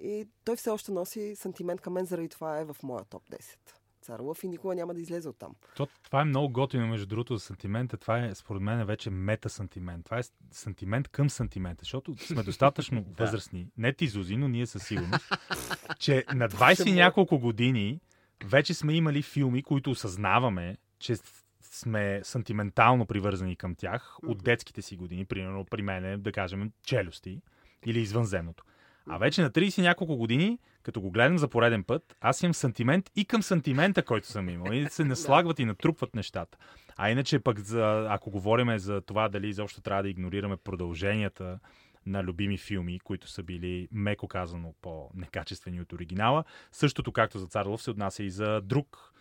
И 0.00 0.28
той 0.44 0.56
все 0.56 0.70
още 0.70 0.92
носи 0.92 1.36
сантимент 1.36 1.80
към 1.80 1.92
мен, 1.92 2.06
заради 2.06 2.28
това 2.28 2.58
е 2.58 2.64
в 2.64 2.76
моя 2.82 3.04
топ 3.04 3.30
10. 3.30 3.56
Цар 4.04 4.20
Лъв 4.20 4.44
и 4.44 4.48
никога 4.48 4.74
няма 4.74 4.94
да 4.94 5.00
излезе 5.00 5.28
от 5.28 5.38
там. 5.38 5.54
То, 5.76 5.88
това 6.02 6.20
е 6.20 6.24
много 6.24 6.52
готино, 6.52 6.86
между 6.86 7.06
другото, 7.06 7.36
за 7.36 7.40
сантимента. 7.40 7.96
Това 7.96 8.18
е, 8.18 8.34
според 8.34 8.62
мен, 8.62 8.80
е 8.80 8.84
вече 8.84 9.10
мета-сантимент. 9.10 10.04
Това 10.04 10.18
е 10.18 10.22
сантимент 10.50 11.08
към 11.08 11.30
сантимента, 11.30 11.80
защото 11.82 12.16
сме 12.16 12.42
достатъчно 12.42 13.04
възрастни. 13.18 13.66
Не 13.76 13.92
ти, 13.92 14.06
Зузи, 14.06 14.36
но 14.36 14.48
ние 14.48 14.66
със 14.66 14.86
сигурност, 14.86 15.32
че 15.98 16.24
на 16.34 16.48
20 16.48 16.88
и 16.88 16.92
няколко 16.92 17.38
години 17.38 18.00
вече 18.44 18.74
сме 18.74 18.92
имали 18.92 19.22
филми, 19.22 19.62
които 19.62 19.90
осъзнаваме, 19.90 20.76
че 20.98 21.16
сме 21.62 22.20
сантиментално 22.24 23.06
привързани 23.06 23.56
към 23.56 23.74
тях 23.74 24.16
от 24.26 24.44
детските 24.44 24.82
си 24.82 24.96
години. 24.96 25.24
Примерно 25.24 25.64
при 25.64 25.82
мен 25.82 26.04
е, 26.04 26.16
да 26.16 26.32
кажем, 26.32 26.72
челюсти 26.82 27.40
или 27.86 28.00
извънземното. 28.00 28.64
А 29.08 29.18
вече 29.18 29.42
на 29.42 29.50
30 29.50 29.78
и 29.78 29.82
няколко 29.82 30.16
години, 30.16 30.58
като 30.82 31.00
го 31.00 31.10
гледам 31.10 31.38
за 31.38 31.48
пореден 31.48 31.84
път, 31.84 32.16
аз 32.20 32.42
имам 32.42 32.54
сантимент 32.54 33.10
и 33.16 33.24
към 33.24 33.42
сантимента, 33.42 34.02
който 34.02 34.26
съм 34.26 34.48
имал. 34.48 34.72
И 34.72 34.86
се 34.90 35.04
наслагват 35.04 35.58
и 35.58 35.64
натрупват 35.64 36.14
нещата. 36.14 36.58
А 36.96 37.10
иначе 37.10 37.38
пък, 37.38 37.60
за, 37.60 38.06
ако 38.10 38.30
говорим 38.30 38.78
за 38.78 39.00
това 39.00 39.28
дали 39.28 39.48
изобщо 39.48 39.80
трябва 39.80 40.02
да 40.02 40.08
игнорираме 40.08 40.56
продълженията 40.56 41.58
на 42.06 42.24
любими 42.24 42.58
филми, 42.58 43.00
които 43.00 43.28
са 43.28 43.42
били, 43.42 43.88
меко 43.92 44.28
казано, 44.28 44.74
по-некачествени 44.82 45.80
от 45.80 45.92
оригинала, 45.92 46.44
същото 46.72 47.12
както 47.12 47.38
за 47.38 47.46
Царлов 47.46 47.82
се 47.82 47.90
отнася 47.90 48.22
и 48.22 48.30
за 48.30 48.60
друг 48.60 49.13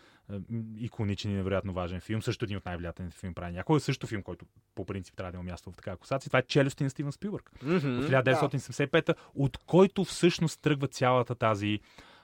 иконичен 0.78 1.32
и 1.32 1.34
невероятно 1.34 1.74
важен 1.74 2.02
филм. 2.02 2.22
Също 2.22 2.46
един 2.46 2.58
от 2.58 2.66
най-влиятелните 2.66 3.18
филми 3.18 3.34
прави 3.34 3.52
някой. 3.52 3.80
Също 3.80 4.08
филм, 4.08 4.24
който 4.24 4.46
по 4.76 4.86
принцип 4.86 5.16
трябва 5.16 5.32
да 5.32 5.36
има 5.36 5.44
място 5.44 5.72
в 5.72 5.76
такава 5.76 5.98
класация. 5.98 6.30
Това 6.30 6.40
е 6.40 6.44
Челюсти 6.44 6.84
на 6.84 6.90
Стивен 6.90 7.12
Спилбърг 7.12 7.52
Мгм. 7.64 7.76
от 7.76 7.82
1975, 7.82 9.16
от 9.36 9.58
който 9.58 10.04
всъщност 10.04 10.62
тръгва 10.62 10.88
цялата 10.88 11.36
тази 11.36 11.80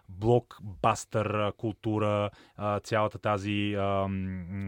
блокбастър 0.09 1.51
култура, 1.57 2.29
цялата 2.83 3.19
тази 3.19 3.75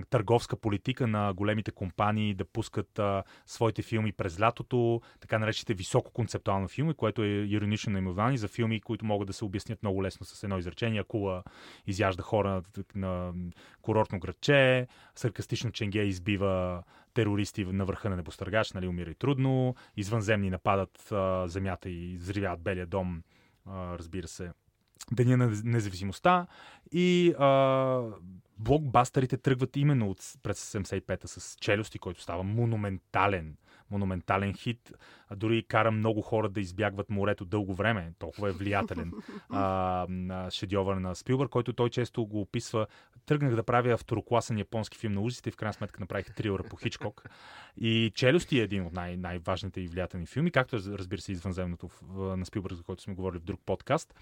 търговска 0.10 0.56
политика 0.56 1.08
на 1.08 1.34
големите 1.34 1.72
компании 1.72 2.34
да 2.34 2.46
пускат 2.46 3.00
своите 3.46 3.82
филми 3.82 4.12
през 4.12 4.40
лятото, 4.40 5.02
така 5.20 5.40
наречените 5.40 5.74
висококонцептуални 5.74 6.68
филми, 6.68 6.94
което 6.94 7.24
е 7.24 7.28
иронично 7.28 7.94
наименование 7.94 8.38
за 8.38 8.48
филми, 8.48 8.82
които 8.82 9.06
могат 9.06 9.28
да 9.28 9.34
се 9.34 9.46
обяснят 9.46 9.84
много 9.84 10.04
лесно 10.04 10.26
с 10.26 10.44
едно 10.44 10.58
изречение. 10.58 11.00
Акула 11.00 11.44
изяжда 11.88 12.24
хора 12.24 12.62
на 12.96 13.34
курортно 13.82 14.20
градче, 14.20 14.88
саркастично 15.16 15.72
Ченге 15.72 16.02
избива 16.02 16.84
терористи 17.14 17.66
на 17.66 17.86
върха 17.86 18.10
на 18.10 18.16
небостъргач, 18.16 18.74
нали, 18.74 18.88
умира 18.88 19.12
и 19.12 19.16
трудно, 19.16 19.76
извънземни 19.98 20.50
нападат 20.50 21.14
земята 21.46 21.90
и 21.90 22.18
взривяват 22.18 22.62
Белия 22.62 22.86
дом, 22.88 23.24
разбира 23.68 24.28
се, 24.28 24.52
Деня 25.12 25.38
на 25.38 25.52
независимостта 25.64 26.48
и 26.92 27.34
а, 27.40 28.02
блокбастерите 28.58 29.38
тръгват 29.38 29.76
именно 29.76 30.10
от 30.10 30.34
през 30.44 30.74
75-та 30.74 31.28
с 31.28 31.56
челюсти, 31.60 32.00
който 32.00 32.22
става 32.22 32.44
монументален 32.44 33.56
монументален 33.92 34.54
хит. 34.54 34.94
А 35.30 35.36
дори 35.36 35.64
кара 35.64 35.92
много 35.92 36.22
хора 36.22 36.50
да 36.50 36.60
избягват 36.60 37.10
морето 37.10 37.46
дълго 37.46 37.74
време. 37.74 38.14
Толкова 38.20 38.50
е 38.50 38.52
влиятелен 38.52 39.12
а, 39.50 40.52
шедьовър 40.52 40.96
на 40.96 41.16
Спилбър, 41.16 41.48
който 41.48 41.74
той 41.74 41.90
често 41.90 42.26
го 42.26 42.42
описва. 42.42 42.88
Тръгнах 43.26 43.56
да 43.56 43.64
правя 43.64 43.98
второкласен 43.98 44.58
японски 44.58 44.98
филм 44.98 45.14
на 45.14 45.22
узите 45.22 45.50
и 45.50 45.52
в 45.52 45.56
крайна 45.56 45.74
сметка 45.74 46.00
направих 46.00 46.36
трилъра 46.36 46.64
по 46.64 46.76
Хичкок. 46.76 47.30
И 47.78 48.12
Челюсти 48.16 48.60
е 48.60 48.64
един 48.64 48.86
от 48.86 48.94
най- 48.94 49.18
най-важните 49.18 49.82
и 49.82 49.88
влиятелни 49.88 50.26
филми, 50.26 50.52
както 50.52 50.78
разбира 50.78 51.22
се 51.22 51.32
извънземното 51.32 51.90
на 52.18 52.46
Спилбърг, 52.46 52.76
за 52.76 52.84
който 52.84 53.04
сме 53.04 53.14
говорили 53.14 53.40
в 53.40 53.44
друг 53.44 53.62
подкаст. 53.66 54.14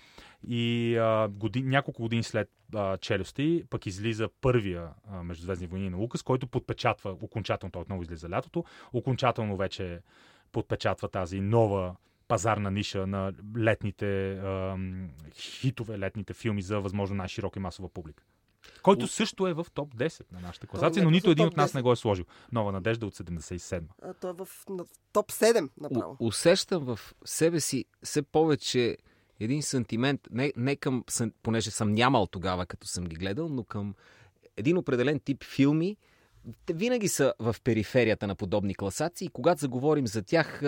И 0.47 0.95
а, 0.97 1.27
годин, 1.27 1.69
няколко 1.69 2.01
години 2.01 2.23
след 2.23 2.49
а, 2.75 2.97
Челюсти 2.97 3.63
пък 3.69 3.85
излиза 3.85 4.29
първия 4.41 4.89
а, 5.11 5.23
Междузвездни 5.23 5.67
войни 5.67 5.89
на 5.89 5.97
Лукас, 5.97 6.23
който 6.23 6.47
подпечатва 6.47 7.17
окончателно, 7.21 7.71
той 7.71 7.81
отново 7.81 8.01
излиза 8.01 8.29
лятото, 8.29 8.63
окончателно 8.93 9.57
вече 9.57 9.99
подпечатва 10.51 11.09
тази 11.09 11.39
нова 11.41 11.95
пазарна 12.27 12.71
ниша 12.71 13.07
на 13.07 13.33
летните 13.57 14.31
а, 14.31 14.77
хитове, 15.33 15.99
летните 15.99 16.33
филми 16.33 16.61
за 16.61 16.79
възможно 16.79 17.15
най-широка 17.15 17.59
и 17.59 17.61
масова 17.61 17.89
публика. 17.89 18.23
Който 18.83 19.07
също 19.07 19.47
е 19.47 19.53
в 19.53 19.65
топ 19.73 19.95
10 19.95 20.31
на 20.31 20.39
нашата 20.39 20.67
класация, 20.67 21.03
но 21.03 21.09
нито 21.09 21.31
един 21.31 21.45
от 21.45 21.57
нас 21.57 21.73
не 21.73 21.81
го 21.81 21.91
е 21.91 21.95
сложил. 21.95 22.25
Нова 22.51 22.71
надежда 22.71 23.05
от 23.05 23.15
77. 23.15 23.83
А, 24.01 24.13
той 24.13 24.29
е 24.29 24.33
в 24.33 24.47
топ 25.13 25.31
7 25.31 25.69
направо. 25.81 26.17
У, 26.19 26.27
усещам 26.27 26.83
в 26.85 26.99
себе 27.25 27.59
си 27.59 27.85
все 28.03 28.21
повече 28.21 28.97
един 29.39 29.61
сантимент, 29.61 30.21
не, 30.31 30.53
не 30.57 30.75
към, 30.75 31.03
понеже 31.43 31.71
съм 31.71 31.93
нямал 31.93 32.27
тогава, 32.27 32.65
като 32.65 32.87
съм 32.87 33.03
ги 33.03 33.15
гледал, 33.15 33.49
но 33.49 33.63
към 33.63 33.95
един 34.57 34.77
определен 34.77 35.19
тип 35.19 35.43
филми, 35.43 35.97
те 36.65 36.73
винаги 36.73 37.07
са 37.07 37.33
в 37.39 37.55
периферията 37.63 38.27
на 38.27 38.35
подобни 38.35 38.75
класации 38.75 39.25
и 39.25 39.29
когато 39.29 39.61
заговорим 39.61 40.07
за 40.07 40.23
тях, 40.23 40.61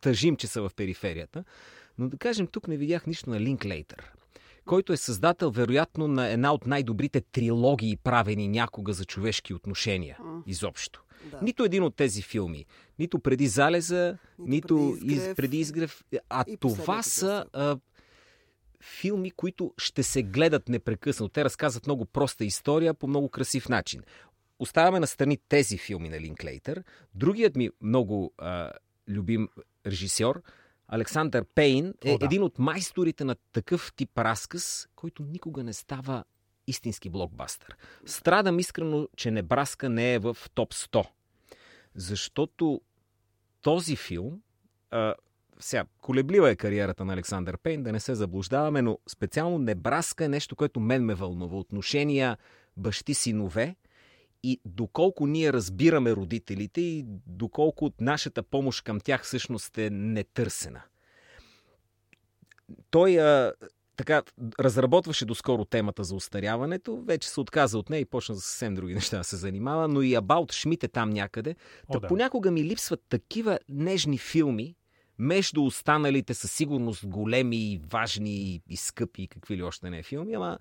тъжим, 0.00 0.36
че 0.36 0.46
са 0.46 0.62
в 0.62 0.70
периферията. 0.76 1.44
Но 1.98 2.08
да 2.08 2.16
кажем, 2.16 2.46
тук 2.46 2.68
не 2.68 2.76
видях 2.76 3.06
нищо 3.06 3.30
на 3.30 3.40
Линклейтър 3.40 4.12
който 4.64 4.92
е 4.92 4.96
създател, 4.96 5.50
вероятно, 5.50 6.08
на 6.08 6.28
една 6.28 6.52
от 6.52 6.66
най-добрите 6.66 7.20
трилогии, 7.20 7.96
правени 7.96 8.48
някога 8.48 8.92
за 8.92 9.04
човешки 9.04 9.54
отношения. 9.54 10.18
Mm. 10.20 10.42
Изобщо. 10.46 11.04
Да. 11.30 11.38
Нито 11.42 11.64
един 11.64 11.82
от 11.82 11.96
тези 11.96 12.22
филми. 12.22 12.66
Нито 12.98 13.18
преди 13.18 13.46
залеза, 13.46 14.18
нито, 14.38 14.74
нито 14.74 14.96
преди, 15.00 15.12
изгрев, 15.12 15.30
из, 15.30 15.36
преди 15.36 15.58
изгрев. 15.58 16.04
А 16.28 16.44
това 16.60 17.02
са 17.02 17.44
а, 17.52 17.76
филми, 18.82 19.30
които 19.30 19.74
ще 19.78 20.02
се 20.02 20.22
гледат 20.22 20.68
непрекъснато. 20.68 21.32
Те 21.32 21.44
разказват 21.44 21.86
много 21.86 22.04
проста 22.04 22.44
история 22.44 22.94
по 22.94 23.06
много 23.06 23.28
красив 23.28 23.68
начин. 23.68 24.02
Оставяме 24.58 25.00
на 25.00 25.06
страни 25.06 25.38
тези 25.48 25.78
филми 25.78 26.08
на 26.08 26.20
Линклейтър. 26.20 26.84
Другият 27.14 27.56
ми 27.56 27.70
много 27.80 28.32
а, 28.38 28.72
любим 29.08 29.48
режисьор– 29.86 30.42
Александър 30.94 31.44
Пейн 31.44 31.94
е 32.04 32.14
О, 32.14 32.18
да. 32.18 32.24
един 32.24 32.42
от 32.42 32.58
майсторите 32.58 33.24
на 33.24 33.36
такъв 33.52 33.92
тип 33.96 34.18
разказ, 34.18 34.88
който 34.96 35.22
никога 35.22 35.62
не 35.62 35.72
става 35.72 36.24
истински 36.66 37.10
блокбастър. 37.10 37.76
Страдам 38.06 38.58
искрено, 38.58 39.08
че 39.16 39.30
Небраска 39.30 39.88
не 39.88 40.14
е 40.14 40.18
в 40.18 40.36
топ 40.54 40.74
100. 40.74 41.06
Защото 41.94 42.80
този 43.60 43.96
филм, 43.96 44.42
а, 44.90 45.14
сега, 45.62 45.84
колеблива 46.00 46.50
е 46.50 46.56
кариерата 46.56 47.04
на 47.04 47.12
Александър 47.12 47.58
Пейн, 47.58 47.82
да 47.82 47.92
не 47.92 48.00
се 48.00 48.14
заблуждаваме, 48.14 48.82
но 48.82 48.98
специално 49.08 49.58
Небраска 49.58 50.24
е 50.24 50.28
нещо, 50.28 50.56
което 50.56 50.80
мен 50.80 51.04
ме 51.04 51.14
вълнува. 51.14 51.56
Отношения 51.56 52.38
бащи-синове– 52.76 53.74
и 54.42 54.60
доколко 54.64 55.26
ние 55.26 55.52
разбираме 55.52 56.12
родителите 56.12 56.80
и 56.80 57.04
доколко 57.26 57.90
нашата 58.00 58.42
помощ 58.42 58.84
към 58.84 59.00
тях 59.00 59.24
всъщност 59.24 59.78
е 59.78 59.90
нетърсена. 59.90 60.82
Той 62.90 63.20
а, 63.20 63.52
така 63.96 64.22
разработваше 64.60 65.24
доскоро 65.24 65.64
темата 65.64 66.04
за 66.04 66.14
устаряването, 66.14 67.02
вече 67.06 67.28
се 67.28 67.40
отказа 67.40 67.78
от 67.78 67.90
нея 67.90 68.00
и 68.00 68.04
почна 68.04 68.34
за 68.34 68.40
съвсем 68.40 68.74
други 68.74 68.94
неща 68.94 69.18
да 69.18 69.24
се 69.24 69.36
занимава, 69.36 69.88
но 69.88 70.02
и 70.02 70.14
Абаут 70.14 70.52
Шмидт 70.52 70.84
е 70.84 70.88
там 70.88 71.10
някъде. 71.10 71.56
О, 71.88 72.00
да. 72.00 72.08
Понякога 72.08 72.50
ми 72.50 72.64
липсват 72.64 73.00
такива 73.08 73.58
нежни 73.68 74.18
филми, 74.18 74.76
между 75.22 75.64
останалите 75.64 76.34
със 76.34 76.52
сигурност 76.52 77.06
големи, 77.06 77.80
важни 77.90 78.60
и 78.68 78.76
скъпи, 78.76 79.26
какви 79.26 79.56
ли 79.56 79.62
още 79.62 79.90
не 79.90 79.98
е 79.98 80.02
филми, 80.02 80.34
ама 80.34 80.58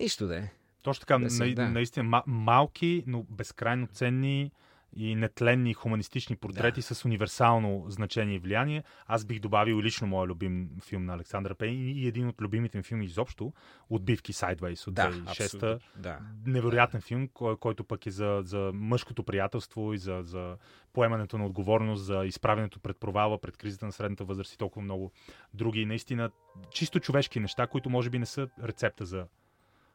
нищо 0.00 0.26
да 0.26 0.38
е. 0.38 0.50
Точно 0.82 1.00
така, 1.00 1.18
да, 1.18 1.44
на, 1.44 1.54
да. 1.54 1.68
наистина 1.68 2.22
малки, 2.26 3.04
но 3.06 3.22
безкрайно 3.30 3.86
ценни 3.86 4.50
и 4.96 5.14
нетленни 5.14 5.74
хуманистични 5.74 6.36
портрети 6.36 6.80
да. 6.80 6.82
с 6.82 7.04
универсално 7.04 7.84
значение 7.88 8.34
и 8.34 8.38
влияние. 8.38 8.84
Аз 9.06 9.24
бих 9.24 9.40
добавил 9.40 9.80
лично 9.80 10.06
моя 10.06 10.26
любим 10.26 10.70
филм 10.82 11.04
на 11.04 11.14
Александър 11.14 11.54
Пейн 11.54 11.88
и 11.88 12.06
един 12.06 12.28
от 12.28 12.40
любимите 12.40 12.78
ми 12.78 12.84
филми 12.84 13.04
изобщо, 13.04 13.52
Отбивки 13.90 14.32
Sideways 14.32 14.88
от 14.88 14.94
да, 14.94 15.12
2006 15.12 15.80
да. 15.96 16.18
Невероятен 16.46 17.00
филм, 17.00 17.28
кой, 17.28 17.56
който 17.56 17.84
пък 17.84 18.06
е 18.06 18.10
за, 18.10 18.40
за 18.44 18.70
мъжкото 18.74 19.22
приятелство 19.22 19.94
и 19.94 19.98
за, 19.98 20.20
за 20.22 20.56
поемането 20.92 21.38
на 21.38 21.46
отговорност, 21.46 22.04
за 22.04 22.24
изправенето 22.24 22.80
пред 22.80 22.96
провала, 22.96 23.40
пред 23.40 23.56
кризата 23.56 23.86
на 23.86 23.92
средната 23.92 24.24
възраст 24.24 24.52
и 24.52 24.58
толкова 24.58 24.82
много 24.82 25.12
други. 25.54 25.86
Наистина, 25.86 26.30
чисто 26.70 27.00
човешки 27.00 27.40
неща, 27.40 27.66
които 27.66 27.90
може 27.90 28.10
би 28.10 28.18
не 28.18 28.26
са 28.26 28.48
рецепта 28.62 29.04
за 29.04 29.26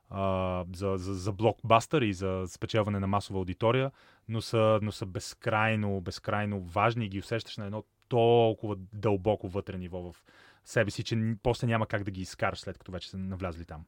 а, 0.10 0.66
за, 0.76 0.94
за, 0.98 1.14
за 1.14 1.32
блокбастър 1.32 2.02
и 2.02 2.14
за 2.14 2.46
спечелване 2.48 3.00
на 3.00 3.08
масова 3.08 3.40
аудитория, 3.40 3.92
но 4.28 4.42
са, 4.42 4.80
но 4.82 4.92
са 4.92 5.06
безкрайно, 5.06 6.02
безкрайно 6.02 6.62
важни 6.62 7.06
и 7.06 7.10
ги 7.10 7.20
усещаш 7.20 7.58
на 7.58 7.66
едно 7.66 7.84
толкова 8.08 8.76
дълбоко 8.94 9.48
вътре 9.48 9.78
ниво 9.78 10.12
в 10.12 10.16
себе 10.66 10.92
си, 10.92 11.04
че 11.04 11.36
после 11.44 11.68
няма 11.68 11.88
как 11.88 12.04
да 12.04 12.12
ги 12.12 12.22
изкараш 12.22 12.60
след 12.60 12.78
като 12.78 12.92
вече 12.92 13.10
са 13.10 13.18
навлязли 13.18 13.66
там. 13.66 13.86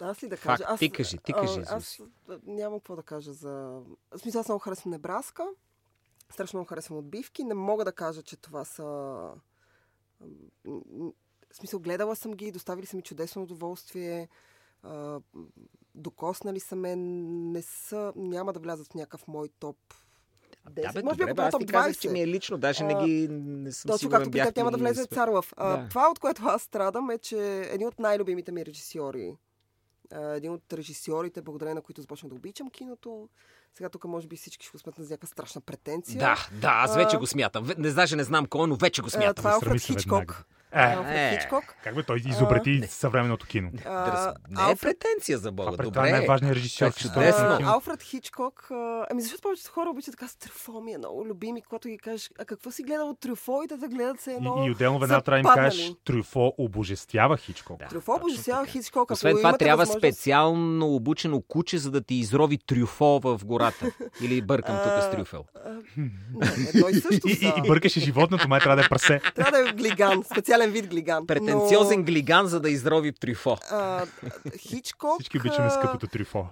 Аз 0.00 0.22
ли 0.22 0.28
да 0.28 0.36
кажа? 0.36 0.56
Факт, 0.56 0.70
аз, 0.70 0.78
ти 0.78 0.90
кажи, 0.90 1.18
ти 1.18 1.32
кажи. 1.32 1.60
А, 1.60 1.76
аз 1.76 2.00
нямам 2.46 2.80
какво 2.80 2.96
да 2.96 3.02
кажа 3.02 3.32
за... 3.32 3.82
В 4.10 4.18
смисъл, 4.18 4.40
аз 4.40 4.48
много 4.48 4.58
харесвам 4.58 4.90
Небраска. 4.90 5.44
Страшно 6.30 6.56
много 6.56 6.68
харесвам 6.68 6.98
отбивки. 6.98 7.44
Не 7.44 7.54
мога 7.54 7.84
да 7.84 7.92
кажа, 7.92 8.22
че 8.22 8.36
това 8.36 8.64
са 8.64 9.30
в 11.56 11.58
смисъл, 11.58 11.80
гледала 11.80 12.16
съм 12.16 12.32
ги, 12.32 12.52
доставили 12.52 12.86
са 12.86 12.96
ми 12.96 13.02
чудесно 13.02 13.42
удоволствие, 13.42 14.28
а, 14.82 15.20
докоснали 15.94 16.60
са 16.60 16.76
ме, 16.76 16.96
не 16.96 17.62
са, 17.62 18.12
няма 18.16 18.52
да 18.52 18.60
влязат 18.60 18.86
в 18.86 18.94
някакъв 18.94 19.28
мой 19.28 19.48
топ 19.58 19.76
10. 20.70 20.82
Да, 20.82 20.92
бе, 20.92 21.02
Може 21.02 21.16
би 21.16 21.26
добре, 21.26 21.42
аз 21.42 21.58
ти 21.58 21.66
казах, 21.66 21.98
че 21.98 22.08
ми 22.08 22.20
е 22.20 22.26
лично, 22.26 22.58
даже 22.58 22.84
не 22.84 23.04
ги 23.04 23.28
не 23.30 23.72
съм 23.72 23.88
Точно 23.88 24.10
както 24.10 24.30
питах, 24.30 24.56
няма 24.56 24.70
да 24.70 24.78
влезе 24.78 25.06
Царлов. 25.06 25.54
Да. 25.58 25.86
Това, 25.88 26.08
от 26.10 26.18
което 26.18 26.42
аз 26.44 26.62
страдам, 26.62 27.10
е, 27.10 27.18
че 27.18 27.60
един 27.72 27.88
от 27.88 27.98
най-любимите 27.98 28.52
ми 28.52 28.66
режисьори, 28.66 29.36
един 30.12 30.52
от 30.52 30.72
режисьорите, 30.72 31.42
благодарение 31.42 31.74
на 31.74 31.82
които 31.82 32.00
започнах 32.00 32.30
да 32.30 32.36
обичам 32.36 32.70
киното, 32.70 33.28
сега 33.74 33.88
тук 33.88 34.04
може 34.04 34.26
би 34.26 34.36
всички 34.36 34.66
ще 34.66 34.72
го 34.72 34.78
смятат 34.78 35.04
за 35.04 35.14
някаква 35.14 35.28
страшна 35.28 35.60
претенция. 35.60 36.18
Да, 36.18 36.48
да, 36.52 36.68
аз 36.68 36.96
вече 36.96 37.16
а, 37.16 37.18
го 37.18 37.26
смятам. 37.26 37.70
Не 37.78 37.90
даже 37.90 38.16
не 38.16 38.24
знам 38.24 38.46
кой, 38.46 38.68
но 38.68 38.76
вече 38.76 39.02
го 39.02 39.10
смятам. 39.10 39.34
Това 39.34 39.50
е 39.50 39.54
Алфред 39.54 39.82
Хичкок. 39.82 40.46
Е, 40.72 40.96
е, 41.08 41.38
Хичкок. 41.38 41.64
Как 41.84 41.94
бе, 41.94 42.02
той 42.02 42.22
изобрети 42.26 42.80
а, 42.84 42.86
съвременното 42.86 43.46
кино. 43.46 43.70
А, 43.84 44.34
не 44.50 44.60
е 44.60 44.64
Алфред... 44.64 44.80
претенция 44.80 45.38
за 45.38 45.52
Бога. 45.52 45.70
Добре. 45.70 45.84
Това 45.84 46.08
е 46.08 46.12
най-важният 46.12 46.56
режисьор. 46.56 46.94
Чудесно. 46.94 47.58
Алфред 47.62 48.02
Хичкок. 48.02 48.68
Ами 49.10 49.22
защото 49.22 49.42
повечето 49.42 49.70
хора 49.70 49.90
обичат 49.90 50.14
така 50.14 50.28
с 50.28 50.36
Трюфо 50.36 50.80
ми 50.80 50.92
е 50.92 50.98
много 50.98 51.26
любими, 51.26 51.62
когато 51.62 51.88
ги 51.88 51.98
кажеш, 51.98 52.30
а 52.38 52.44
какво 52.44 52.70
си 52.70 52.82
гледал 52.82 53.10
от 53.10 53.20
Трюфо 53.20 53.62
и 53.64 53.76
да 53.76 53.88
гледат 53.88 54.20
се 54.20 54.32
едно. 54.32 54.62
И, 54.64 54.66
и 54.66 54.70
отделно 54.70 54.98
веднага 54.98 55.22
трябва 55.22 55.42
да 55.42 55.48
им 55.48 55.54
кажеш, 55.54 55.92
Трюфо 56.04 56.52
обожествява 56.58 57.36
Хичкок. 57.36 57.78
Да, 57.78 57.86
Трюфо 57.86 58.12
обожествява 58.12 58.66
Хичкок. 58.66 59.10
Освен 59.10 59.36
това 59.36 59.58
трябва 59.58 59.76
възможност... 59.76 60.00
специално 60.00 60.94
обучено 60.94 61.42
куче, 61.42 61.78
за 61.78 61.90
да 61.90 62.00
ти 62.00 62.14
изрови 62.14 62.58
Трюфо 62.58 63.20
в 63.24 63.40
гората. 63.44 63.90
Или 64.22 64.42
бъркам 64.42 64.76
тук 64.76 65.02
с 65.02 65.10
трюфел. 65.10 65.44
И 66.92 67.00
също 67.00 67.28
и, 67.28 67.52
бъркаше 67.66 68.00
животното, 68.00 68.48
май 68.48 68.60
трябва 68.60 68.76
да 68.76 68.82
е 68.82 68.88
прасе. 68.88 69.20
Трябва 69.34 69.50
да 69.50 69.68
е 69.68 69.72
глиган, 69.72 70.22
специален 70.56 70.72
вид 70.72 70.90
глиган 70.90 71.26
претенциозен 71.26 71.98
но... 71.98 72.04
глиган, 72.04 72.46
за 72.46 72.60
да 72.60 72.70
изрови 72.70 73.12
трюфо. 73.12 73.56
А, 73.70 74.06
Хичкок... 74.58 75.20
Всички 75.20 75.38
обичаме 75.38 75.70
скъпото 75.70 76.06
трюфо. 76.06 76.46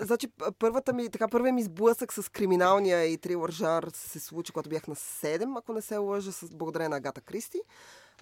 Значи, 0.00 0.28
първата 0.58 0.92
ми, 0.92 1.10
така, 1.10 1.28
първият 1.28 1.54
ми 1.54 1.62
сблъсък 1.62 2.12
с 2.12 2.28
криминалния 2.32 3.04
и 3.04 3.18
трилър 3.18 3.50
жар 3.50 3.86
се 3.92 4.20
случи, 4.20 4.52
когато 4.52 4.68
бях 4.68 4.88
на 4.88 4.94
7, 4.94 5.58
ако 5.58 5.72
не 5.72 5.82
се 5.82 5.96
лъжа, 5.96 6.32
с 6.32 6.50
благодарение 6.54 6.88
на 6.88 6.96
Агата 6.96 7.20
Кристи. 7.20 7.58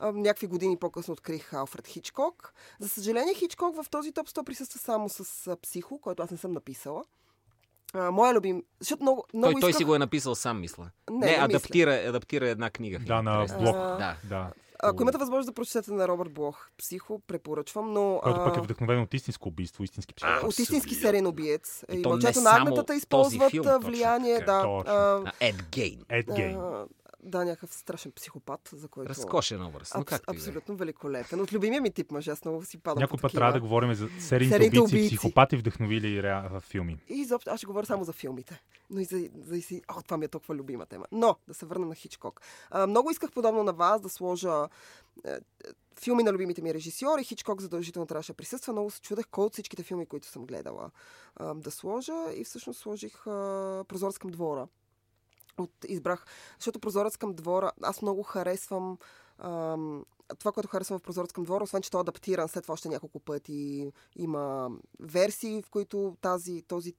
Някакви 0.00 0.46
години 0.46 0.76
по-късно 0.76 1.12
открих 1.12 1.52
Алфред 1.52 1.86
Хичкок. 1.86 2.54
За 2.80 2.88
съжаление, 2.88 3.34
Хичкок 3.34 3.76
в 3.82 3.90
този 3.90 4.12
топ 4.12 4.28
100 4.28 4.44
присъства 4.44 4.78
само 4.78 5.08
с 5.08 5.56
Психо, 5.62 6.00
който 6.00 6.22
аз 6.22 6.30
не 6.30 6.36
съм 6.36 6.52
написала. 6.52 7.04
А, 7.94 8.10
моя 8.10 8.34
любим. 8.34 8.62
Защото 8.80 9.02
много, 9.02 9.24
много 9.34 9.52
Той, 9.52 9.58
исках... 9.58 9.70
той 9.70 9.72
си 9.72 9.84
го 9.84 9.94
е 9.94 9.98
написал 9.98 10.34
сам, 10.34 10.60
мисля. 10.60 10.90
Не, 11.10 11.26
Не, 11.26 11.26
не 11.26 11.44
адаптира, 11.44 11.94
адаптира 11.94 12.48
една 12.48 12.70
книга. 12.70 12.98
Да, 12.98 13.22
на 13.22 13.42
интерес. 13.42 13.62
блог. 13.62 13.76
А, 13.76 13.96
Да. 13.96 14.16
Да. 14.24 14.50
Ако 14.82 15.02
имате 15.02 15.18
възможност 15.18 15.46
да 15.46 15.52
прочетете 15.52 15.92
на 15.92 16.08
Робърт 16.08 16.32
Блох, 16.32 16.68
психо, 16.78 17.20
препоръчвам, 17.26 17.92
но... 17.92 18.20
Който 18.22 18.44
пък 18.44 18.56
е 18.56 18.60
вдъхновен 18.60 19.00
от 19.00 19.14
истинско 19.14 19.48
убийство, 19.48 19.84
истински 19.84 20.14
психопат. 20.14 20.42
от 20.42 20.58
истински 20.58 20.94
сериен 20.94 21.26
убиец. 21.26 21.84
И 21.92 21.98
И 21.98 22.02
то 22.02 22.08
не 22.08 22.12
мълчето 22.12 22.40
на 22.40 22.84
този 22.84 22.98
използват 22.98 23.50
филм, 23.50 23.66
а, 23.66 23.72
точно 23.72 23.90
влияние. 23.90 24.38
така, 24.38 24.52
да, 24.52 24.62
точно. 24.62 25.32
Ед 25.40 25.56
Гейн. 25.70 26.00
Ед 26.08 26.26
Гейн. 26.34 26.58
Да, 27.28 27.44
някакъв 27.44 27.74
страшен 27.74 28.12
психопат, 28.12 28.70
за 28.72 28.88
който... 28.88 29.10
Разкошен 29.10 29.62
образ. 29.62 29.94
Но 29.94 30.00
Абс, 30.00 30.10
както 30.10 30.32
и 30.32 30.36
да 30.36 30.38
абсолютно 30.38 30.76
великолепен. 30.76 31.40
От 31.40 31.52
любимия 31.52 31.80
ми 31.80 31.90
тип 31.90 32.10
мъж, 32.10 32.28
аз 32.28 32.44
много 32.44 32.64
си 32.64 32.78
падам 32.78 33.00
Някой 33.00 33.18
път 33.22 33.32
трябва 33.32 33.52
да 33.52 33.60
говорим 33.60 33.94
за 33.94 34.08
серийните 34.18 34.56
Серийните 34.56 34.80
убийци, 34.80 34.94
убийци. 34.94 35.16
психопати, 35.16 35.56
вдъхновили 35.56 36.22
ре... 36.22 36.42
филми. 36.60 36.98
И 37.08 37.14
изобщо, 37.14 37.50
аз 37.50 37.60
ще 37.60 37.66
говоря 37.66 37.86
само 37.86 38.04
за 38.04 38.12
филмите. 38.12 38.62
Но 38.90 39.00
и 39.00 39.04
за, 39.04 39.28
за 39.44 39.56
и 39.56 39.62
си... 39.62 39.82
О, 39.88 40.02
това 40.02 40.16
ми 40.16 40.24
е 40.24 40.28
толкова 40.28 40.54
любима 40.54 40.86
тема. 40.86 41.06
Но, 41.12 41.36
да 41.48 41.54
се 41.54 41.66
върна 41.66 41.86
на 41.86 41.94
Хичкок. 41.94 42.40
А, 42.70 42.86
много 42.86 43.10
исках 43.10 43.32
подобно 43.32 43.62
на 43.62 43.72
вас 43.72 44.00
да 44.00 44.08
сложа 44.08 44.68
е, 45.24 45.38
филми 46.00 46.22
на 46.22 46.32
любимите 46.32 46.62
ми 46.62 46.74
режисьори. 46.74 47.24
Хичкок 47.24 47.60
задължително 47.60 48.06
трябваше 48.06 48.32
да 48.32 48.36
присъства. 48.36 48.72
Много 48.72 48.90
се 48.90 49.00
чудех 49.00 49.26
кой 49.30 49.44
от 49.44 49.52
всичките 49.52 49.82
филми, 49.82 50.06
които 50.06 50.26
съм 50.26 50.46
гледала 50.46 50.90
да 51.54 51.70
сложа. 51.70 52.26
И 52.34 52.44
всъщност 52.44 52.80
сложих 52.80 53.24
Прозорец 53.88 54.18
към 54.18 54.30
двора. 54.30 54.68
От, 55.58 55.72
избрах, 55.88 56.24
защото 56.58 56.80
Прозорец 56.80 57.16
към 57.16 57.34
двора, 57.34 57.72
аз 57.82 58.02
много 58.02 58.22
харесвам 58.22 58.98
ам, 59.38 60.04
това, 60.38 60.52
което 60.52 60.68
харесвам 60.68 60.98
в 60.98 61.02
Прозорец 61.02 61.32
към 61.32 61.44
двора, 61.44 61.64
освен 61.64 61.82
че 61.82 61.90
той 61.90 62.00
е 62.00 62.02
адаптиран 62.02 62.48
след 62.48 62.62
това 62.62 62.72
още 62.72 62.88
няколко 62.88 63.20
пъти. 63.20 63.92
Има 64.16 64.70
версии, 65.00 65.62
в 65.62 65.70
които 65.70 66.16
тази, 66.20 66.62
този 66.62 66.94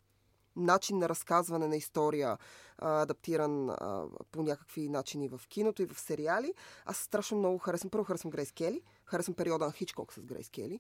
начин 0.56 0.98
на 0.98 1.10
разказване 1.10 1.68
на 1.68 1.76
история, 1.76 2.38
а, 2.78 3.02
адаптиран 3.02 3.70
а, 3.70 4.06
по 4.32 4.44
някакви 4.44 4.90
начини 4.90 5.28
в 5.28 5.42
киното 5.50 5.82
и 5.82 5.86
в 5.86 6.00
сериали. 6.00 6.54
Аз 6.86 6.98
страшно 6.98 7.38
много 7.38 7.58
харесвам. 7.58 7.90
Първо 7.90 8.06
харесвам 8.06 8.32
Грейс 8.32 8.52
Кели. 8.52 8.82
Харесвам 9.06 9.36
периода 9.36 9.66
на 9.66 9.72
Хичкок 9.72 10.14
с 10.14 10.20
Грейс 10.20 10.50
Кели. 10.50 10.80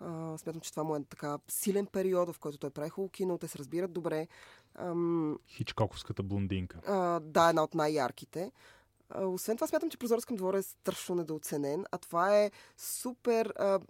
А, 0.00 0.38
смятам, 0.38 0.60
че 0.60 0.70
това 0.70 0.84
му 0.84 0.96
е 0.96 1.04
така 1.04 1.38
силен 1.48 1.86
период, 1.86 2.32
в 2.32 2.38
който 2.38 2.58
той 2.58 2.70
прави 2.70 2.88
хубаво 2.90 3.10
кино, 3.10 3.38
те 3.38 3.48
се 3.48 3.58
разбират 3.58 3.92
добре. 3.92 4.28
Ам, 4.74 5.38
Хичкоковската 5.48 6.22
блондинка. 6.22 6.80
а, 6.86 7.20
да, 7.20 7.48
една 7.48 7.62
от 7.62 7.74
най-ярките. 7.74 8.52
Освен 9.14 9.56
това, 9.56 9.66
смятам, 9.66 9.90
че 9.90 9.98
Прозорец 9.98 10.24
към 10.24 10.36
двора 10.36 10.58
е 10.58 10.62
страшно 10.62 11.14
недооценен, 11.14 11.84
а 11.92 11.98
това 11.98 12.38
е 12.38 12.50
супер 12.76 13.46
а, 13.58 13.80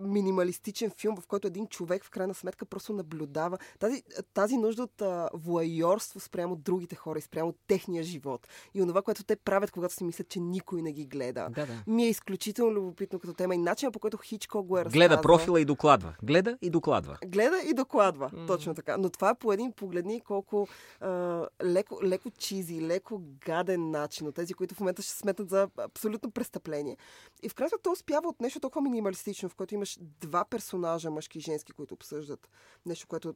минималистичен 0.00 0.90
филм, 0.90 1.16
в 1.16 1.26
който 1.26 1.46
един 1.46 1.66
човек 1.66 2.04
в 2.04 2.10
крайна 2.10 2.34
сметка 2.34 2.66
просто 2.66 2.92
наблюдава 2.92 3.58
тази, 3.78 4.02
тази 4.34 4.56
нужда 4.56 4.82
от 4.82 5.02
а, 5.02 5.30
вуайорство 5.34 6.20
спрямо 6.20 6.56
другите 6.56 6.94
хора 6.94 7.18
и 7.18 7.22
спрямо 7.22 7.54
техния 7.66 8.02
живот. 8.02 8.48
И 8.74 8.82
онова, 8.82 9.02
което 9.02 9.24
те 9.24 9.36
правят, 9.36 9.70
когато 9.70 9.94
си 9.94 10.04
мислят, 10.04 10.28
че 10.28 10.40
никой 10.40 10.82
не 10.82 10.92
ги 10.92 11.06
гледа. 11.06 11.48
Да, 11.50 11.66
да. 11.66 11.82
Ми 11.86 12.04
е 12.04 12.08
изключително 12.08 12.72
любопитно 12.72 13.18
като 13.18 13.34
тема 13.34 13.54
и 13.54 13.58
начинът 13.58 13.92
по 13.92 13.98
който 14.00 14.16
Хичкок 14.16 14.66
го 14.66 14.78
е 14.78 14.84
Гледа 14.84 15.04
разказал. 15.04 15.22
профила 15.22 15.60
и 15.60 15.64
докладва. 15.64 16.14
Гледа 16.22 16.58
и 16.62 16.70
докладва. 16.70 17.18
Гледа 17.26 17.56
и 17.70 17.74
докладва. 17.74 18.30
Mm. 18.30 18.46
Точно 18.46 18.74
така. 18.74 18.96
Но 18.96 19.10
това 19.10 19.30
е 19.30 19.34
по 19.34 19.52
един 19.52 19.72
погледни 19.72 20.20
колко 20.20 20.68
а, 21.00 21.46
леко, 21.64 21.98
леко 22.02 22.30
чизи, 22.30 22.82
леко 22.82 23.22
гаден 23.46 23.90
начин 23.90 24.26
от 24.26 24.34
тези, 24.34 24.54
които 24.54 24.74
в 24.74 24.80
момента 24.80 25.02
ще 25.02 25.12
сметнат 25.12 25.50
за 25.50 25.68
абсолютно 25.78 26.30
престъпление. 26.30 26.96
И 27.42 27.48
в 27.48 27.54
крайна 27.54 27.68
сметка 27.68 27.82
той 27.82 27.92
успява 27.92 28.28
от 28.28 28.40
нещо 28.40 28.60
толкова 28.60 28.82
минималистично, 28.82 29.48
в 29.48 29.54
което 29.54 29.74
имаш 29.76 29.98
два 30.00 30.44
персонажа, 30.44 31.10
мъжки 31.10 31.38
и 31.38 31.40
женски, 31.40 31.72
които 31.72 31.94
обсъждат 31.94 32.48
нещо, 32.86 33.06
което 33.06 33.34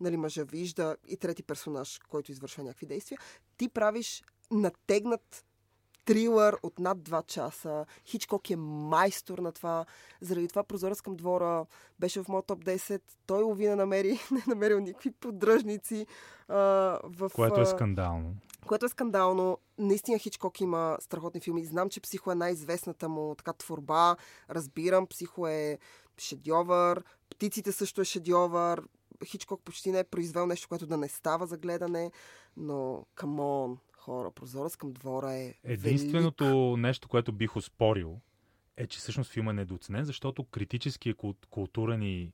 нали, 0.00 0.16
мъжа 0.16 0.44
вижда 0.44 0.96
и 1.08 1.16
трети 1.16 1.42
персонаж, 1.42 2.00
който 2.08 2.32
извършва 2.32 2.62
някакви 2.62 2.86
действия. 2.86 3.18
Ти 3.56 3.68
правиш 3.68 4.22
натегнат 4.50 5.44
трилър 6.04 6.56
от 6.62 6.78
над 6.78 6.98
2 6.98 7.26
часа. 7.26 7.86
Хичкок 8.04 8.50
е 8.50 8.56
майстор 8.56 9.38
на 9.38 9.52
това. 9.52 9.84
Заради 10.20 10.48
това 10.48 10.62
прозорец 10.62 11.00
към 11.00 11.16
двора 11.16 11.66
беше 11.98 12.22
в 12.22 12.28
моят 12.28 12.46
топ 12.46 12.64
10. 12.64 13.02
Той 13.26 13.42
лови 13.42 13.68
не 13.68 13.74
намери, 13.74 14.18
не 14.30 14.42
намерил 14.46 14.80
никакви 14.80 15.10
поддръжници. 15.10 16.06
А, 16.48 16.56
в, 17.04 17.30
Което 17.34 17.60
е 17.60 17.66
скандално. 17.66 18.34
Което 18.66 18.86
е 18.86 18.88
скандално. 18.88 19.58
Наистина 19.78 20.18
Хичкок 20.18 20.60
има 20.60 20.96
страхотни 21.00 21.40
филми. 21.40 21.64
Знам, 21.64 21.90
че 21.90 22.00
Психо 22.00 22.32
е 22.32 22.34
най-известната 22.34 23.08
му 23.08 23.34
така 23.34 23.52
творба. 23.52 24.16
Разбирам, 24.50 25.06
Психо 25.06 25.46
е 25.48 25.78
шедьовър. 26.18 27.04
Птиците 27.30 27.72
също 27.72 28.00
е 28.00 28.04
шедьовър. 28.04 28.82
Хичкок 29.24 29.62
почти 29.64 29.90
не 29.92 29.98
е 29.98 30.04
произвел 30.04 30.46
нещо, 30.46 30.68
което 30.68 30.86
да 30.86 30.96
не 30.96 31.08
става 31.08 31.46
за 31.46 31.56
гледане. 31.56 32.10
Но, 32.56 33.06
камон, 33.14 33.78
хора, 33.96 34.30
прозорец 34.30 34.76
към 34.76 34.92
двора 34.92 35.32
е 35.32 35.54
Единственото 35.64 36.44
велик. 36.44 36.78
нещо, 36.78 37.08
което 37.08 37.32
бих 37.32 37.56
оспорил, 37.56 38.20
е, 38.76 38.86
че 38.86 38.98
всъщност 38.98 39.30
филма 39.30 39.50
е 39.50 39.54
недооценен, 39.54 40.04
защото 40.04 40.44
критически, 40.44 41.14
кул- 41.14 41.46
културен 41.50 42.02
и 42.02 42.32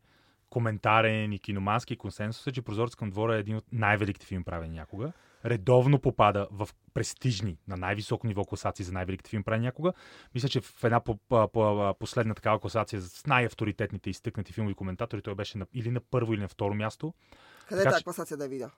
коментарен 0.51 1.33
и 1.33 1.39
киномански 1.39 1.97
консенсус 1.97 2.47
е, 2.47 2.53
че 2.53 2.63
Прозорец 2.63 2.95
към 2.95 3.11
двора 3.11 3.37
е 3.37 3.41
един 3.41 3.57
от 3.57 3.65
най-великите 3.73 4.27
филми 4.27 4.45
правени 4.45 4.75
някога. 4.75 5.13
Редовно 5.45 5.99
попада 5.99 6.49
в 6.51 6.69
престижни, 6.95 7.59
на 7.69 7.77
най-високо 7.77 8.27
ниво 8.27 8.45
класации 8.45 8.85
за 8.85 8.93
най-великите 8.93 9.31
филми 9.31 9.45
правени 9.45 9.65
някога. 9.65 9.93
Мисля, 10.35 10.49
че 10.49 10.61
в 10.61 10.85
една 10.85 11.01
по- 11.01 11.17
по- 11.29 11.49
по- 11.49 11.95
последна 11.99 12.35
такава 12.35 12.61
класация 12.61 13.01
с 13.01 13.27
най-авторитетните 13.27 14.11
изтъкнати 14.11 14.53
филмови 14.53 14.75
коментатори 14.75 15.23
той 15.23 15.35
беше 15.35 15.59
на, 15.59 15.67
или 15.75 15.91
на 15.91 16.01
първо, 16.01 16.33
или 16.33 16.41
на 16.41 16.49
второ 16.49 16.75
място. 16.75 17.15
Къде 17.69 17.81
е 17.81 17.85
така 17.85 17.91
тази 17.91 18.01
че- 18.01 18.05
класация 18.05 18.37
да 18.37 18.49
видя? 18.49 18.71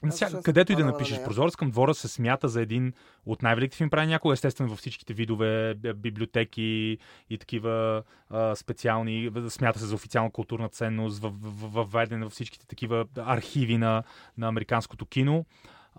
Ся, 0.00 0.08
всъщност 0.10 0.30
съм 0.30 0.42
където 0.42 0.72
и 0.72 0.76
да 0.76 0.84
напишеш. 0.84 1.24
Прозорец 1.24 1.56
към 1.56 1.70
двора 1.70 1.94
се 1.94 2.08
смята 2.08 2.48
за 2.48 2.62
един 2.62 2.92
от 3.26 3.42
най-великите 3.42 3.76
филми 3.76 3.90
прави 3.90 4.06
някога, 4.06 4.32
естествено 4.32 4.70
във 4.70 4.78
всичките 4.78 5.14
видове 5.14 5.74
библиотеки 5.74 6.98
и 7.30 7.38
такива 7.38 8.02
а, 8.30 8.56
специални, 8.56 9.30
смята 9.48 9.78
се 9.78 9.86
за 9.86 9.94
официална 9.94 10.30
културна 10.30 10.68
ценност, 10.68 11.18
във- 11.18 11.40
във- 11.42 11.72
въведен 11.72 12.22
във 12.22 12.32
всичките 12.32 12.66
такива 12.66 13.06
архиви 13.16 13.78
на, 13.78 14.02
на 14.38 14.48
американското 14.48 15.06
кино. 15.06 15.44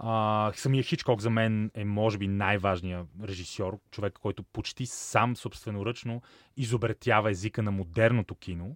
А, 0.01 0.51
самия 0.55 0.83
Хичкок 0.83 1.21
за 1.21 1.29
мен 1.29 1.71
е, 1.73 1.85
може 1.85 2.17
би, 2.17 2.27
най-важният 2.27 3.07
режисьор, 3.23 3.79
човек, 3.91 4.13
който 4.13 4.43
почти 4.43 4.85
сам 4.85 5.35
собственоръчно 5.35 6.21
изобретява 6.57 7.31
езика 7.31 7.63
на 7.63 7.71
модерното 7.71 8.35
кино. 8.35 8.75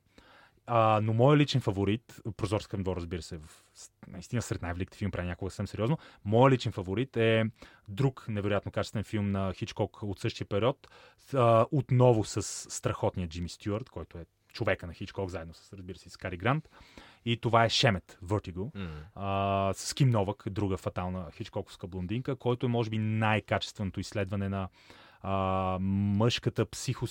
А, 0.66 1.00
но 1.04 1.14
моят 1.14 1.40
личен 1.40 1.62
фаворит, 1.62 2.22
Прозорец 2.38 2.68
към 2.68 2.84
двор, 2.84 2.98
разбира 2.98 3.22
се, 3.22 3.38
в, 3.38 3.64
наистина 4.08 4.42
сред 4.42 4.62
най-великите 4.62 4.98
филми, 4.98 5.12
прави 5.12 5.28
някога 5.28 5.52
съвсем 5.52 5.68
сериозно, 5.68 5.98
моят 6.26 6.54
личен 6.54 6.72
фаворит 6.72 7.18
е 7.18 7.46
друг 7.88 8.26
невероятно 8.28 8.72
качествен 8.72 9.04
филм 9.04 9.32
на 9.32 9.54
Хичкок 9.54 10.04
от 10.04 10.20
същия 10.20 10.48
период, 10.48 10.88
а, 11.34 11.66
отново 11.72 12.24
с 12.24 12.42
страхотния 12.72 13.28
Джимми 13.28 13.50
Стюарт, 13.50 13.90
който 13.90 14.18
е 14.18 14.26
човека 14.54 14.88
на 14.88 14.94
Хичкок, 14.94 15.30
заедно 15.30 15.54
с, 15.54 15.74
разбира 15.74 15.98
се, 15.98 16.10
с 16.10 16.18
Кари 16.18 16.38
Грант. 16.38 16.70
И 17.26 17.38
това 17.38 17.66
е 17.66 17.70
Шемет, 17.70 18.18
Vertigo, 18.26 18.76
М. 18.76 18.90
а, 19.16 19.74
с 19.74 19.94
Ким 19.94 20.10
Новак, 20.10 20.44
друга 20.50 20.78
фатална 20.78 21.32
хичкоковска 21.32 21.88
блондинка, 21.88 22.36
който 22.36 22.66
е, 22.66 22.70
може 22.70 22.90
би, 22.90 22.98
най-качественото 22.98 24.00
изследване 24.00 24.50
на 24.50 24.68
а, 25.24 25.78
мъжката 25.82 26.66
психо, 26.66 27.06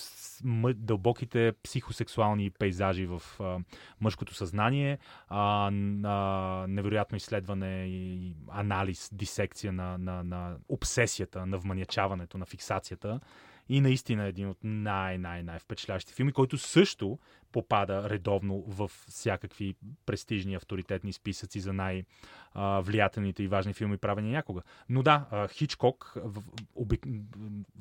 мъ, 0.45 0.75
дълбоките 0.75 1.53
психосексуални 1.63 2.51
пейзажи 2.51 3.07
в 3.07 3.23
а, 3.41 3.59
мъжкото 4.01 4.35
съзнание, 4.35 4.99
а, 5.29 5.71
на, 5.73 6.67
невероятно 6.69 7.17
изследване 7.17 7.87
и 7.87 8.33
анализ, 8.51 9.11
дисекция 9.13 9.73
на, 9.73 9.99
на, 9.99 10.25
на 10.25 10.57
обсесията, 10.69 11.47
на 11.47 11.59
вманячаването, 11.59 12.39
на 12.39 12.47
фиксацията. 12.47 13.21
И 13.69 13.81
наистина 13.81 14.25
един 14.25 14.49
от 14.49 14.59
най-най-най 14.65 15.59
впечатляващи 15.59 16.13
филми, 16.13 16.33
който 16.33 16.59
също 16.59 17.19
попада 17.53 18.11
редовно 18.11 18.65
в 18.67 18.91
всякакви 19.09 19.75
престижни 20.07 20.55
авторитетни 20.55 21.13
списъци 21.13 21.61
за 21.61 21.73
най-влиятелните 21.73 23.43
и 23.43 23.49
важни 23.49 23.73
филми, 23.73 23.97
правени 23.97 24.31
някога. 24.31 24.63
Но 24.89 25.03
да, 25.03 25.49
Хичкок 25.53 26.13
в, 26.17 26.43
обик... 26.75 27.07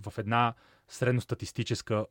в 0.07 0.17
една 0.17 0.53
средностатистическа 0.91 2.05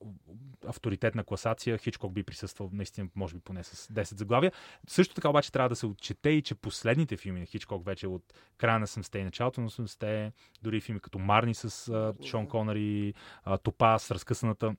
авторитетна 0.67 1.25
класация, 1.25 1.79
Хичкок 1.79 2.13
би 2.13 2.23
присъствал 2.23 2.71
наистина, 2.73 3.09
може 3.17 3.35
би 3.35 3.41
поне 3.41 3.65
с 3.65 3.89
10 3.89 4.19
заглавия. 4.19 4.53
Също 4.89 5.15
така 5.15 5.29
обаче 5.29 5.53
трябва 5.53 5.69
да 5.69 5.77
се 5.77 5.87
отчете 5.87 6.31
и, 6.31 6.43
че 6.43 6.55
последните 6.55 7.17
филми 7.17 7.41
на 7.41 7.47
Хичкок 7.47 7.85
вече 7.87 8.07
от 8.07 8.35
края 8.59 8.79
на 8.79 8.87
70-те 8.87 9.19
и 9.19 9.25
началото 9.25 9.61
на 9.61 9.71
80-те, 9.71 10.33
дори 10.63 10.81
филми 10.81 11.01
като 11.01 11.19
Марни 11.19 11.55
с 11.55 11.89
а, 11.89 12.15
Шон 12.27 12.47
Конър 12.47 12.77
и 12.77 13.15
а, 13.45 13.59
Топа 13.59 13.99
с 13.99 14.11
разкъсаната 14.11 14.75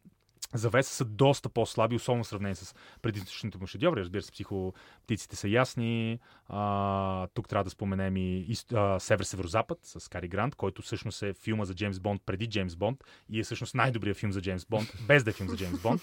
завеса 0.54 0.94
са 0.94 1.06
доста 1.06 1.50
по-слаби, 1.50 1.96
особено 1.96 2.24
в 2.24 2.28
сравнение 2.28 2.56
с 2.56 2.76
предишните 3.02 3.58
му 3.58 3.68
шедьоври. 3.68 4.02
Разбира 4.02 4.22
се, 4.22 4.32
психоптиците 4.32 5.36
са 5.36 5.48
ясни. 5.48 6.20
А, 6.48 7.28
тук 7.28 7.50
трябва 7.50 7.64
да 7.64 7.70
споменем 7.70 8.18
и 8.18 8.56
Север-Северозапад 9.00 9.78
с 9.84 10.10
Кари 10.10 10.28
Грант, 10.28 10.56
който 10.56 10.82
всъщност 10.82 11.24
е 11.24 11.34
филма 11.34 11.66
за 11.66 11.76
Джеймс 11.76 12.00
Бонд 12.00 12.22
преди 12.26 12.50
Джеймс 12.50 12.76
Бонд 12.76 13.04
и 13.30 13.40
е 13.40 13.44
всъщност 13.44 13.76
най-добрият 13.76 14.18
филм 14.18 14.32
за 14.32 14.42
Джеймс 14.42 14.66
Бонд, 14.66 14.88
без 15.08 15.24
да 15.24 15.30
е 15.30 15.34
филм 15.34 15.50
за 15.50 15.58
Джеймс 15.58 15.82
Бонд. 15.82 16.02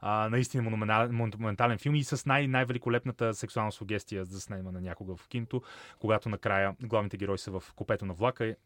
А, 0.00 0.28
наистина 0.28 0.62
монументален 1.10 1.78
филм 1.78 1.94
и 1.94 2.04
с 2.04 2.26
най- 2.26 2.48
най-великолепната 2.48 3.34
сексуална 3.34 3.72
сугестия 3.72 4.24
за 4.24 4.40
снимане 4.40 4.80
някога 4.80 5.16
в 5.16 5.28
киното, 5.28 5.62
когато 5.98 6.28
накрая 6.28 6.76
главните 6.82 7.16
герои 7.16 7.38
са 7.38 7.50
в 7.50 7.62
купето 7.76 8.06
на 8.06 8.14
влака 8.14 8.56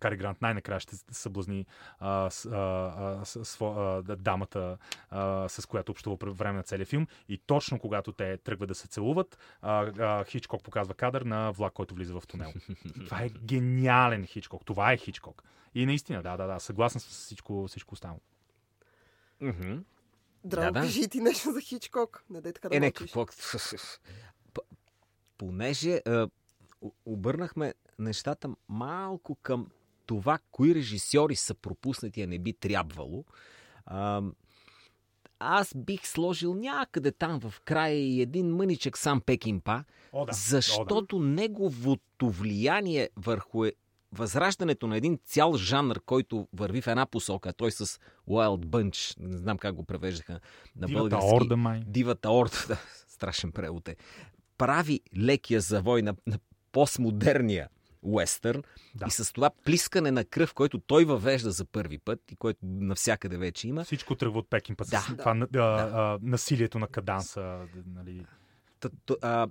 Кари 0.00 0.16
Грант 0.16 0.42
най-накрая 0.42 0.80
ще 0.80 0.96
съблазни 1.10 1.66
а, 1.98 2.30
с, 2.30 2.46
а, 2.52 3.20
с, 3.24 3.60
а, 3.60 4.02
дамата, 4.02 4.78
а, 5.10 5.48
с 5.48 5.66
която 5.66 5.92
общува 5.92 6.16
по 6.16 6.34
време 6.34 6.56
на 6.56 6.62
целия 6.62 6.86
филм. 6.86 7.06
И 7.28 7.38
точно 7.38 7.78
когато 7.78 8.12
те 8.12 8.36
тръгват 8.36 8.68
да 8.68 8.74
се 8.74 8.88
целуват, 8.88 9.38
а, 9.62 9.92
а, 9.98 10.24
Хичкок 10.24 10.62
показва 10.62 10.94
кадър 10.94 11.22
на 11.22 11.52
влак, 11.52 11.72
който 11.72 11.94
влиза 11.94 12.20
в 12.20 12.26
тунел. 12.26 12.52
Това 13.04 13.22
е 13.22 13.28
гениален 13.28 14.26
Хичкок. 14.26 14.64
Това 14.64 14.92
е 14.92 14.96
Хичкок. 14.96 15.42
И 15.74 15.86
наистина, 15.86 16.22
да, 16.22 16.36
да, 16.36 16.46
да, 16.46 16.60
съгласен 16.60 17.00
с 17.00 17.06
всичко, 17.06 17.66
всичко 17.68 17.94
останало. 17.94 18.20
Mm-hmm. 19.42 19.82
Драго, 20.44 20.72
да, 20.74 20.80
да. 20.80 20.86
кажи 20.86 21.08
ти 21.08 21.20
нещо 21.20 21.52
за 21.52 21.60
Хичкок. 21.60 22.24
Не 22.30 22.40
дай 22.40 22.52
така 22.52 22.68
да 22.68 22.76
е, 22.76 22.80
не, 22.80 22.92
какво... 22.92 23.26
Понеже 25.38 26.00
а, 26.06 26.28
обърнахме 27.06 27.74
нещата 28.00 28.48
малко 28.68 29.34
към 29.34 29.66
това, 30.06 30.38
кои 30.50 30.74
режисьори 30.74 31.36
са 31.36 31.54
пропуснати, 31.54 32.22
а 32.22 32.26
не 32.26 32.38
би 32.38 32.52
трябвало. 32.52 33.24
А, 33.86 34.22
аз 35.38 35.74
бих 35.76 36.06
сложил 36.06 36.54
някъде 36.54 37.12
там 37.12 37.40
в 37.40 37.60
края 37.64 37.94
и 37.94 38.20
един 38.20 38.56
мъничък 38.56 38.98
сам 38.98 39.20
Пекинпа, 39.20 39.84
О, 40.12 40.24
да. 40.24 40.32
защото 40.32 41.16
О, 41.16 41.20
да. 41.20 41.26
неговото 41.26 42.30
влияние 42.30 43.10
върху 43.16 43.64
е 43.64 43.72
възраждането 44.12 44.86
на 44.86 44.96
един 44.96 45.18
цял 45.24 45.56
жанр, 45.56 46.00
който 46.06 46.48
върви 46.52 46.80
в 46.80 46.86
една 46.86 47.06
посока, 47.06 47.52
той 47.52 47.70
с 47.70 47.86
Wild 48.28 48.64
Bunch, 48.66 49.16
не 49.18 49.36
знам 49.36 49.58
как 49.58 49.74
го 49.74 49.84
превеждаха 49.84 50.40
на 50.76 50.86
Дивата 50.86 51.02
български. 51.02 51.34
Орда, 51.34 51.56
май. 51.56 51.82
Дивата 51.86 52.30
Орда, 52.30 52.56
да, 52.68 52.78
страшен 53.08 53.52
превод 53.52 53.88
е. 53.88 53.96
Прави 54.58 55.00
лекия 55.16 55.60
завой 55.60 56.02
на, 56.02 56.14
на 56.26 56.38
постмодерния 56.72 57.68
уестърн 58.02 58.62
да. 58.94 59.06
и 59.08 59.10
с 59.10 59.32
това 59.32 59.50
плискане 59.64 60.10
на 60.10 60.24
кръв, 60.24 60.54
който 60.54 60.78
той 60.78 61.04
въвежда 61.04 61.50
за 61.50 61.64
първи 61.64 61.98
път 61.98 62.32
и 62.32 62.36
който 62.36 62.60
навсякъде 62.62 63.36
вече 63.36 63.68
има. 63.68 63.84
Всичко 63.84 64.14
тръгва 64.14 64.38
от 64.38 64.50
Пекин, 64.50 64.76
път 64.76 64.90
да. 64.90 65.00
с 65.00 65.16
това 65.16 65.34
да. 65.34 65.60
А, 65.60 65.90
а, 65.92 66.18
насилието 66.22 66.78
на 66.78 66.86
каданса. 66.86 67.60
Нали... 67.86 68.26
Т, 68.80 68.90
т, 69.06 69.16
а, 69.22 69.48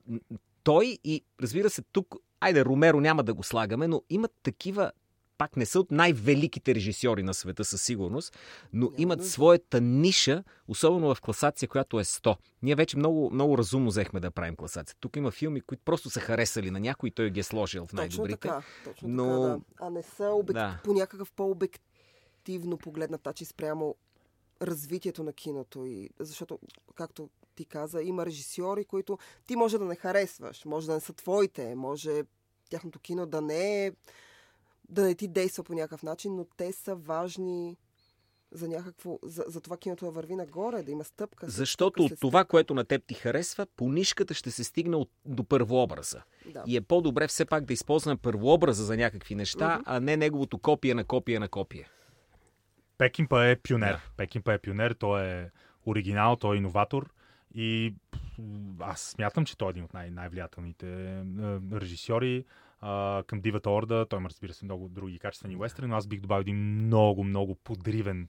той 0.64 0.98
и, 1.04 1.24
разбира 1.42 1.70
се, 1.70 1.82
тук, 1.82 2.16
айде, 2.40 2.66
Ромеро 2.66 3.02
няма 3.02 3.24
да 3.24 3.34
го 3.34 3.44
слагаме, 3.44 3.88
но 3.88 4.02
имат 4.10 4.32
такива 4.44 4.92
пак 5.40 5.58
не 5.58 5.66
са 5.66 5.80
от 5.80 5.92
най-великите 5.92 6.76
режисьори 6.76 7.24
на 7.24 7.34
света 7.34 7.66
със 7.66 7.82
сигурност, 7.82 8.38
но 8.74 8.92
имат 8.98 9.26
своята 9.26 9.82
ниша, 9.82 10.44
особено 10.68 11.16
в 11.16 11.22
класация, 11.22 11.70
която 11.70 12.00
е 12.00 12.04
100. 12.04 12.38
Ние 12.62 12.76
вече 12.76 12.98
много, 12.98 13.30
много 13.32 13.58
разумно 13.58 13.90
взехме 13.90 14.20
да 14.20 14.32
правим 14.32 14.56
класация. 14.56 14.96
Тук 15.00 15.16
има 15.16 15.32
филми, 15.32 15.62
които 15.62 15.84
просто 15.86 16.10
са 16.10 16.20
харесали 16.20 16.72
на 16.72 16.80
някой 16.80 17.10
и 17.10 17.12
той 17.12 17.30
ги 17.30 17.40
е 17.40 17.44
сложил 17.44 17.86
в 17.86 17.94
най-добрите. 17.94 18.48
Точно 18.48 18.62
така, 18.62 18.64
точно 18.86 19.08
но... 19.08 19.24
така 19.24 19.48
да. 19.48 19.60
А 19.80 19.90
не 19.90 20.04
са 20.04 20.30
обек... 20.30 20.54
да. 20.54 20.80
по 20.84 20.94
някакъв 20.94 21.32
по-обективно 21.32 22.78
погледнат 22.78 23.26
начин 23.26 23.48
спрямо 23.48 23.96
развитието 24.62 25.24
на 25.24 25.34
киното. 25.34 25.86
И... 25.86 26.10
Защото, 26.20 26.60
както 26.96 27.30
ти 27.56 27.66
каза, 27.66 28.02
има 28.02 28.26
режисьори, 28.26 28.86
които 28.86 29.18
ти 29.48 29.56
може 29.56 29.78
да 29.78 29.86
не 29.86 29.96
харесваш, 29.96 30.66
може 30.66 30.88
да 30.88 30.94
не 30.94 31.00
са 31.00 31.14
твоите, 31.14 31.76
може 31.76 32.24
тяхното 32.70 33.00
кино 33.00 33.26
да 33.26 33.42
не 33.42 33.86
е 33.86 33.92
да 34.90 35.04
не 35.04 35.16
ти 35.16 35.28
действа 35.28 35.64
по 35.64 35.74
някакъв 35.74 36.04
начин, 36.04 36.36
но 36.36 36.46
те 36.58 36.72
са 36.72 36.96
важни 36.96 37.78
за 38.52 38.68
някакво, 38.68 39.20
за, 39.24 39.44
за 39.48 39.62
това 39.62 39.78
киното 39.78 40.06
да 40.06 40.12
върви 40.12 40.36
нагоре, 40.36 40.84
да 40.84 40.92
има 40.92 41.04
стъпка. 41.04 41.50
Защото 41.50 42.04
от 42.04 42.20
това, 42.20 42.46
което 42.46 42.74
на 42.74 42.86
теб 42.86 43.04
ти 43.08 43.14
харесва, 43.14 43.68
по 43.76 43.90
нишката 43.90 44.34
ще 44.34 44.52
се 44.52 44.64
стигне 44.64 44.96
от, 44.96 45.12
до 45.26 45.44
първообраза. 45.44 46.22
Да. 46.54 46.64
И 46.68 46.78
е 46.78 46.82
по-добре 46.82 47.28
все 47.28 47.46
пак 47.46 47.66
да 47.66 47.74
използваме 47.74 48.18
първообраза 48.18 48.84
за 48.84 48.98
някакви 48.98 49.36
неща, 49.36 49.80
uh-huh. 49.80 49.84
а 49.86 50.00
не 50.00 50.18
неговото 50.18 50.58
копия 50.58 50.96
на 50.96 51.04
копия 51.04 51.40
на 51.40 51.48
копия. 51.48 51.88
Пекинпа 52.98 53.46
е 53.46 53.56
пионер. 53.56 53.92
Да. 53.92 54.02
Пекинпа 54.18 54.54
е 54.54 54.60
пионер, 54.60 54.92
той 54.92 55.24
е 55.24 55.50
оригинал, 55.86 56.36
той 56.36 56.56
е 56.56 56.58
иноватор. 56.58 57.14
И 57.56 57.96
аз 58.80 59.02
смятам, 59.02 59.46
че 59.46 59.58
той 59.58 59.68
е 59.68 59.70
един 59.70 59.84
от 59.84 59.94
най- 59.94 60.12
най-влиятелните 60.12 60.88
е, 60.88 61.24
режисьори 61.74 62.46
а, 62.82 63.24
към 63.28 63.42
Дивата 63.42 63.70
Орда. 63.70 64.06
Той 64.06 64.20
има, 64.20 64.30
разбира 64.30 64.54
се, 64.54 64.66
много 64.66 64.90
други 64.90 65.20
качествени 65.20 65.56
уестрени, 65.56 65.90
но 65.90 65.96
аз 65.96 66.08
бих 66.08 66.20
добавил 66.22 66.42
един 66.42 66.58
много, 66.58 67.24
много 67.24 67.56
подривен 67.56 68.28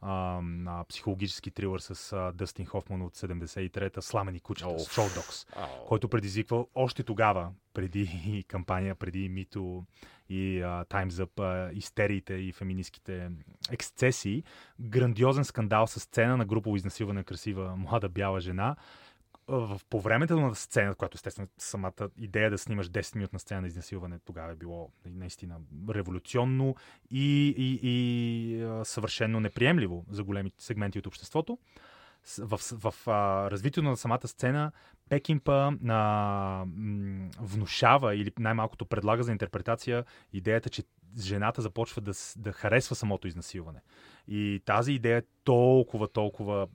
а, 0.00 0.40
а, 0.66 0.84
психологически 0.84 1.50
трилър 1.50 1.80
с 1.80 2.12
а, 2.12 2.32
Дъстин 2.32 2.66
Хофман 2.66 3.02
от 3.02 3.16
73-та 3.16 4.00
Сламени 4.00 4.40
кучета, 4.40 4.70
oh. 4.70 4.76
Show 4.76 5.20
Dogs, 5.20 5.54
oh. 5.56 5.86
който 5.86 6.08
предизвиква 6.08 6.66
още 6.74 7.02
тогава, 7.02 7.50
преди 7.74 8.44
кампания, 8.48 8.94
преди 8.94 9.28
Мито 9.28 9.84
и 10.28 10.60
Time's 10.62 11.08
Up, 11.08 11.30
uh, 11.36 11.72
истериите 11.72 12.34
и 12.34 12.52
феминистските 12.52 13.30
ексцесии, 13.70 14.44
грандиозен 14.80 15.44
скандал 15.44 15.86
с 15.86 16.00
сцена 16.00 16.36
на 16.36 16.44
групово 16.44 16.76
изнасилване 16.76 17.20
на 17.20 17.24
красива 17.24 17.76
млада 17.76 18.08
бяла 18.08 18.40
жена, 18.40 18.76
в, 19.48 19.80
по 19.90 20.00
времето 20.00 20.40
на 20.40 20.54
сцена, 20.54 20.94
която 20.94 21.16
естествено 21.16 21.48
самата 21.58 22.10
идея 22.18 22.50
да 22.50 22.58
снимаш 22.58 22.90
10 22.90 23.16
минутна 23.16 23.38
сцена 23.38 23.60
на 23.60 23.66
изнасилване 23.66 24.18
тогава 24.18 24.52
е 24.52 24.56
било 24.56 24.90
наистина 25.06 25.56
революционно 25.90 26.76
и, 27.10 27.54
и, 27.56 27.78
и 27.82 28.84
съвършенно 28.84 29.40
неприемливо 29.40 30.04
за 30.10 30.24
големи 30.24 30.52
сегменти 30.58 30.98
от 30.98 31.06
обществото. 31.06 31.58
В, 32.38 32.60
в, 32.72 32.94
развитието 33.50 33.88
на 33.88 33.96
самата 33.96 34.28
сцена 34.28 34.72
Пекинпа 35.08 35.72
а, 35.88 36.64
внушава 37.40 38.14
или 38.14 38.32
най-малкото 38.38 38.86
предлага 38.86 39.22
за 39.22 39.32
интерпретация 39.32 40.04
идеята, 40.32 40.70
че 40.70 40.82
жената 41.20 41.62
започва 41.62 42.02
да, 42.02 42.12
да 42.36 42.52
харесва 42.52 42.96
самото 42.96 43.28
изнасилване. 43.28 43.80
И 44.28 44.62
тази 44.64 44.92
идея 44.92 45.18
е 45.18 45.22
толкова, 45.44 46.08
толкова 46.08 46.66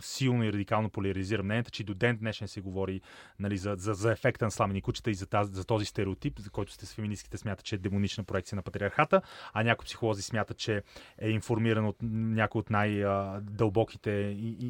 силно 0.00 0.44
и 0.44 0.52
радикално 0.52 0.90
поляризира 0.90 1.42
мнението, 1.42 1.70
че 1.70 1.84
до 1.84 1.94
ден 1.94 2.16
днешен 2.16 2.48
се 2.48 2.60
говори 2.60 3.00
нали, 3.38 3.56
за, 3.56 3.74
за, 3.78 3.94
за 3.94 4.12
ефекта 4.12 4.44
на 4.44 4.50
сламени 4.50 4.82
кучета 4.82 5.10
и 5.10 5.14
за, 5.14 5.26
тази, 5.26 5.54
за 5.54 5.64
този 5.64 5.84
стереотип, 5.84 6.38
за 6.38 6.50
който 6.50 6.72
сте 6.72 6.86
с 6.86 6.94
феминистките 6.94 7.38
смятат, 7.38 7.64
че 7.64 7.74
е 7.74 7.78
демонична 7.78 8.24
проекция 8.24 8.56
на 8.56 8.62
патриархата, 8.62 9.22
а 9.52 9.62
някои 9.62 9.84
психолози 9.84 10.22
смятат, 10.22 10.58
че 10.58 10.82
е 11.18 11.30
информиран 11.30 11.86
от 11.86 11.96
някои 12.02 12.58
от 12.58 12.70
най-дълбоките 12.70 14.10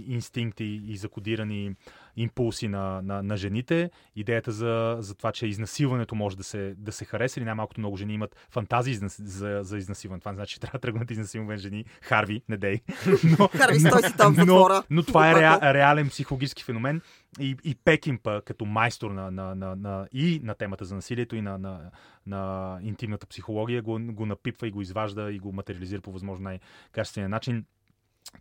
инстинкти 0.06 0.80
и 0.84 0.96
закодирани 0.96 1.74
импулси 2.16 2.68
на, 2.68 3.02
на, 3.02 3.22
на 3.22 3.36
жените. 3.36 3.90
Идеята 4.16 4.52
за, 4.52 4.96
за 5.00 5.14
това, 5.14 5.32
че 5.32 5.46
изнасилването 5.46 6.14
може 6.14 6.36
да 6.36 6.44
се, 6.44 6.74
да 6.78 6.92
се 6.92 7.04
хареса 7.04 7.40
или 7.40 7.44
най-малкото 7.44 7.80
много 7.80 7.96
жени 7.96 8.14
имат 8.14 8.36
фантазии 8.50 8.94
за, 8.94 9.06
за, 9.08 9.58
за 9.62 9.78
изнасилване. 9.78 10.20
Това 10.20 10.32
не 10.32 10.36
значи, 10.36 10.54
че 10.54 10.60
трябва 10.60 10.78
да 10.78 10.80
тръгнат 10.80 11.10
изнасилване 11.10 11.58
жени. 11.58 11.84
Харви, 12.02 12.29
не 12.48 12.56
дей. 12.56 12.80
Но, 13.38 13.48
Харви, 13.48 13.80
стой 13.80 14.02
си 14.02 14.16
там 14.16 14.34
в 14.34 14.46
но, 14.46 14.82
но 14.90 15.02
това 15.02 15.30
е 15.30 15.34
ре, 15.34 15.74
реален 15.74 16.08
психологически 16.08 16.64
феномен. 16.64 17.00
И, 17.40 17.56
и 17.64 17.74
Пекинпа 17.84 18.42
като 18.44 18.64
майстор 18.64 19.10
на, 19.10 19.30
на, 19.30 19.54
на, 19.54 19.76
на, 19.76 20.08
и 20.12 20.40
на 20.44 20.54
темата 20.54 20.84
за 20.84 20.94
насилието, 20.94 21.36
и 21.36 21.40
на, 21.40 21.58
на, 21.58 21.90
на 22.26 22.78
интимната 22.82 23.26
психология 23.26 23.82
го, 23.82 23.98
го 24.02 24.26
напипва 24.26 24.68
и 24.68 24.70
го 24.70 24.82
изважда 24.82 25.32
и 25.32 25.38
го 25.38 25.52
материализира 25.52 26.00
по 26.00 26.12
възможно 26.12 26.44
най-качествения 26.44 27.28
начин. 27.28 27.64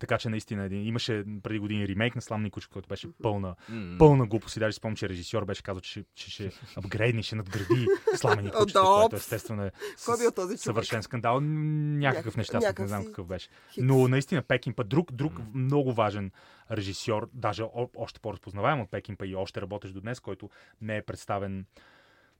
Така 0.00 0.18
че 0.18 0.28
наистина 0.28 0.64
един, 0.64 0.86
имаше 0.86 1.24
преди 1.42 1.58
години 1.58 1.88
ремейк 1.88 2.14
на 2.14 2.22
Сламни 2.22 2.50
кучка, 2.50 2.72
който 2.72 2.88
беше 2.88 3.08
пълна, 3.22 3.54
mm-hmm. 3.70 3.98
пълна 3.98 4.26
глупост. 4.26 4.56
И 4.56 4.60
даже 4.60 4.76
спомням, 4.76 4.96
че 4.96 5.08
режисьор 5.08 5.44
беше 5.44 5.62
казал, 5.62 5.80
че, 5.80 6.04
че 6.14 6.30
ще 6.30 6.52
апгрейдни, 6.76 7.22
ще 7.22 7.36
надгради 7.36 7.86
Сламени 8.14 8.50
кучка, 8.58 8.82
което 8.82 9.16
естествено 9.16 9.64
е 9.64 9.72
Кой 10.04 10.18
бил 10.18 10.30
този 10.30 10.56
съвършен 10.56 11.02
скандал. 11.02 11.40
Някакъв 11.40 12.36
нещастник, 12.36 12.78
не 12.78 12.88
знам 12.88 13.04
какъв 13.04 13.26
беше. 13.26 13.48
Но 13.78 14.08
наистина 14.08 14.42
Пекинпа, 14.42 14.84
друг, 14.84 15.12
друг 15.12 15.32
mm-hmm. 15.32 15.54
много 15.54 15.92
важен 15.92 16.30
режисьор, 16.70 17.28
даже 17.34 17.62
още 17.96 18.20
по-разпознаваем 18.20 18.80
от 18.80 18.90
Пекинпа 18.90 19.26
и 19.26 19.34
още 19.34 19.60
работещ 19.60 19.94
до 19.94 20.00
днес, 20.00 20.20
който 20.20 20.50
не 20.80 20.96
е 20.96 21.02
представен 21.02 21.66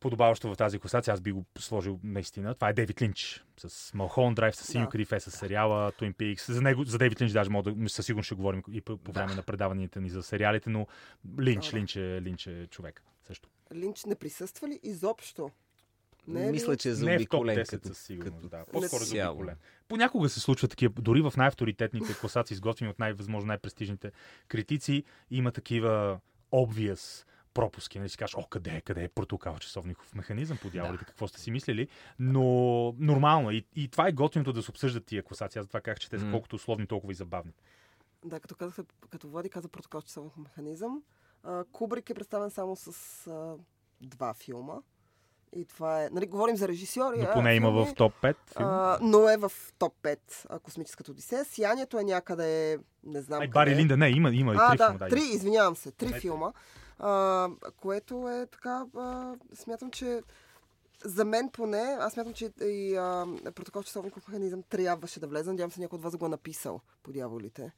подобаващо 0.00 0.54
в 0.54 0.56
тази 0.56 0.78
класация, 0.78 1.14
аз 1.14 1.20
би 1.20 1.32
го 1.32 1.44
сложил 1.58 2.00
наистина. 2.04 2.54
Това 2.54 2.68
е 2.68 2.72
Дейвид 2.72 3.02
Линч 3.02 3.44
с 3.56 3.94
Малхон 3.94 4.34
Драйв, 4.34 4.56
с 4.56 4.64
Синьо 4.64 4.88
да. 5.10 5.20
с 5.20 5.30
сериала 5.30 5.92
Twin 5.92 6.14
Peaks. 6.14 6.52
За, 6.52 6.62
него, 6.62 6.84
за 6.84 6.98
Дейвид 6.98 7.20
Линч 7.20 7.32
даже 7.32 7.50
мога 7.50 7.72
да, 7.72 7.88
със 7.88 8.06
сигурност 8.06 8.26
ще 8.26 8.34
говорим 8.34 8.62
и 8.72 8.80
по, 8.80 8.96
по 8.96 9.12
време 9.12 9.28
да. 9.28 9.36
на 9.36 9.42
предаванията 9.42 10.00
ни 10.00 10.10
за 10.10 10.22
сериалите, 10.22 10.70
но 10.70 10.86
Линч, 11.40 11.70
да, 11.70 11.76
Линч, 11.76 11.96
е, 11.96 12.22
Линч 12.22 12.46
е 12.46 12.66
човек 12.66 13.02
също. 13.26 13.48
Линч 13.74 14.04
не 14.04 14.14
присъства 14.14 14.68
ли 14.68 14.80
изобщо 14.82 15.50
Не 16.28 16.42
е 16.42 16.46
ли? 16.46 16.52
Мисля, 16.52 16.76
че 16.76 16.90
е 16.90 16.92
Не 16.92 17.14
е 17.14 17.18
в 17.18 17.20
топ 17.20 17.30
заобиколен 17.30 17.56
10 17.56 17.70
като, 17.70 17.88
със 17.88 17.98
сигурност, 17.98 18.36
като 18.36 18.48
да. 18.48 18.64
По-скоро 18.72 19.04
заобиколен. 19.04 19.56
Понякога 19.88 20.28
се 20.28 20.40
случва 20.40 20.68
такива, 20.68 20.92
дори 20.98 21.20
в 21.20 21.32
най-авторитетните 21.36 22.14
класации, 22.14 22.54
изготвени 22.54 22.90
от 22.90 22.98
най-възможно 22.98 23.46
най-престижните 23.48 24.12
критици, 24.48 25.04
има 25.30 25.52
такива 25.52 26.20
obvious 26.52 27.24
пропуски. 27.54 27.98
Нали 27.98 28.08
си 28.08 28.16
кажеш, 28.16 28.34
о, 28.34 28.46
къде 28.46 28.70
е, 28.70 28.80
къде 28.80 29.04
е 29.04 29.08
протокал 29.08 29.58
часовников 29.58 30.14
механизъм 30.14 30.58
по 30.62 30.70
дяволите, 30.70 31.04
какво 31.04 31.28
сте 31.28 31.40
си 31.40 31.50
мислили. 31.50 31.88
Но 32.18 32.42
нормално 32.98 33.50
е. 33.50 33.54
И, 33.54 33.66
и 33.76 33.88
това 33.88 34.08
е 34.08 34.12
готиното 34.12 34.52
да 34.52 34.62
се 34.62 34.70
обсъждат 34.70 35.04
тия 35.04 35.22
класации. 35.22 35.58
Аз 35.58 35.64
затова 35.64 35.80
казах, 35.80 35.98
че 35.98 36.10
те 36.10 36.18
са 36.18 36.24
М. 36.24 36.30
колкото 36.30 36.56
условни, 36.56 36.86
толкова 36.86 37.12
и 37.12 37.16
забавни. 37.16 37.52
Да, 38.24 38.40
като, 38.40 38.54
казах, 38.54 38.86
като 39.10 39.28
Влади 39.28 39.50
каза 39.50 39.68
протокол 39.68 40.02
часовник 40.02 40.38
механизъм, 40.38 41.02
а, 41.42 41.64
Кубрик 41.72 42.10
е 42.10 42.14
представен 42.14 42.50
само 42.50 42.76
с 42.76 42.86
а, 43.26 43.54
два 44.00 44.34
филма. 44.34 44.74
И 45.56 45.64
това 45.64 46.04
е... 46.04 46.08
Нали, 46.12 46.26
говорим 46.26 46.56
за 46.56 46.68
режисьори. 46.68 47.18
Но 47.18 47.24
а, 47.24 47.32
поне 47.32 47.54
има 47.54 47.68
филми, 47.68 47.86
в 47.86 47.94
топ 47.94 48.12
5 48.22 48.36
филм. 48.56 48.68
А, 48.68 48.98
но 49.02 49.28
е 49.28 49.36
в 49.36 49.52
топ 49.78 49.94
5 50.02 50.18
а, 50.48 50.58
Космическата 50.58 51.10
Одисея. 51.10 51.44
Сиянието 51.44 51.98
е 51.98 52.04
някъде... 52.04 52.78
Не 53.04 53.22
знам 53.22 53.40
Ай, 53.40 53.46
къде. 53.46 53.52
Бари 53.52 53.76
Линда, 53.76 53.96
не, 53.96 54.08
има, 54.08 54.30
има 54.30 54.54
и 54.54 54.56
а, 54.60 54.70
три 54.70 54.78
да, 54.78 54.86
филма. 54.86 54.98
Да, 54.98 55.08
три, 55.08 55.20
извинявам 55.20 55.76
се, 55.76 55.90
три 55.90 56.06
Помете. 56.06 56.20
филма. 56.20 56.52
А, 57.00 57.48
което 57.76 58.28
е 58.28 58.46
така... 58.46 58.84
А, 58.96 59.34
смятам, 59.54 59.90
че 59.90 60.22
за 61.04 61.24
мен 61.24 61.50
поне, 61.52 61.96
аз 62.00 62.12
смятам, 62.12 62.32
че 62.34 62.50
и 62.62 62.96
а, 62.96 63.26
протокол 63.54 63.82
часовников 63.82 64.28
механизъм 64.28 64.62
трябваше 64.62 65.20
да 65.20 65.26
влезе. 65.26 65.50
Надявам 65.50 65.72
се 65.72 65.80
някой 65.80 65.96
от 65.96 66.02
вас 66.02 66.16
го 66.16 66.26
е 66.26 66.28
написал 66.28 66.80
по 67.02 67.12
дяволите. 67.12 67.72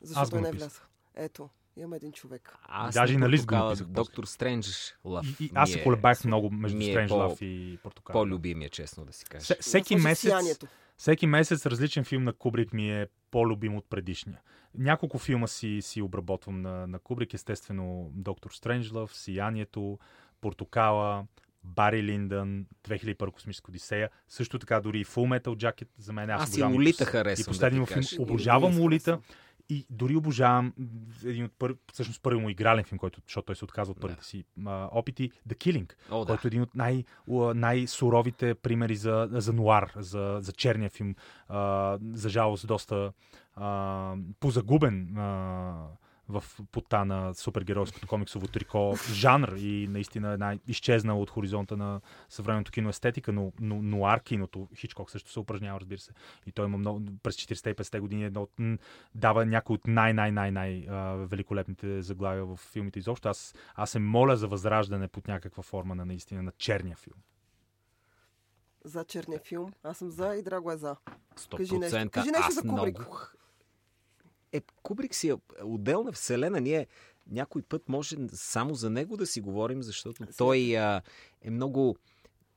Защото 0.00 0.40
не 0.40 0.48
е 0.48 0.52
влязъл. 0.52 0.84
Ето, 1.14 1.48
имаме 1.76 1.96
един 1.96 2.12
човек. 2.12 2.56
Аз 2.62 2.94
Даже 2.94 3.12
на 3.12 3.16
и 3.16 3.20
на 3.20 3.28
лист 3.28 3.46
го 3.46 3.54
написах. 3.54 3.86
Доктор 3.86 4.24
Стрендж 4.24 4.96
Лъв. 5.04 5.40
И, 5.40 5.44
и 5.44 5.50
аз 5.54 5.70
се 5.70 5.80
е 5.80 5.84
колебаях 5.84 6.24
много 6.24 6.50
между 6.50 6.78
е 6.82 7.06
по- 7.08 7.14
Love 7.14 7.42
и 7.42 7.78
Портокал. 7.82 8.12
По-любимия, 8.12 8.70
честно 8.70 9.04
да 9.04 9.12
си 9.12 9.24
кажа. 9.24 9.46
Се- 9.46 9.58
всеки 9.60 9.96
месец, 9.96 10.32
всеки 10.96 11.26
месец 11.26 11.66
различен 11.66 12.04
филм 12.04 12.24
на 12.24 12.32
Кубрик 12.32 12.72
ми 12.72 12.90
е 12.90 13.08
по-любим 13.30 13.76
от 13.76 13.84
предишния. 13.90 14.40
Няколко 14.78 15.18
филма 15.18 15.46
си, 15.46 15.78
си 15.82 16.02
обработвам 16.02 16.62
на, 16.62 16.86
на 16.86 16.98
Кубрик, 16.98 17.34
естествено 17.34 18.10
Доктор 18.14 18.50
Стренджлъв, 18.50 19.16
Сиянието, 19.16 19.98
Портокала, 20.40 21.26
Бари 21.64 22.02
Линдън, 22.02 22.66
2001 22.88 23.30
космическа 23.30 23.70
Одисея, 23.70 24.10
също 24.28 24.58
така 24.58 24.80
дори 24.80 25.00
и 25.00 25.04
Full 25.04 25.40
Metal 25.40 25.48
Jacket 25.48 25.88
за 25.98 26.12
мен. 26.12 26.30
Аз, 26.30 26.42
Аз 26.42 26.56
и 26.56 26.62
Лолита 26.62 27.04
харесвам, 27.04 27.42
И 27.42 27.46
последния 27.46 27.80
да 27.80 27.86
филм, 27.86 28.22
обожавам 28.22 28.80
Лолита. 28.80 29.20
И 29.68 29.86
дори 29.90 30.16
обожавам 30.16 30.72
един 31.24 31.44
от 31.44 31.52
пър... 31.58 31.76
всъщност 31.92 32.22
първи 32.22 32.40
му 32.40 32.50
игрален 32.50 32.84
филм, 32.84 32.98
който, 32.98 33.20
защото 33.26 33.46
той 33.46 33.56
се 33.56 33.64
отказва 33.64 33.92
от 33.92 34.00
първите 34.00 34.20
Да. 34.20 34.26
си 34.26 34.44
а, 34.66 34.88
опити, 34.92 35.30
The 35.48 35.54
Killing 35.54 35.92
О, 36.10 36.18
да. 36.20 36.26
който 36.26 36.46
е 36.46 36.48
един 36.48 36.62
от 36.62 36.74
най- 36.74 37.04
най-суровите 37.54 38.54
примери 38.54 38.96
за, 38.96 39.28
за 39.32 39.52
нуар, 39.52 39.92
за, 39.96 40.38
за 40.40 40.52
черния 40.52 40.90
филм. 40.90 41.14
А, 41.48 41.98
за 42.12 42.28
жалост, 42.28 42.66
доста 42.66 43.12
а, 43.54 44.14
позагубен 44.40 45.16
а, 45.18 45.86
в 46.28 46.44
пота 46.72 47.04
на 47.04 47.34
супергеройското 47.34 48.06
комиксово 48.06 48.46
трико 48.46 48.94
жанр 49.12 49.48
и 49.56 49.88
наистина 49.88 50.32
една 50.32 50.58
изчезнала 50.66 51.20
от 51.20 51.30
хоризонта 51.30 51.76
на 51.76 52.00
съвременното 52.28 52.72
кино 52.72 52.88
естетика, 52.88 53.32
но, 53.32 53.52
но 53.60 53.82
нуар 53.82 54.20
киното, 54.20 54.68
Хичкок 54.76 55.10
също 55.10 55.30
се 55.30 55.40
упражнява, 55.40 55.80
разбира 55.80 55.98
се. 55.98 56.12
И 56.46 56.52
той 56.52 56.66
има 56.66 56.78
много, 56.78 57.02
през 57.22 57.36
40-те 57.36 57.70
и 57.70 57.74
50-те 57.74 58.00
години 58.00 58.24
едно 58.24 58.42
от, 58.42 58.52
дава 59.14 59.46
някои 59.46 59.74
от 59.74 59.86
най-най-най-най 59.86 60.86
великолепните 61.16 62.02
заглавия 62.02 62.44
в 62.44 62.56
филмите 62.56 62.98
изобщо. 62.98 63.28
Аз, 63.28 63.54
аз 63.74 63.90
се 63.90 63.98
моля 63.98 64.36
за 64.36 64.48
възраждане 64.48 65.08
под 65.08 65.28
някаква 65.28 65.62
форма 65.62 65.94
на 65.94 66.04
наистина 66.04 66.42
на 66.42 66.52
черния 66.52 66.96
филм. 66.96 67.16
За 68.84 69.04
черния 69.04 69.40
филм. 69.40 69.72
Аз 69.82 69.98
съм 69.98 70.10
за 70.10 70.34
и 70.34 70.42
Драго 70.42 70.72
е 70.72 70.76
за. 70.76 70.96
100%. 71.36 71.56
Кажи 71.56 71.78
нещо. 71.78 72.10
Кажи 72.10 72.30
нещо 72.30 72.46
Аз 72.48 72.54
за 72.54 72.62
Кубрик. 72.62 72.98
Много... 72.98 73.16
Е, 74.52 74.60
Кубрик 74.82 75.14
си 75.14 75.28
е 75.28 75.34
отделна 75.64 76.12
вселена. 76.12 76.60
Ние 76.60 76.86
някой 77.30 77.62
път 77.62 77.88
може 77.88 78.16
само 78.32 78.74
за 78.74 78.90
него 78.90 79.16
да 79.16 79.26
си 79.26 79.40
говорим, 79.40 79.82
защото 79.82 80.24
той 80.36 80.76
а, 80.76 81.02
е 81.42 81.50
много... 81.50 81.96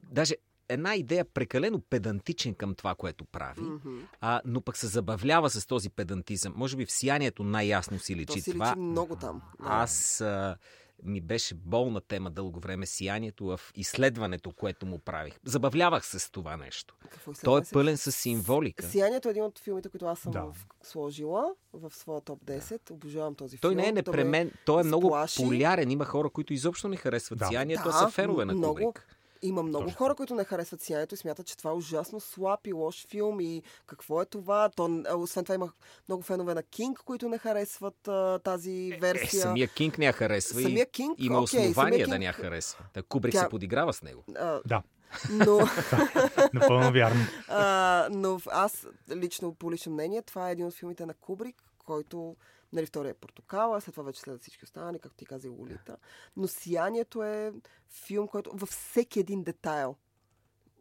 Даже 0.03 0.35
една 0.69 0.95
идея 0.95 1.25
прекалено 1.25 1.81
педантичен 1.81 2.53
към 2.55 2.75
това, 2.75 2.95
което 2.95 3.25
прави, 3.25 3.61
Мгм. 3.61 3.99
а, 4.21 4.41
но 4.45 4.61
пък 4.61 4.77
се 4.77 4.87
забавлява 4.87 5.49
с 5.49 5.65
този 5.65 5.89
педантизъм. 5.89 6.53
Може 6.55 6.77
би 6.77 6.85
в 6.85 6.91
сиянието 6.91 7.43
най-ясно 7.43 7.99
си 7.99 8.13
То 8.13 8.19
личи 8.19 8.41
си 8.41 8.51
това. 8.51 8.69
личи 8.71 8.79
много 8.79 9.15
там. 9.15 9.41
Да. 9.59 9.67
Аз 9.69 10.21
а, 10.21 10.57
ми 11.04 11.22
беше 11.22 11.56
болна 11.56 12.02
тема 12.02 12.32
дълго 12.32 12.60
време 12.60 12.86
сиянието 12.86 13.45
в 13.45 13.60
изследването, 13.76 14.52
което 14.52 14.86
му 14.86 14.99
правих. 14.99 15.39
Забавлявах 15.45 16.06
се 16.06 16.20
с 16.20 16.32
това 16.32 16.58
нещо. 16.58 16.95
Какво 17.04 17.32
Той 17.36 17.60
е 17.60 17.64
пълен 17.74 17.97
с 17.97 18.12
символика. 18.12 18.86
Сиянието 18.86 19.28
е 19.28 19.32
един 19.32 19.43
от 19.43 19.60
филмите, 19.60 19.89
които 19.89 20.06
аз 20.06 20.20
съм 20.20 20.32
Да. 20.32 20.41
в- 20.43 20.66
сложила 20.84 21.45
в 21.74 21.91
своя 21.91 22.22
топ 22.22 22.39
10. 22.41 22.91
Обожавам 22.91 23.36
този 23.36 23.58
Той 23.58 23.72
филм. 23.72 23.78
не 23.78 23.84
е 23.84 23.88
ме 23.88 23.91
непремен, 23.93 24.52
той 24.66 24.82
е 24.82 24.86
много 24.86 25.08
сплаши. 25.08 25.38
популярен. 25.38 25.91
Има 25.91 26.06
хора, 26.06 26.30
които 26.30 26.54
изобщо 26.54 26.88
не 26.88 26.95
харесват 26.95 27.39
Да. 27.39 27.45
сиянието, 27.45 27.84
а 27.86 27.88
Да, 27.88 27.93
са 27.93 28.10
фенове 28.10 28.45
на 28.45 28.54
много. 28.54 28.93
Има 29.43 29.63
много 29.63 29.85
Точно. 29.85 29.97
хора, 29.97 30.15
които 30.15 30.35
не 30.35 30.43
харесват 30.43 30.81
сиянието 30.81 31.15
и 31.15 31.17
смятат, 31.17 31.47
че 31.47 31.57
това 31.57 31.71
е 31.71 31.75
ужасно 31.75 32.19
слаб 32.19 32.67
и 32.67 32.73
лош 32.73 33.07
филм 33.07 33.39
и 33.39 33.63
какво 33.87 34.21
е 34.21 34.25
това. 34.25 34.69
То, 34.69 34.89
освен 35.13 35.43
това 35.43 35.55
има 35.55 35.71
много 36.07 36.23
фенове 36.23 36.53
на 36.53 36.63
Кинг, 36.63 36.99
които 36.99 37.29
не 37.29 37.37
харесват 37.37 38.07
а, 38.07 38.39
тази 38.39 38.91
Е, 38.93 38.97
версия. 38.97 39.41
самия 39.41 39.67
Кинг 39.67 39.97
не 39.97 40.05
я 40.05 40.13
харесва 40.13 40.61
Самия 40.61 40.83
и 40.83 40.91
Кинг, 40.91 41.15
има 41.17 41.39
окей, 41.39 41.59
основания 41.61 42.07
да 42.07 42.19
не 42.19 42.25
я 42.25 42.33
харесва. 42.33 42.85
Та 42.93 43.01
Кубрик 43.03 43.33
Тя- 43.33 43.39
се 43.39 43.49
подиграва 43.49 43.93
с 43.93 44.01
него. 44.01 44.23
А, 44.35 44.61
Да, 44.65 44.81
но, 45.31 45.59
напълно 46.53 46.91
вярно. 46.91 47.21
а, 47.47 48.07
но 48.11 48.39
аз 48.47 48.87
лично, 49.11 49.53
по 49.53 49.71
лично 49.71 49.91
мнение, 49.91 50.21
това 50.21 50.49
е 50.49 50.51
един 50.51 50.65
от 50.65 50.73
филмите 50.73 51.05
на 51.05 51.13
Кубрик, 51.13 51.55
който 51.79 52.35
Нали, 52.74 52.86
втория 52.86 53.09
е 53.09 53.13
Портокала, 53.13 53.82
след 53.82 53.95
това 53.95 54.03
вече 54.03 54.22
следват 54.22 54.41
всички 54.41 54.63
останали, 54.63 54.99
както 54.99 55.17
ти 55.17 55.26
каза 55.26 55.47
и 55.47 55.49
Лолита. 55.49 55.97
Но 56.38 56.47
Сиянието 56.47 57.24
е 57.24 57.53
филм, 57.89 58.28
който 58.28 58.51
във 58.53 58.69
всеки 58.69 59.19
един 59.19 59.43
детайл 59.43 59.95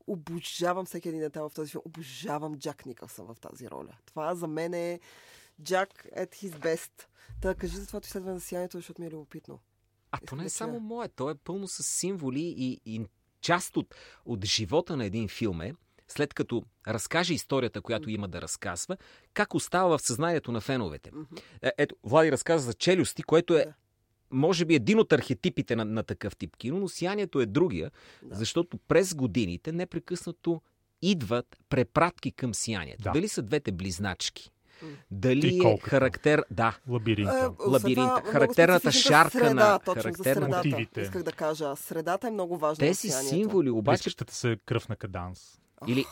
обожавам 0.07 0.87
всеки 0.87 1.09
един 1.09 1.21
детайл 1.21 1.49
в 1.49 1.55
този 1.55 1.71
филм. 1.71 1.83
Обожавам 1.85 2.59
Джак 2.59 2.87
Никълсън 2.87 3.27
в 3.27 3.41
тази 3.41 3.71
роля. 3.71 3.97
Това 4.07 4.35
за 4.35 4.47
мен 4.47 4.75
е 4.75 5.01
Джак 5.63 6.07
at 6.17 6.35
his 6.35 6.51
best. 6.51 7.07
Та 7.41 7.55
кажи 7.55 7.77
за 7.77 7.87
твоето 7.87 8.07
изследване 8.07 8.39
за 8.39 8.45
сиянието, 8.45 8.79
защото 8.79 9.03
ми 9.03 9.07
е 9.07 9.11
любопитно. 9.11 9.61
А 10.13 10.17
Искам 10.17 10.27
то 10.27 10.37
не 10.37 10.43
е 10.43 10.45
да 10.45 10.51
само 10.51 10.81
мое, 10.81 11.09
то 11.09 11.31
е 11.31 11.35
пълно 11.35 11.69
с 11.69 11.83
символи 11.83 12.55
и, 12.57 12.81
и 12.85 13.07
част 13.41 13.77
от, 13.77 13.95
от 14.25 14.45
живота 14.45 14.97
на 14.97 15.05
един 15.05 15.29
филм 15.29 15.61
е, 15.61 15.75
след 16.11 16.35
като 16.35 16.63
разкаже 16.89 17.35
историята, 17.35 17.81
която 17.81 18.11
има 18.11 18.29
да 18.29 18.43
разказва, 18.43 18.97
как 19.35 19.55
остава 19.55 19.99
в 19.99 20.03
съзнанието 20.03 20.53
на 20.53 20.61
феновете. 20.61 21.11
Е, 21.63 21.71
ето, 21.79 21.95
Влади 22.05 22.33
разказа 22.33 22.65
за 22.65 22.75
челюсти, 22.75 23.23
което 23.23 23.57
е, 23.57 23.67
може 24.31 24.65
би, 24.65 24.75
един 24.75 24.99
от 24.99 25.13
архетипите 25.13 25.77
на, 25.77 25.85
на 25.85 26.03
такъв 26.03 26.37
тип 26.37 26.57
кино, 26.57 26.79
но 26.79 26.89
сиянието 26.89 27.41
е 27.41 27.47
другия, 27.47 27.91
Да. 28.23 28.35
защото 28.35 28.79
през 28.79 29.15
годините 29.15 29.73
непрекъснато 29.73 30.63
идват 31.03 31.57
препратки 31.69 32.33
към 32.33 32.55
сиянието. 32.55 33.03
Да. 33.03 33.11
Дали 33.11 33.29
са 33.29 33.43
двете 33.43 33.73
близначки? 33.73 34.51
Дали 35.11 35.61
е 35.67 35.79
характер... 35.79 36.45
Да, 36.51 36.79
Лабиринта. 36.89 37.55
Е, 37.61 37.69
Лабиринта, 37.69 38.23
характерната 38.25 38.93
шарка 38.93 39.39
среда, 39.39 39.55
на- 39.55 39.79
точно 39.79 40.03
характерна- 40.03 40.17
за 40.17 40.25
средата. 40.25 40.57
Мотивите. 40.57 41.01
Исках 41.01 41.23
да 41.23 41.33
кажа. 41.33 41.77
Средата 41.77 42.29
е 42.29 42.31
много 42.31 42.59
важна. 42.59 42.87
тези 42.87 43.09
символи 43.11 43.71
обаче 43.71 43.97
Плискащата 43.97 44.35
се 44.35 44.59
кръв 44.67 44.89
на 44.89 44.97
каданс. 44.97 45.61
Или 45.89 46.05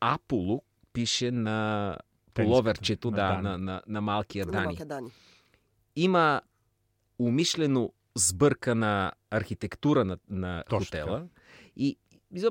Аполо 0.00 0.62
пише 0.92 1.30
на 1.30 1.98
половерчето 2.34 3.10
на 3.10 3.16
да, 3.16 3.28
Дани. 3.28 3.42
на, 3.42 3.58
на, 3.58 3.82
на 3.86 4.00
малкия 4.00 4.46
На 4.46 4.52
Дани. 4.52 4.66
Македани. 4.66 5.10
Има 5.96 6.42
умишлено 7.18 7.92
сбъркана 8.14 9.12
архитектура 9.30 10.04
на, 10.04 10.18
на 10.28 10.64
Точно 10.68 10.86
хотела 10.86 11.26
и 11.76 11.98
и 12.34 12.48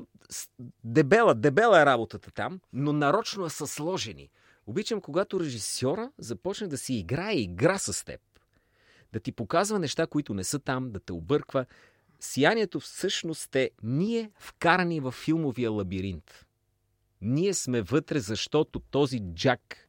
дебела, 0.84 1.34
дебела 1.34 1.80
е 1.80 1.86
работата 1.86 2.30
там, 2.30 2.60
но 2.72 2.92
нарочно 2.92 3.50
са 3.50 3.66
сложени. 3.66 4.30
Обичам, 4.66 5.00
когато 5.00 5.40
режисьора 5.40 6.10
започне 6.18 6.66
да 6.66 6.78
си 6.78 6.94
играе 6.94 7.34
игра 7.34 7.78
с 7.78 8.04
теб. 8.04 8.20
Да 9.12 9.20
ти 9.20 9.32
показва 9.32 9.78
неща, 9.78 10.06
които 10.06 10.34
не 10.34 10.44
са 10.44 10.58
там, 10.58 10.92
да 10.92 11.00
те 11.00 11.12
обърква. 11.12 11.66
Сиянието 12.20 12.80
всъщност 12.80 13.56
е 13.56 13.70
ние 13.82 14.30
вкарани 14.38 15.00
в 15.00 15.10
филмовия 15.12 15.70
лабиринт. 15.70 16.46
Ние 17.22 17.54
сме 17.54 17.82
вътре, 17.82 18.20
защото 18.20 18.78
този 18.80 19.20
Джак 19.34 19.88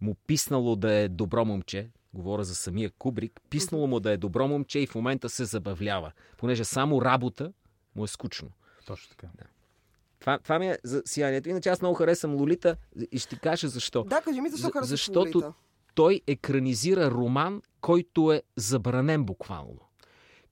му 0.00 0.14
писнало 0.26 0.76
да 0.76 0.92
е 0.92 1.08
добро 1.08 1.44
момче, 1.44 1.90
говоря 2.14 2.44
за 2.44 2.54
самия 2.54 2.90
Кубрик, 2.90 3.40
писнало 3.50 3.86
му 3.86 4.00
да 4.00 4.10
е 4.10 4.16
добро 4.16 4.48
момче 4.48 4.78
и 4.78 4.86
в 4.86 4.94
момента 4.94 5.28
се 5.28 5.44
забавлява, 5.44 6.12
понеже 6.38 6.64
само 6.64 7.02
работа 7.02 7.52
му 7.96 8.04
е 8.04 8.08
скучно. 8.08 8.48
Точно 8.86 9.10
така. 9.10 9.28
Това, 10.20 10.38
това 10.38 10.58
ми 10.58 10.68
е 10.68 10.78
за 10.84 11.02
сиянието. 11.06 11.48
Иначе 11.48 11.68
аз 11.68 11.80
много 11.80 11.94
харесвам 11.94 12.34
Лолита 12.34 12.76
и 13.12 13.18
ще 13.18 13.28
ти 13.28 13.38
кажа 13.38 13.68
защо. 13.68 14.04
Да, 14.04 14.20
кажи 14.20 14.40
ми 14.40 14.50
защо 14.50 14.66
За- 14.66 14.72
харесваш 14.72 14.88
защото 14.88 15.38
Лолита? 15.38 15.52
Той 15.94 16.20
екранизира 16.26 17.10
роман, 17.10 17.62
който 17.80 18.32
е 18.32 18.42
забранен 18.56 19.24
буквално. 19.24 19.80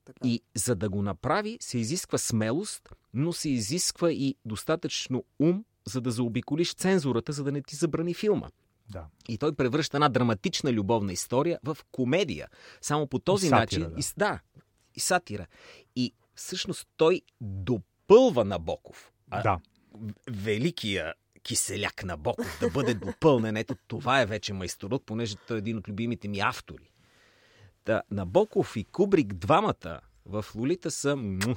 Така. 0.05 0.29
И 0.29 0.43
за 0.55 0.75
да 0.75 0.89
го 0.89 1.03
направи, 1.03 1.59
се 1.61 1.79
изисква 1.79 2.19
смелост, 2.19 2.89
но 3.15 3.33
се 3.33 3.49
изисква 3.51 4.13
и 4.13 4.35
достатъчно 4.45 5.25
ум, 5.39 5.65
за 5.89 6.01
да 6.01 6.11
заобиколиш 6.11 6.75
цензурата, 6.75 7.33
за 7.33 7.45
да 7.45 7.53
не 7.53 7.63
ти 7.63 7.77
забрани 7.77 8.15
филма. 8.15 8.49
Да. 8.91 9.07
И 9.29 9.39
той 9.39 9.53
превръща 9.55 9.97
една 9.97 10.09
драматична 10.09 10.73
любовна 10.73 11.13
история 11.13 11.59
в 11.65 11.77
комедия. 11.93 12.49
Само 12.81 13.07
по 13.07 13.19
този 13.19 13.49
сатира, 13.49 13.61
начин. 13.61 13.95
да. 13.95 14.01
И, 14.01 14.05
да, 14.17 14.41
и 14.95 15.01
сатира. 15.01 15.47
И 15.97 16.15
всъщност 16.35 16.89
той 16.97 17.23
допълва 17.41 18.45
Набоков. 18.45 19.13
А 19.31 19.43
Да. 19.43 19.59
великия 20.31 21.15
киселяк 21.43 22.05
на 22.05 22.17
Боков 22.17 22.59
да 22.61 22.71
бъде 22.71 22.95
допълнен. 22.95 23.57
Ето 23.57 23.77
това 23.89 24.21
е 24.21 24.27
вече 24.27 24.53
майсторук, 24.53 25.03
понеже 25.07 25.37
той 25.37 25.57
е 25.57 25.59
един 25.59 25.79
от 25.79 25.89
любимите 25.89 26.29
ми 26.29 26.41
автори. 26.41 26.91
Та, 27.85 28.03
Набоков 28.11 28.77
и 28.77 28.85
Кубрик 28.85 29.35
двамата 29.35 30.01
в 30.27 30.45
Лолита 30.55 30.91
са... 30.91 31.17
му. 31.17 31.57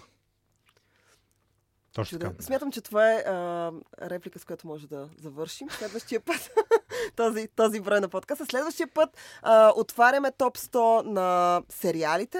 Точно 1.94 2.20
така. 2.20 2.44
Смятам, 2.44 2.72
че 2.72 2.82
това 2.82 3.12
е 3.12 3.18
а, 3.18 3.72
реплика, 4.02 4.40
с 4.40 4.46
която 4.46 4.68
може 4.68 4.88
да 4.88 5.10
завършим. 5.18 5.70
Следващия 5.70 6.20
път, 6.20 6.52
този, 7.16 7.48
този 7.48 7.80
брой 7.80 8.00
на 8.00 8.10
подкаста. 8.10 8.46
Следващия 8.46 8.88
път 8.88 9.10
а, 9.42 9.74
отваряме 9.76 10.32
топ 10.32 10.58
100 10.58 11.04
на 11.04 11.62
сериалите. 11.70 12.40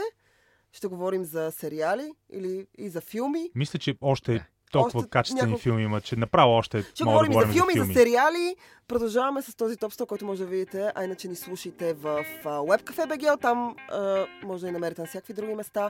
Ще 0.74 0.88
говорим 0.88 1.26
за 1.26 1.52
сериали 1.52 2.12
или 2.30 2.68
и 2.78 2.90
за 2.90 3.02
филми. 3.02 3.50
Мисля, 3.56 3.80
че 3.80 3.96
още 4.02 4.48
толкова 4.72 5.00
Още 5.00 5.10
качествени 5.10 5.54
няколко- 5.54 5.60
филми 5.60 5.84
има, 5.84 6.02
че 6.02 6.16
направо 6.16 6.52
още 6.52 6.82
Ще 6.84 7.04
мога 7.04 7.20
да 7.20 7.28
говорим 7.28 7.32
и 7.32 7.54
за 7.54 7.60
говорим 7.60 7.76
филми, 7.76 7.92
и 7.92 7.94
за 7.94 8.00
сериали. 8.00 8.56
Продължаваме 8.88 9.42
с 9.42 9.56
този 9.56 9.78
топ 9.78 9.94
100, 9.94 10.06
който 10.06 10.26
може 10.26 10.44
да 10.44 10.50
видите, 10.50 10.92
а 10.96 11.04
иначе 11.04 11.28
ни 11.28 11.36
слушайте 11.36 11.94
в 11.94 12.26
а, 12.46 12.50
WebCafe 12.50 13.08
BG. 13.08 13.42
Там 13.42 13.76
а, 13.90 14.26
може 14.44 14.62
да 14.62 14.68
ни 14.68 14.74
намерите 14.74 15.02
на 15.02 15.08
всякакви 15.08 15.34
други 15.34 15.56
места. 15.56 15.90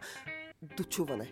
Дочуване. 0.77 1.31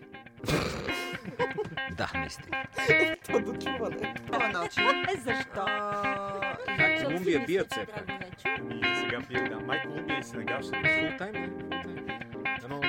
Да, 1.90 2.10
наистина. 2.14 2.64
То 3.26 3.40
дочуване. 3.40 4.14
Това 4.26 4.48
начин. 4.48 4.84
Е, 4.88 5.16
защо? 5.16 5.64
Как 6.66 7.04
Колумбия 7.04 7.44
бият 7.46 7.72
се 7.72 7.86
пак. 7.86 8.04
И 8.70 8.96
сега 8.96 9.20
пие, 9.28 9.48
да, 9.48 9.60
май 9.60 9.82
Колумбия 9.82 10.18
и 10.18 10.22
Сенегал 10.22 10.62
ще 10.62 10.76
Фултайм, 10.76 11.32
да. 11.32 11.78
Фултайм. 11.78 12.08
Едно 12.64 12.80